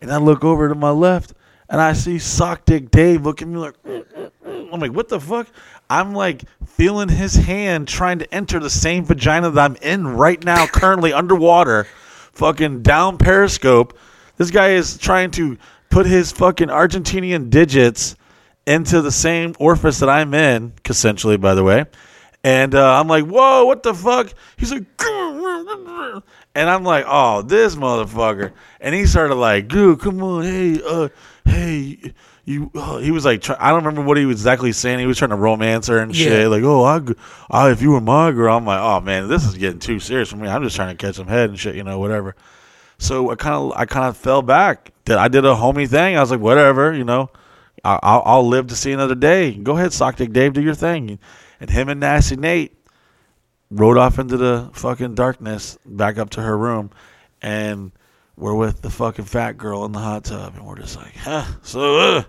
[0.00, 1.34] And I look over to my left,
[1.68, 3.74] and I see Sock Dick Dave looking at me like,
[4.72, 5.48] I'm like, what the fuck?
[5.88, 10.42] I'm like feeling his hand trying to enter the same vagina that I'm in right
[10.42, 11.86] now, currently underwater,
[12.32, 13.96] fucking down periscope.
[14.36, 15.56] This guy is trying to
[15.90, 18.16] put his fucking Argentinian digits
[18.66, 21.84] into the same orifice that I'm in, consensually, by the way.
[22.42, 24.32] And uh, I'm like, whoa, what the fuck?
[24.56, 26.22] He's like, and
[26.70, 28.52] I'm like, oh, this motherfucker.
[28.80, 31.08] And he started like, dude, come on, hey, uh,
[31.44, 32.12] hey,
[32.44, 32.70] you.
[32.74, 35.00] Uh, he was like, try- I don't remember what he was exactly saying.
[35.00, 36.42] He was trying to romance her and shit.
[36.42, 36.46] Yeah.
[36.46, 37.00] Like, oh, I,
[37.50, 40.30] I, if you were my girl, I'm like, oh man, this is getting too serious
[40.30, 40.46] for me.
[40.48, 42.36] I'm just trying to catch some head and shit, you know, whatever.
[42.98, 44.92] So I kind of, I kind of fell back.
[45.04, 46.16] Did I did a homie thing?
[46.16, 47.30] I was like, whatever, you know.
[47.86, 49.52] I- I'll, I'll live to see another day.
[49.54, 51.18] Go ahead, Sock Dick Dave, do your thing.
[51.60, 52.76] And him and Nasty Nate
[53.70, 56.90] rode off into the fucking darkness back up to her room.
[57.42, 57.92] And
[58.36, 60.54] we're with the fucking fat girl in the hot tub.
[60.56, 62.22] And we're just like, huh, so, uh,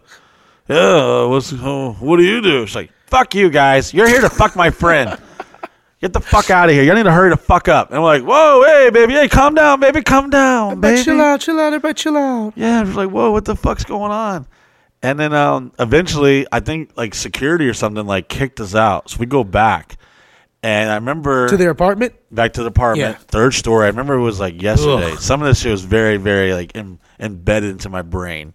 [0.70, 2.66] yeah, what's, uh, what do you do?
[2.66, 3.94] She's like, fuck you guys.
[3.94, 5.18] You're here to fuck my friend.
[6.00, 6.84] Get the fuck out of here.
[6.84, 7.92] You need to hurry the fuck up.
[7.92, 11.04] And we're like, whoa, hey, baby, hey, calm down, baby, calm down, baby.
[11.04, 12.54] chill out, chill out, everybody chill out.
[12.56, 14.46] Yeah, I was like, whoa, what the fuck's going on?
[15.08, 19.10] And then um, eventually, I think like security or something like kicked us out.
[19.10, 19.96] So we go back.
[20.62, 22.14] And I remember To their apartment?
[22.30, 23.24] back to the apartment, Yeah.
[23.30, 23.86] third story.
[23.86, 25.14] I remember it was like yesterday.
[25.14, 25.20] Ugh.
[25.20, 28.54] Some of this shit was very, very like em- embedded into my brain.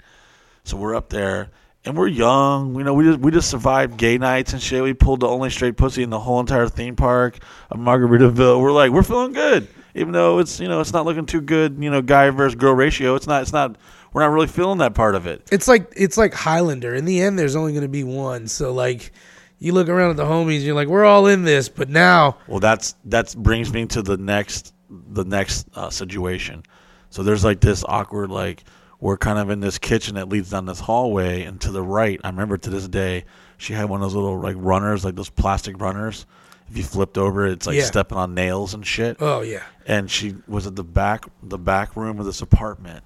[0.65, 1.49] So we're up there,
[1.87, 2.75] and we're young.
[2.75, 4.83] You know, we just we just survived gay nights and shit.
[4.83, 7.39] We pulled the only straight pussy in the whole entire theme park
[7.71, 8.61] of Margaritaville.
[8.61, 11.77] We're like, we're feeling good, even though it's you know it's not looking too good.
[11.83, 13.15] You know, guy versus girl ratio.
[13.15, 13.43] It's not.
[13.43, 13.77] It's not.
[14.13, 15.49] We're not really feeling that part of it.
[15.51, 16.95] It's like it's like Highlander.
[16.95, 18.47] In the end, there's only going to be one.
[18.47, 19.13] So like,
[19.59, 21.69] you look around at the homies, you're like, we're all in this.
[21.69, 26.63] But now, Well, that's that brings me to the next the next uh, situation.
[27.11, 28.65] So there's like this awkward like
[29.01, 32.21] we're kind of in this kitchen that leads down this hallway, and to the right,
[32.23, 33.25] I remember to this day,
[33.59, 36.25] she had one of those little like runners, like those plastic runners.
[36.71, 37.85] If you flipped over, it's like Yeah.
[37.85, 39.17] stepping on nails and shit.
[39.21, 43.03] oh yeah, And she was at the back the back room of this apartment,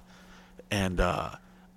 [0.71, 1.31] and uh,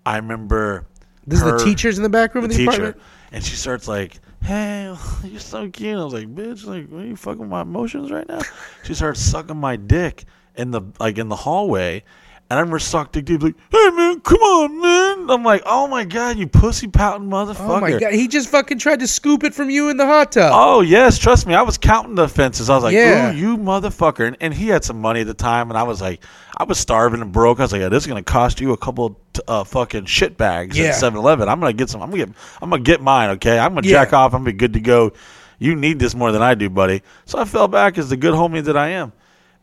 [0.05, 0.87] I remember
[1.27, 3.03] this is the teachers in the back room the of the teacher, apartment.
[3.33, 4.95] and she starts like, "Hey,
[5.25, 8.41] you're so cute." I was like, "Bitch, like, are you fucking my emotions right now?"
[8.85, 10.25] She starts sucking my dick
[10.57, 12.05] in the like in the hallway,
[12.51, 15.86] And I remember Sock Dick Dave like, "Hey man, come on, man!" I'm like, "Oh
[15.86, 19.44] my god, you pussy pouting motherfucker!" Oh my god, he just fucking tried to scoop
[19.44, 20.51] it from you in the hot tub.
[20.52, 21.55] Oh yes, trust me.
[21.55, 22.68] I was counting the offenses.
[22.68, 23.31] I was like, Yeah.
[23.32, 26.01] "Ooh, you motherfucker!" And, and he had some money at the time, and I was
[26.02, 26.24] like,
[26.56, 27.60] I was starving and broke.
[27.60, 30.36] I was like, yeah, "This is gonna cost you a couple t- uh, fucking shit
[30.36, 30.86] bags Yeah.
[30.86, 31.48] at 7-Eleven.
[31.48, 32.02] I'm gonna get some.
[32.02, 32.35] I'm gonna get.
[32.60, 33.31] I'm gonna get mine.
[33.31, 34.02] Okay, I'm gonna Yeah.
[34.05, 34.35] jack off.
[34.35, 35.12] I'm gonna be good to go.
[35.60, 37.02] You need this more than I do, buddy.
[37.27, 39.12] So I fell back as the good homie that I am,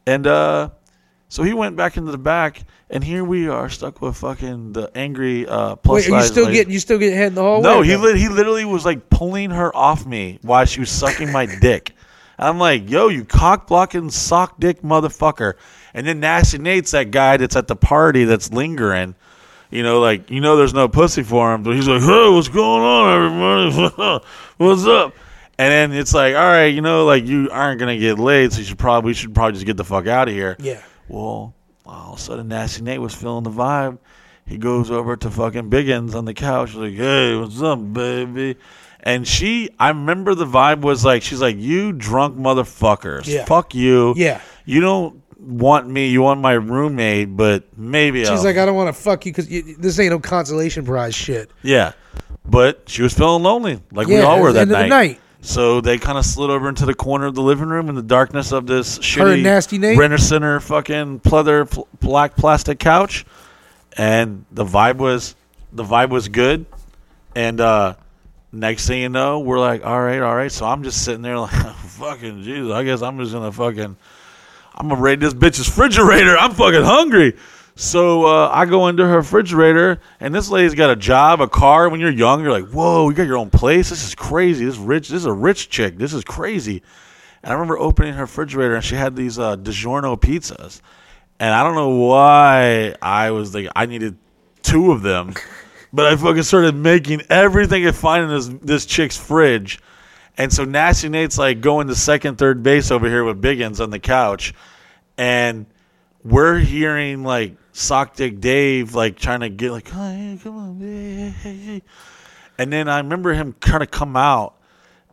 [0.05, 0.69] and uh,
[1.29, 4.89] so he went back into the back, and here we are stuck with fucking the
[4.95, 6.57] angry uh, plus Wait, are you still lady.
[6.57, 7.63] getting you still getting hit in the hallway?
[7.63, 11.31] No, he li- he literally was like pulling her off me while she was sucking
[11.31, 11.93] my dick.
[12.37, 15.53] And I'm like, yo, you cock blocking sock dick motherfucker.
[15.93, 19.15] And then Nasty Nate's that guy that's at the party that's lingering.
[19.71, 22.47] You know, like you know, there's no pussy for him, but he's like, "Hey, what's
[22.47, 24.25] going on, everybody?
[24.57, 25.13] what's up?"
[25.59, 28.59] And then it's like, "All right, you know, like you aren't gonna get laid, so
[28.59, 30.81] you should probably we should probably just get the fuck out of here." Yeah.
[31.07, 31.53] Well,
[31.85, 33.97] all of a sudden, Nasty Nate was feeling the vibe.
[34.45, 38.55] He goes over to fucking Biggins on the couch, like, "Hey, what's up, baby?"
[39.01, 43.45] And she, I remember the vibe was like, she's like, "You drunk motherfuckers, Yeah.
[43.45, 44.13] fuck you.
[44.17, 44.41] Yeah.
[44.65, 46.07] you don't want me.
[46.07, 49.31] You want my roommate, but maybe She's I'll- like, I don't want to fuck you
[49.31, 49.47] because
[49.77, 51.51] this ain't no consolation prize shit.
[51.61, 51.93] yeah."
[52.49, 54.89] But she was feeling lonely, like we all were was that end of the night.
[54.89, 55.19] night.
[55.47, 58.01] So they kind of slid over into the corner of the living room in the
[58.01, 59.97] darkness of this shitty and Nasty Nate?
[59.97, 63.25] Rent-A-Center fucking pleather pl- black plastic couch,
[63.95, 65.35] and the vibe was
[65.71, 66.65] the vibe was good.
[67.33, 67.95] And uh,
[68.51, 70.51] next thing you know, we're like, all right, all right.
[70.51, 72.69] So I'm just sitting there like, fucking Jesus.
[72.73, 73.95] I guess I'm just gonna fucking,
[74.75, 76.37] I'm gonna raid this bitch's refrigerator.
[76.37, 77.37] I'm fucking hungry.
[77.77, 81.89] So uh, I go into her refrigerator, and this lady's got a job, a car.
[81.89, 83.91] When you're young, you're like, "Whoa, you got your own place.
[83.91, 84.65] This is crazy.
[84.65, 85.09] This is rich.
[85.09, 85.95] This is a rich chick.
[85.95, 86.81] This is crazy."
[87.43, 90.81] And I remember opening her refrigerator, and she had these uh, DiGiorno pizzas,
[91.39, 94.17] and I don't know why I was like, I needed
[94.63, 95.35] two of them,
[95.93, 99.79] but I fucking started making everything I find in this this chick's fridge.
[100.35, 103.91] And so Nasty Nate's like going to second, third base over here with Biggins on
[103.91, 104.55] the couch,
[105.15, 105.67] and
[106.23, 110.79] we're hearing like Sock Dick Dave like trying to get like, oh, hey, come on,
[110.79, 111.81] hey, hey, hey.
[112.57, 114.55] and then I remember him kind of come out,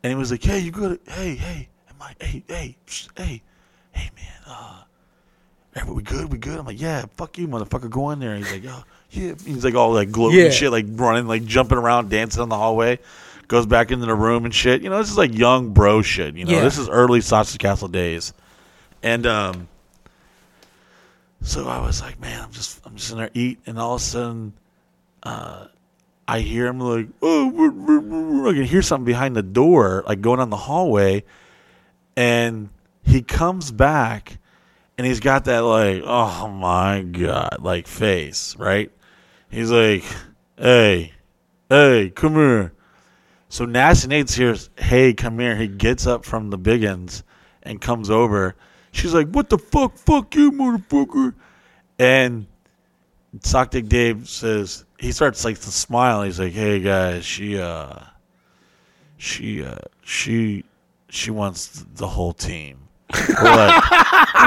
[0.03, 0.99] and he was like, hey, you good?
[1.07, 2.15] Hey, hey, am I?
[2.19, 3.43] Hey, hey, psh, hey,
[3.93, 4.83] hey, man, uh,
[5.75, 6.33] hey, we good?
[6.33, 6.59] We good?
[6.59, 8.35] I'm like, yeah, fuck you, motherfucker, go in there.
[8.35, 9.35] He's like, oh, yeah.
[9.45, 10.49] He's like all like gloating Yeah.
[10.49, 12.99] shit, like running, like jumping around, dancing in the hallway.
[13.47, 14.81] Goes back into the room and shit.
[14.81, 16.35] You know, this is like young bro shit.
[16.35, 16.63] You know, Yeah.
[16.63, 18.33] this is early Sausage Castle days,
[19.03, 19.69] and um.
[21.45, 24.01] So I was like, man, I'm just I'm just in there eat, and all of
[24.01, 24.55] a sudden,
[25.23, 25.67] uh,
[26.27, 30.39] I hear him like, oh, brr." I can hear something behind the door, like going
[30.39, 31.25] down the hallway,
[32.17, 32.71] and
[33.03, 34.39] he comes back,
[34.97, 38.91] and he's got that like, oh my god, like face, right?
[39.51, 40.03] He's like,
[40.57, 41.13] hey,
[41.69, 42.73] hey, come here.
[43.51, 44.57] So Nasty Nate's here.
[44.79, 45.57] Hey, come here.
[45.57, 47.23] He gets up from the biggins
[47.63, 48.57] and comes over.
[48.95, 49.97] She's like, "What the fuck?
[49.97, 51.35] Fuck you, motherfucker!"
[51.99, 52.47] And
[53.43, 56.23] Sock Dick Dave says he starts like to smile.
[56.23, 57.99] He's like, "Hey guys, she uh,
[59.17, 60.65] she uh, she
[61.09, 62.79] she wants the whole team."
[63.13, 63.91] We're like,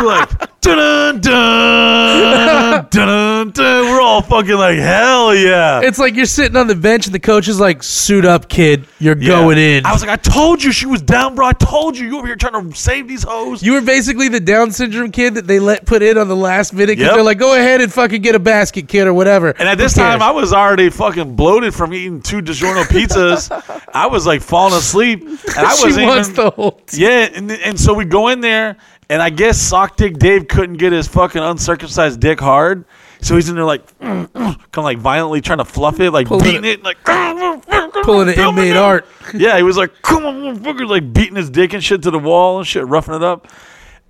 [0.02, 3.86] we're like, dun dun dun dun.
[3.86, 5.82] We're all fucking like, hell yeah!
[5.82, 8.86] It's like you're sitting on the bench and the coach is like, "Suit up, kid.
[9.00, 9.30] You're Yeah.
[9.30, 11.48] going in." I was like, I told you she was down, bro.
[11.48, 13.62] I told you you over here trying to save these hoes.
[13.64, 16.74] you were basically the Down syndrome kid that they let put in on the last
[16.74, 17.14] minute because Yep.
[17.16, 19.94] they're like, "Go ahead and fucking get a basket, kid, or whatever." And at this
[19.94, 20.22] time.
[20.22, 23.50] I was already fucking bloated from eating two DiGiorno pizzas.
[23.94, 26.44] I was like falling asleep, and I she wasn't wants even.
[26.46, 26.82] the whole.
[26.94, 28.78] Yeah, and, and so we go in there,
[29.10, 32.86] and I guess Sock Dick Dave couldn't get his fucking uncircumcised dick hard,
[33.22, 36.44] so he's in there like, kind of like violently trying to fluff it, like Pulling
[36.44, 37.04] beating it- it, like
[38.04, 39.06] Pulling the inmate art.
[39.34, 42.20] yeah, he was like, "Come on, motherfucker!" Like beating his dick and shit to the
[42.20, 43.48] wall and shit, roughing it up.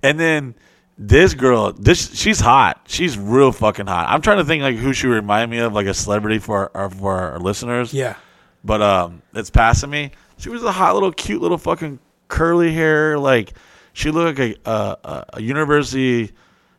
[0.02, 0.54] And then
[0.98, 2.82] this girl, this she's hot.
[2.86, 4.06] She's real fucking hot.
[4.08, 6.90] I'm trying to think like who she remind me of, like a celebrity for our,
[6.90, 7.92] for our listeners.
[7.92, 8.16] Yeah.
[8.64, 10.12] But um, it's passing me.
[10.36, 11.98] She was a hot little, cute little fucking
[12.28, 13.18] curly hair.
[13.18, 13.54] Like
[13.98, 16.30] she looked like a a, a, university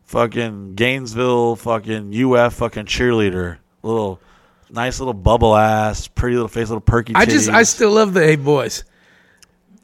[0.06, 3.58] fucking Gainesville fucking UF fucking cheerleader.
[3.84, 4.22] Little
[4.70, 7.14] nice little bubble ass, pretty little face, little perky.
[7.16, 8.86] I just, I still love the hey boys.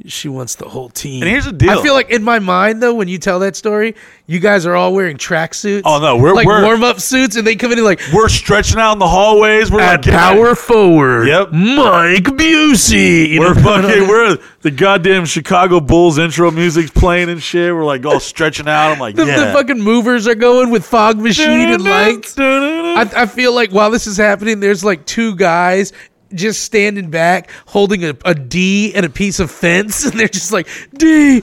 [0.07, 1.23] She wants the whole team.
[1.23, 1.69] And here's the deal.
[1.69, 3.95] I feel like in my mind though, when you tell that story,
[4.27, 5.83] you guys are all wearing tracksuits.
[5.85, 8.27] Oh, no, we're- like we're- warm up suits, and they come in and like We're
[8.27, 9.71] stretching out in the hallways.
[9.71, 11.27] We're at like power forward.
[11.27, 11.53] Yep.
[11.53, 13.29] Mike Busey.
[13.29, 14.07] You We're know, fucking.
[14.07, 17.73] We're the goddamn Chicago Bulls intro music's playing and shit.
[17.73, 18.91] We're like all stretching out.
[18.91, 19.45] I'm like, the, yeah.
[19.45, 22.35] the fucking movers are going with fog machine and lights.
[22.37, 25.93] I, I feel like while this is happening, there's like two guys
[26.33, 30.51] just standing back holding a, a D and a piece of fence, and they're just
[30.51, 31.41] like D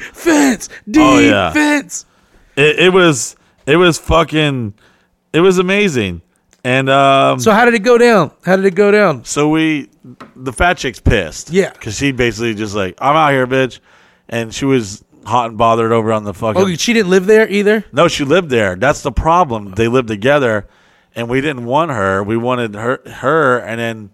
[0.96, 1.52] Oh, yeah.
[1.52, 2.06] fence.
[2.56, 3.36] It, it was.
[3.66, 4.74] It was fucking.
[5.32, 6.20] It was amazing.
[6.64, 8.30] And um, So how did it go down?
[8.44, 9.24] How did it go down?
[9.24, 9.88] So we,
[10.36, 11.50] the fat chick's pissed.
[11.50, 11.72] Yeah.
[11.72, 13.80] Because she basically just like, I'm out here, bitch.
[14.28, 16.60] And she was hot and bothered over on the fucking.
[16.62, 17.84] Oh, she didn't live there either.
[17.92, 18.76] No, she lived there.
[18.76, 19.72] That's the problem.
[19.72, 20.68] They lived together,
[21.16, 22.22] and we didn't want her.
[22.22, 24.10] We wanted her, her, and then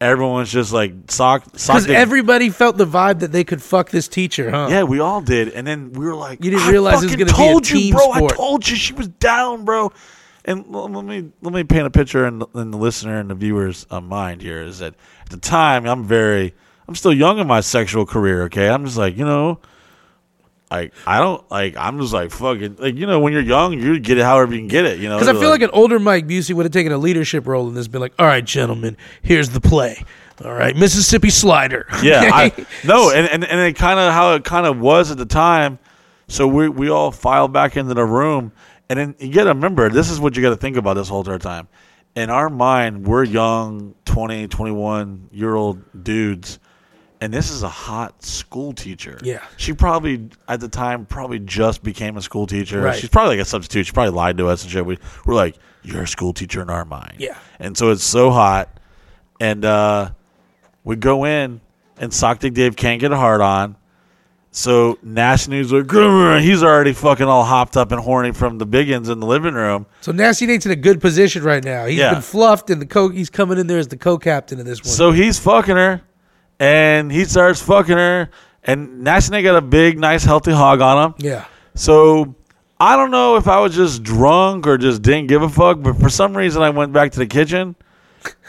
[0.00, 1.76] everyone was just like sock, sock.
[1.82, 4.68] Because everybody felt the vibe that they could fuck this teacher, huh?
[4.70, 7.26] yeah, we all did, and then we were like, You didn't realize it was gonna
[7.26, 8.12] be a told you, team bro.
[8.12, 8.32] sport.
[8.32, 9.92] I told you she was down, bro.
[10.44, 13.28] And l- let me let me paint a picture in, the- in the listener and
[13.30, 16.54] the viewers' uh, mind here is that at the time I'm very
[16.86, 18.44] I'm still young in my sexual career.
[18.44, 19.58] Okay, I'm just like you know.
[20.70, 24.00] Like I don't like I'm just like fucking like you know when you're young you
[24.00, 26.00] get it however you can get it you know Because I feel like, an older
[26.00, 28.96] Mike Busey would have taken a leadership role in this, been like, "All right, gentlemen,
[29.22, 30.04] here's the play.
[30.44, 31.86] All right, Mississippi Slider.
[32.02, 35.18] Yeah, I, no, and and, and it kind of how it kind of was at
[35.18, 35.78] the time.
[36.28, 38.52] So we we all filed back into the room,
[38.90, 41.08] and then you got to remember this is what you got to think about this
[41.08, 41.68] whole entire time.
[42.16, 46.58] In our mind, we're young, 20, 21 year old dudes,
[47.20, 49.18] and this is a hot school teacher.
[49.22, 49.44] Yeah.
[49.56, 52.80] she probably at the time probably just became a school teacher.
[52.80, 52.98] Right.
[52.98, 53.86] She's probably like a substitute.
[53.86, 54.84] She probably lied to us and shit.
[54.84, 57.16] We we're like, you're a school teacher in our mind.
[57.18, 57.38] Yeah.
[57.58, 58.80] and so it's so hot,
[59.40, 60.10] and uh,
[60.84, 61.60] we go in,
[61.98, 63.76] and Sock Dick Dave can't get a hard on.
[64.50, 65.90] So Nasty News like,
[66.42, 69.84] he's already fucking all hopped up and horny from the biggins in the living room.
[70.00, 71.84] So Nasty Nate's in a good position right now.
[71.84, 72.14] He's Yeah.
[72.14, 74.88] been fluffed, and the co he's coming in there as the co-captain of this one.
[74.88, 76.00] So he's fucking her,
[76.58, 78.30] and he starts fucking her,
[78.64, 81.14] and Nate got a big, nice, healthy hog on him.
[81.18, 82.34] yeah, So
[82.78, 85.96] I don't know if I was just drunk or just didn't give a fuck, but
[85.96, 87.74] for some reason I went back to the kitchen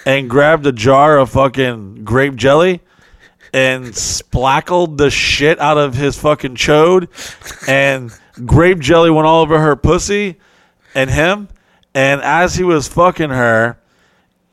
[0.06, 2.82] and grabbed a jar of fucking grape jelly
[3.54, 7.08] and splackled the shit out of his fucking chode
[7.70, 8.12] and
[8.46, 10.38] grape jelly went all over her pussy
[10.94, 11.48] and him.
[11.94, 13.78] And as he was fucking her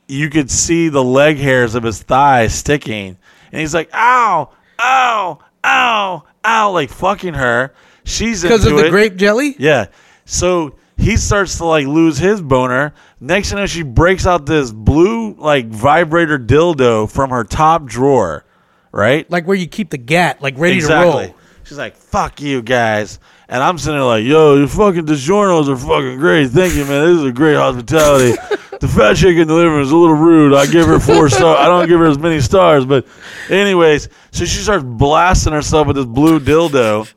[0.06, 3.16] you could see the leg hairs of his thighs sticking
[3.54, 4.50] and he's like ow
[4.80, 7.72] ow ow ow like fucking her
[8.04, 8.90] she's because of the it.
[8.90, 9.56] grape jelly.
[9.58, 9.86] Yeah.
[10.24, 12.94] So he starts to like lose his boner.
[13.20, 17.86] Next thing you know, she breaks out this blue like vibrator dildo from her top
[17.86, 18.44] drawer.
[18.92, 19.28] Right?
[19.28, 21.26] like where you keep the gat, like ready exactly.
[21.26, 21.36] to roll.
[21.64, 23.18] She's like, "Fuck you guys,"
[23.48, 26.50] and I'm sitting there like, "Yo, your fucking DiGiorno's are fucking great.
[26.50, 27.06] Thank you, man.
[27.06, 28.36] This is a great hospitality."
[28.80, 30.54] the fat chick in the living room is a little rude.
[30.54, 31.58] I give her four stars.
[31.58, 33.06] I don't give her as many stars, but
[33.48, 37.12] anyways, so she starts blasting herself with this blue dildo,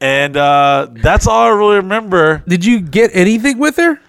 [0.00, 2.42] and uh, that's all I really remember.
[2.48, 4.00] Did you get anything with her?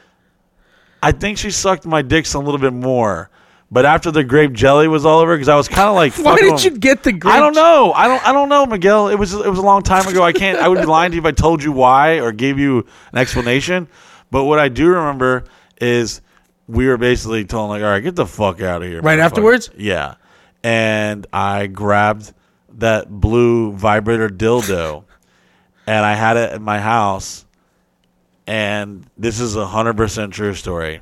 [1.01, 3.29] I think she sucked my dicks a little bit more.
[3.69, 6.37] But after the grape jelly was all over, because I was kind of like, Why
[6.37, 7.33] did you get the grape?
[7.33, 7.91] I don't know.
[7.91, 8.25] I don't.
[8.25, 9.09] I don't know, Miguel.
[9.09, 9.33] It was.
[9.33, 10.23] It was a long time ago.
[10.23, 10.57] I can't.
[10.59, 13.17] I would be lying to you if I told you why or gave you an
[13.17, 13.89] explanation.
[14.31, 15.43] But what I do remember
[15.81, 16.21] is
[16.67, 19.69] we were basically told like, "All right, get the fuck out of here." Right afterwards?
[19.77, 20.15] Yeah.
[20.63, 22.33] And I grabbed
[22.75, 25.03] that blue vibrator dildo,
[25.87, 27.45] and I had it in my house.
[28.45, 31.01] And this is a hundred percent true story.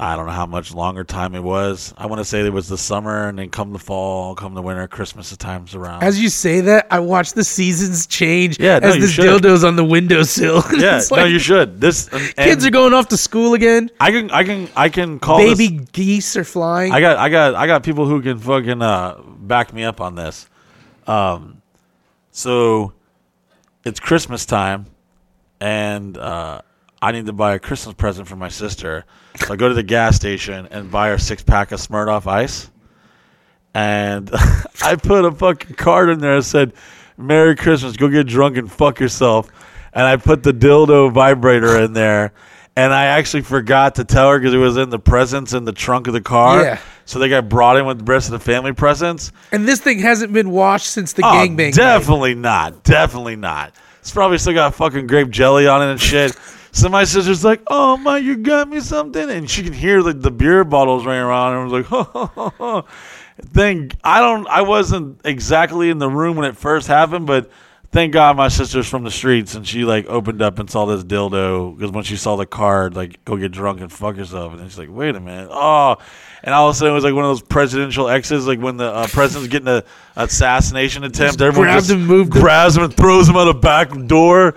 [0.00, 1.92] I don't know how much longer time it was.
[1.98, 4.62] I want to say it was the summer, and then come the fall, come the
[4.62, 6.04] winter, Christmas the times around.
[6.04, 9.24] As you say that, I watch the seasons change Yeah, no, as this should.
[9.24, 10.62] dildo's on the windowsill.
[10.78, 11.80] yeah, It's no, you should.
[11.80, 13.90] This and, Kids are going off to school again.
[13.98, 16.92] I can, I can, I can call Baby this- geese are flying.
[16.92, 20.14] I got, I got, I got people who can fucking uh, back me up on
[20.14, 20.48] this.
[21.08, 21.60] Um,
[22.30, 22.92] so
[23.84, 24.86] it's Christmas time,
[25.60, 26.62] and uh,
[27.00, 29.04] I need to buy a Christmas present for my sister.
[29.36, 32.70] So I go to the gas station and buy her six pack of Smirnoff Ice,
[33.74, 34.30] and
[34.82, 36.72] I put a fucking card in there that said,
[37.16, 39.48] "Merry Christmas, go get drunk and fuck yourself,"
[39.92, 42.32] and I put the dildo vibrator in there.
[42.76, 45.72] And I actually forgot to tell her because it was in the presents in the
[45.72, 46.62] trunk of the car.
[46.62, 46.78] Yeah.
[47.06, 49.32] So they got brought in with the rest of the family presents.
[49.50, 51.56] and this thing hasn't been washed since the Oh, gangbang.
[51.56, 51.74] night.
[51.74, 52.84] Definitely not.
[52.84, 53.74] Definitely not.
[53.98, 56.36] It's probably still got fucking grape jelly on it and shit.
[56.72, 60.20] So my sister's like, "Oh my, you got me something," and she can hear like
[60.20, 62.82] the beer bottles running around, and I was like, "Ha ha ha ha,"
[63.42, 67.50] thank I don't I wasn't exactly in the room when it first happened, but
[67.90, 71.02] thank God my sister's from the streets and she like opened up and saw this
[71.04, 74.60] dildo because when she saw the card, like go get drunk and fuck yourself, and
[74.60, 75.96] then she's like, wait a minute, oh,
[76.42, 78.76] and all of a sudden it was like one of those presidential exes, like when
[78.76, 79.84] the uh, president's getting a
[80.16, 84.54] assassination attempt, everyone grabbed just him, grabs him and throws him out the back door.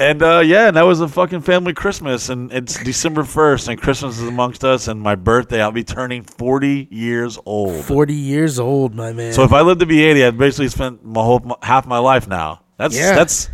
[0.00, 3.78] And uh, yeah, and that was a fucking family Christmas, and it's December first, and
[3.78, 5.60] Christmas is amongst us, and my birthday.
[5.60, 7.84] I'll be turning forty years old.
[7.84, 9.34] Forty years old, my man.
[9.34, 12.26] So if I lived to be eighty, I'd basically spent my whole half my life
[12.26, 12.62] now.
[12.78, 13.14] That's Yeah.
[13.14, 13.50] that's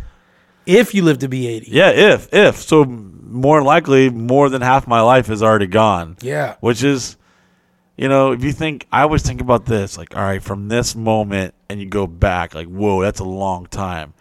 [0.65, 1.89] if you live to be eighty, yeah.
[1.89, 6.15] If if so, more likely, more than half my life is already gone.
[6.21, 6.55] Yeah.
[6.61, 7.17] which is,
[7.97, 10.95] you know, if you think, I always think about this, like, all right, from this
[10.95, 14.13] moment, and you go back, like, whoa, that's a long time.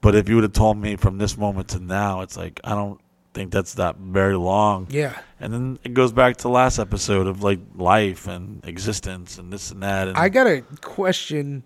[0.00, 2.70] But if you would have told me from this moment to now, it's like I
[2.70, 3.00] don't
[3.34, 4.86] think that's that very long.
[4.90, 5.18] Yeah.
[5.38, 9.52] And then it goes back to the last episode of like life and existence and
[9.52, 10.08] this and that.
[10.08, 11.62] And I got a question.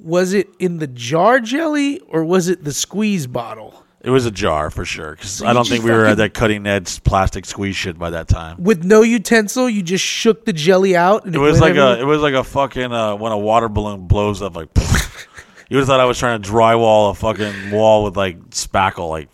[0.00, 3.84] Was it in the jar jelly or was it the squeeze bottle?
[4.02, 6.66] it was a jar for sure because I don't think we were at that cutting
[6.66, 8.62] edge plastic squeeze shit by that time.
[8.62, 11.26] With no utensil, you just shook the jelly out.
[11.26, 13.68] And It was went like a it was like a fucking uh, when a water
[13.68, 14.68] balloon blows up like.
[15.70, 19.08] You would have thought I was trying to drywall a fucking wall with like spackle,
[19.08, 19.28] like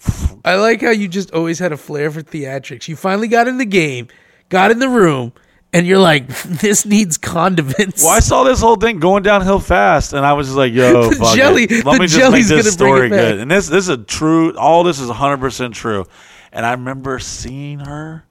[0.44, 2.88] I like how you just always had a flair for theatrics.
[2.88, 4.08] You finally got in the game,
[4.50, 5.32] got in the room,
[5.72, 10.12] and you're like, "This needs condiments." Well, I saw this whole thing going downhill fast,
[10.12, 11.86] and I was just like, "Yo, The fuck jelly- it.
[11.86, 14.54] Let the me just make this story good." And this, this is a true.
[14.58, 16.04] All this is 100 percent true.
[16.52, 18.26] And I remember seeing her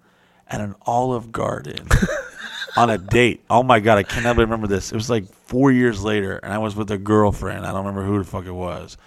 [0.48, 1.88] at an Olive Garden
[2.78, 3.44] on a date.
[3.50, 4.92] Oh my god, I cannot remember this.
[4.92, 7.66] It was like four years later, and I was with a girlfriend.
[7.66, 8.98] I don't remember who the fuck it was.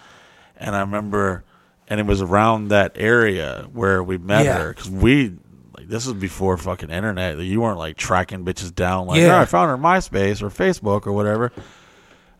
[0.57, 1.43] And I remember,
[1.87, 4.57] and it was around that area where we met Yeah.
[4.59, 5.35] her because we.
[5.77, 7.37] Like, this was before fucking internet.
[7.39, 9.37] You weren't like tracking bitches down like, Yeah.
[9.37, 11.53] "Oh, I found her MySpace or Facebook or whatever.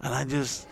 [0.02, 0.68] And I just,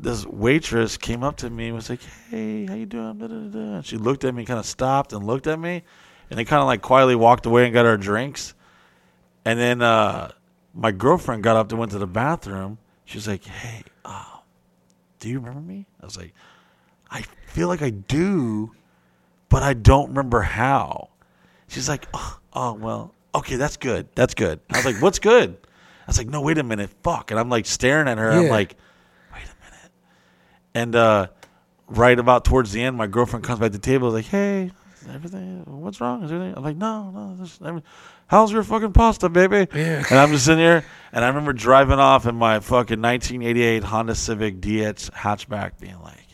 [0.00, 2.00] this waitress came up to me and was like,
[2.30, 5.26] "Hey, how you doing?" Da, da, da, she looked at me, kind of stopped and
[5.26, 5.82] looked at me,
[6.30, 8.54] and they kind of like quietly walked away and got our drinks.
[9.44, 10.30] And then uh,
[10.76, 12.78] my girlfriend got up and went to the bathroom.
[13.04, 14.24] She's like, "Hey, uh,
[15.18, 16.34] do you remember me?" I was like,
[17.10, 18.72] "I feel like I do,
[19.48, 21.08] but I don't remember how."
[21.68, 24.08] She's like, "Oh, oh well, okay, that's good.
[24.14, 27.30] That's good." I was like, "What's good?" I was like, "No, wait a minute, fuck!"
[27.30, 28.30] And I'm like staring at her.
[28.30, 28.76] I'm like,
[29.32, 29.92] "Wait a minute."
[30.74, 31.28] And uh,
[31.88, 34.10] right about towards the end, my girlfriend comes back to the table.
[34.10, 34.72] Like, "Hey,
[35.08, 35.62] everything?
[35.64, 36.22] What's wrong?
[36.22, 37.82] Is everything?" I'm like, "No, no.
[38.28, 40.04] How's your fucking pasta, baby?" Yeah.
[40.10, 44.14] And I'm just sitting here, and I remember driving off in my fucking 1988 Honda
[44.14, 46.26] Civic DH hatchback, being like,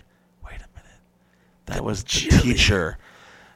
[0.44, 1.01] "Wait a minute,
[1.66, 2.98] that was the teacher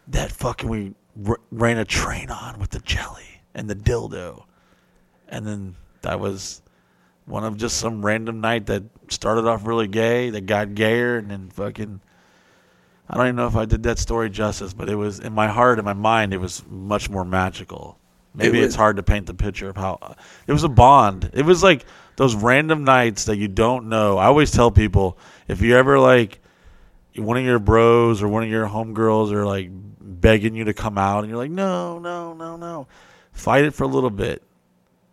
[0.08, 0.94] that fucking we
[1.26, 4.44] r- ran a train on with the jelly and the dildo."
[5.28, 6.62] And then that was
[7.24, 11.30] one of just some random night that started off really gay, that got gayer, and
[11.30, 12.00] then fucking.
[13.08, 15.46] I don't even know if I did that story justice, but it was in my
[15.46, 17.98] heart, in my mind, it was much more magical.
[18.36, 21.30] Maybe It it's hard to paint the picture of how it was a bond.
[21.32, 21.84] It was like
[22.16, 24.18] those random nights that you don't know.
[24.18, 25.18] I always tell people
[25.48, 26.40] if you ever like
[27.16, 30.98] one of your bros or one of your homegirls are like begging you to come
[30.98, 32.86] out, and you're like, no, no, no, no,
[33.32, 34.42] fight it for a little bit.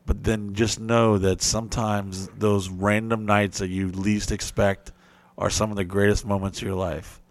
[0.06, 4.92] But then just know that sometimes those random nights that you least expect
[5.38, 7.22] are some of the greatest moments of your life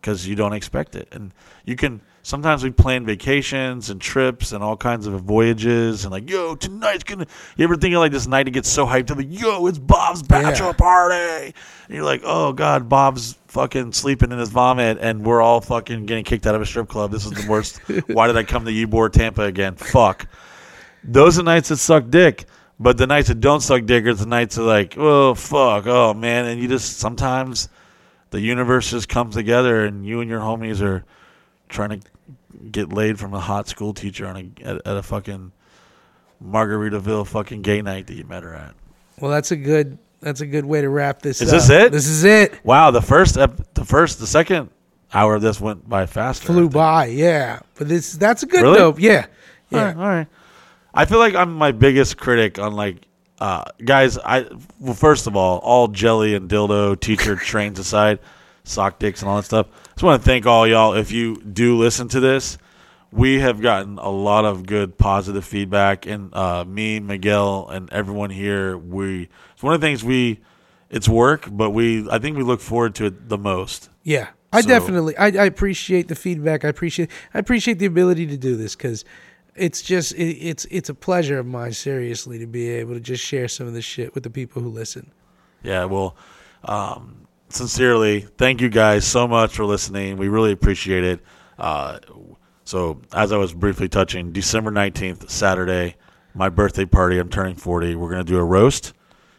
[0.00, 1.08] because you don't expect it.
[1.10, 1.32] And
[1.64, 6.28] you can sometimes we plan vacations and trips and all kinds of voyages and like,
[6.28, 7.26] yo, tonight's gonna.
[7.56, 9.78] You ever think of like this night It gets so hyped up, like, yo, it's
[9.78, 11.54] Bob's bachelor party,
[11.86, 16.06] and you're like, oh god, Bob's fucking sleeping in his vomit, and we're all fucking
[16.06, 17.10] getting kicked out of a strip club.
[17.10, 17.78] This is the worst.
[18.08, 19.74] Why did I come to Ybor Tampa again?
[19.74, 20.26] Fuck.
[21.02, 22.46] Those are nights that suck dick.
[22.82, 26.14] But the nights that don't suck dick are the nights that like, oh fuck, oh
[26.14, 27.68] man, and you just sometimes
[28.30, 31.04] the universe just comes together and you and your homies are
[31.70, 32.06] trying to
[32.70, 35.52] get laid from a hot school teacher on a at, at a fucking
[36.44, 38.74] Margaritaville fucking gay night that you met her at.
[39.20, 39.98] Well, that's a good.
[40.20, 41.40] That's a good way to wrap this.
[41.40, 41.54] Is up.
[41.54, 41.92] this it?
[41.92, 42.62] This is it.
[42.62, 44.68] Wow, the first ep- the first the second
[45.14, 46.46] hour of this went by faster.
[46.46, 47.60] Flew by, yeah.
[47.76, 48.78] But this that's a good Really?
[48.78, 49.00] dope.
[49.00, 49.26] Yeah,
[49.70, 49.84] yeah.
[49.84, 50.26] right, all right.
[50.92, 53.06] I feel like I'm my biggest critic on like
[53.38, 54.18] uh, guys.
[54.18, 54.46] I
[54.78, 58.18] well, first of all, all jelly and dildo teacher trains aside,
[58.64, 59.68] sock dicks and all that stuff.
[60.00, 60.94] Just want to thank all y'all.
[60.94, 62.56] If you do listen to this,
[63.12, 68.30] we have gotten a lot of good positive feedback, and uh, me, Miguel, and everyone
[68.30, 68.78] here.
[68.78, 70.40] We it's one of the things we.
[70.88, 73.90] It's work, but we I think we look forward to it the most.
[74.02, 75.18] Yeah, I So- definitely.
[75.18, 76.64] I, I appreciate the feedback.
[76.64, 77.10] I appreciate.
[77.34, 79.04] I appreciate the ability to do this because
[79.54, 83.22] it's just it, it's it's a pleasure of mine, seriously, to be able to just
[83.22, 85.12] share some of this shit with the people who listen.
[85.62, 86.16] Yeah, well,
[86.64, 87.19] um,
[87.50, 90.16] sincerely, thank you guys so much for listening.
[90.16, 91.20] We really appreciate it.
[91.58, 91.98] Uh,
[92.64, 95.96] so, as I was briefly touching, December 19th, Saturday,
[96.34, 97.18] my birthday party.
[97.18, 97.96] I'm turning 40.
[97.96, 98.92] We're going to do a roast.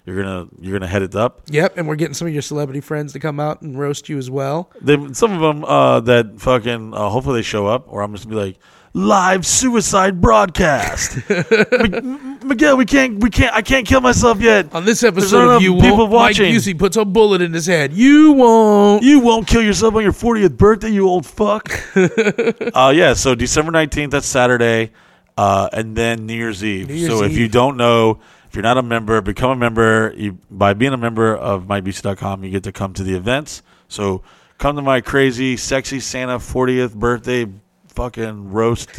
[0.06, 1.44] You're gonna you're gonna head it up.
[1.48, 4.18] Yep, and we're getting some of your celebrity friends to come out and roast you
[4.18, 4.72] as well.
[4.82, 8.26] They, some of them uh, that fucking uh, hopefully they show up, or I'm just
[8.26, 8.60] gonna be like
[8.94, 11.18] live suicide broadcast.
[11.30, 14.74] M- Miguel, we can't we can't I can't kill myself yet.
[14.74, 16.54] On this episode of You people Won't, watching.
[16.54, 17.94] Mike Busey puts a bullet in his head.
[17.94, 19.04] You won't.
[19.04, 21.72] You won't kill yourself on your 40th birthday, you old fuck.
[21.96, 24.92] uh, yeah, so December 19th, that's Saturday,
[25.38, 26.90] uh, and then New Year's Eve.
[26.90, 27.38] New Year's so if Eve.
[27.38, 30.14] you don't know, if you're not a member, become a member.
[30.18, 33.62] You, by being a member of MikeBusey.com, you get to come to the events.
[33.88, 34.24] So
[34.58, 37.48] come to my crazy, sexy Santa 40th birthday
[37.92, 38.90] fucking roast,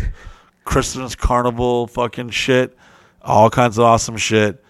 [0.64, 2.76] Christmas carnival fucking shit,
[3.20, 4.64] all kinds of awesome shit.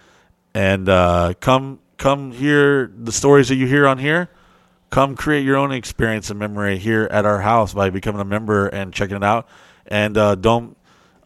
[0.55, 4.29] And uh, come come hear the stories that you hear on here
[4.93, 8.69] come create your own experience and memory here at our house by becoming a member
[8.69, 9.49] and checking it out.
[9.87, 10.77] And uh, don't,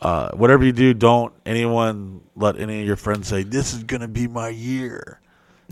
[0.01, 4.01] uh, whatever you do, don't anyone let any of your friends say, This is going
[4.01, 5.21] to be my year.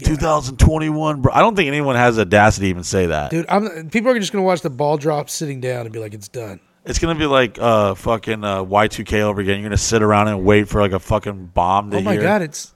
[0.00, 1.32] 2021, bro.
[1.32, 3.30] I don't think anyone has the audacity to even say that.
[3.30, 6.14] Dude, I'm, people are just gonna watch the ball drop sitting down and be like,
[6.14, 9.54] "It's done." It's going to be like uh, fucking uh, Y2K over again.
[9.54, 12.12] You're going to sit around and wait for like a fucking bomb to Oh my
[12.12, 12.22] hear.
[12.22, 12.72] god, it's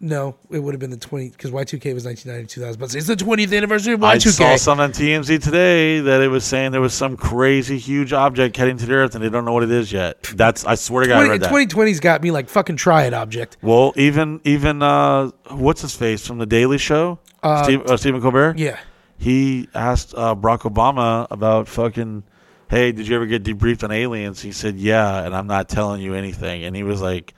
[0.00, 2.62] no, it would have been the twenty because Y two K was nineteen ninety two
[2.62, 4.14] thousand, but it's the twentieth anniversary of Y2K.
[4.14, 8.14] I saw something on TMZ today that it was saying there was some crazy huge
[8.14, 10.22] object heading to the Earth and they don't know what it is yet.
[10.34, 11.50] That's I swear to God, I read that.
[11.50, 13.58] Twenty twenty's got me like fucking try it object.
[13.60, 18.22] Well, even even uh, what's his face from the Daily Show, Uh, Steve, uh, Stephen
[18.22, 18.56] Colbert.
[18.58, 18.78] Yeah,
[19.18, 22.22] he asked uh, Barack Obama about fucking.
[22.68, 24.40] Hey, did you ever get debriefed on aliens?
[24.42, 26.64] He said, "Yeah," and I'm not telling you anything.
[26.64, 27.34] And he was like,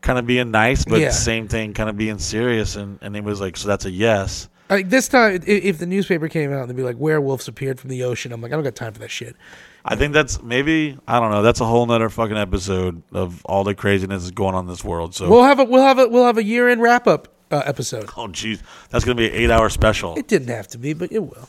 [0.00, 1.10] kind of being nice, but Yeah.
[1.10, 2.74] same thing, kind of being serious.
[2.76, 5.84] And and he was like, "So that's a yes." like this time, i- if the
[5.84, 8.54] newspaper came out and they'd be like, "Werewolves appeared from the ocean," I'm like, I
[8.54, 9.36] don't got time for that shit.
[9.84, 11.42] I think that's maybe I don't know.
[11.42, 14.82] That's a whole nother fucking episode of all the craziness that's going on in this
[14.82, 15.14] world.
[15.14, 17.62] So, We'll have a we'll have a we'll have a year end wrap up uh,
[17.66, 18.04] episode.
[18.16, 18.60] oh jeez,
[18.90, 20.16] that's gonna be an eight hour special.
[20.16, 21.48] It didn't have to be, but it will.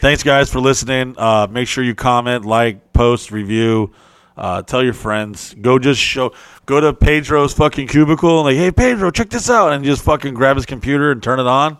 [0.00, 1.14] Thanks, guys, for listening.
[1.18, 3.92] Uh, make sure you comment, like, post, review,
[4.36, 5.54] uh, tell your friends.
[5.60, 6.32] Go just show,
[6.66, 10.34] go to Pedro's fucking cubicle and like, hey, Pedro, check this out, and just fucking
[10.34, 11.78] grab his computer and turn it on,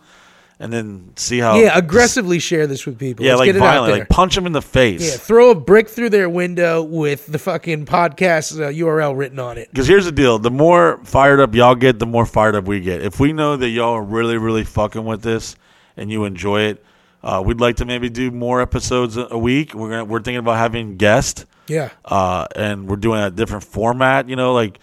[0.63, 1.57] and then see how.
[1.57, 3.25] yeah, aggressively share this with people.
[3.25, 3.99] Yeah, Let's like get it out there.
[3.99, 5.05] like punch them in the face.
[5.05, 9.59] Yeah, throw a brick through their window with the fucking podcast uh, URL written on
[9.59, 9.69] it.
[9.71, 12.81] Because here's the deal: the more fired up y'all get, the more fired up we
[12.81, 13.03] get.
[13.03, 15.57] If we know that y'all are really, really fucking with this
[15.97, 16.85] and you enjoy it,
[17.25, 19.75] uh, we'd like to maybe do more episodes a a week.
[19.75, 21.45] We're gonna we're thinking about having guests.
[21.69, 21.91] Yeah.
[22.05, 24.29] uh, and we're doing a different format.
[24.29, 24.79] You know, like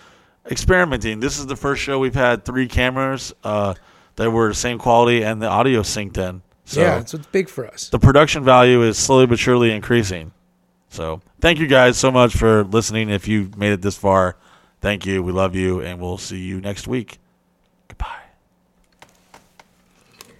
[0.49, 1.19] experimenting.
[1.19, 3.75] This is the first show we've had three cameras uh,
[4.19, 6.41] that were the same quality and the audio synced in.
[6.65, 7.87] So yeah, so it's big for us.
[7.89, 10.33] the production value is slowly but surely increasing.
[10.89, 13.09] So thank you guys so much for listening.
[13.09, 14.35] If you made it this far,
[14.81, 15.23] thank you.
[15.23, 17.19] We love you, and we'll see you next week.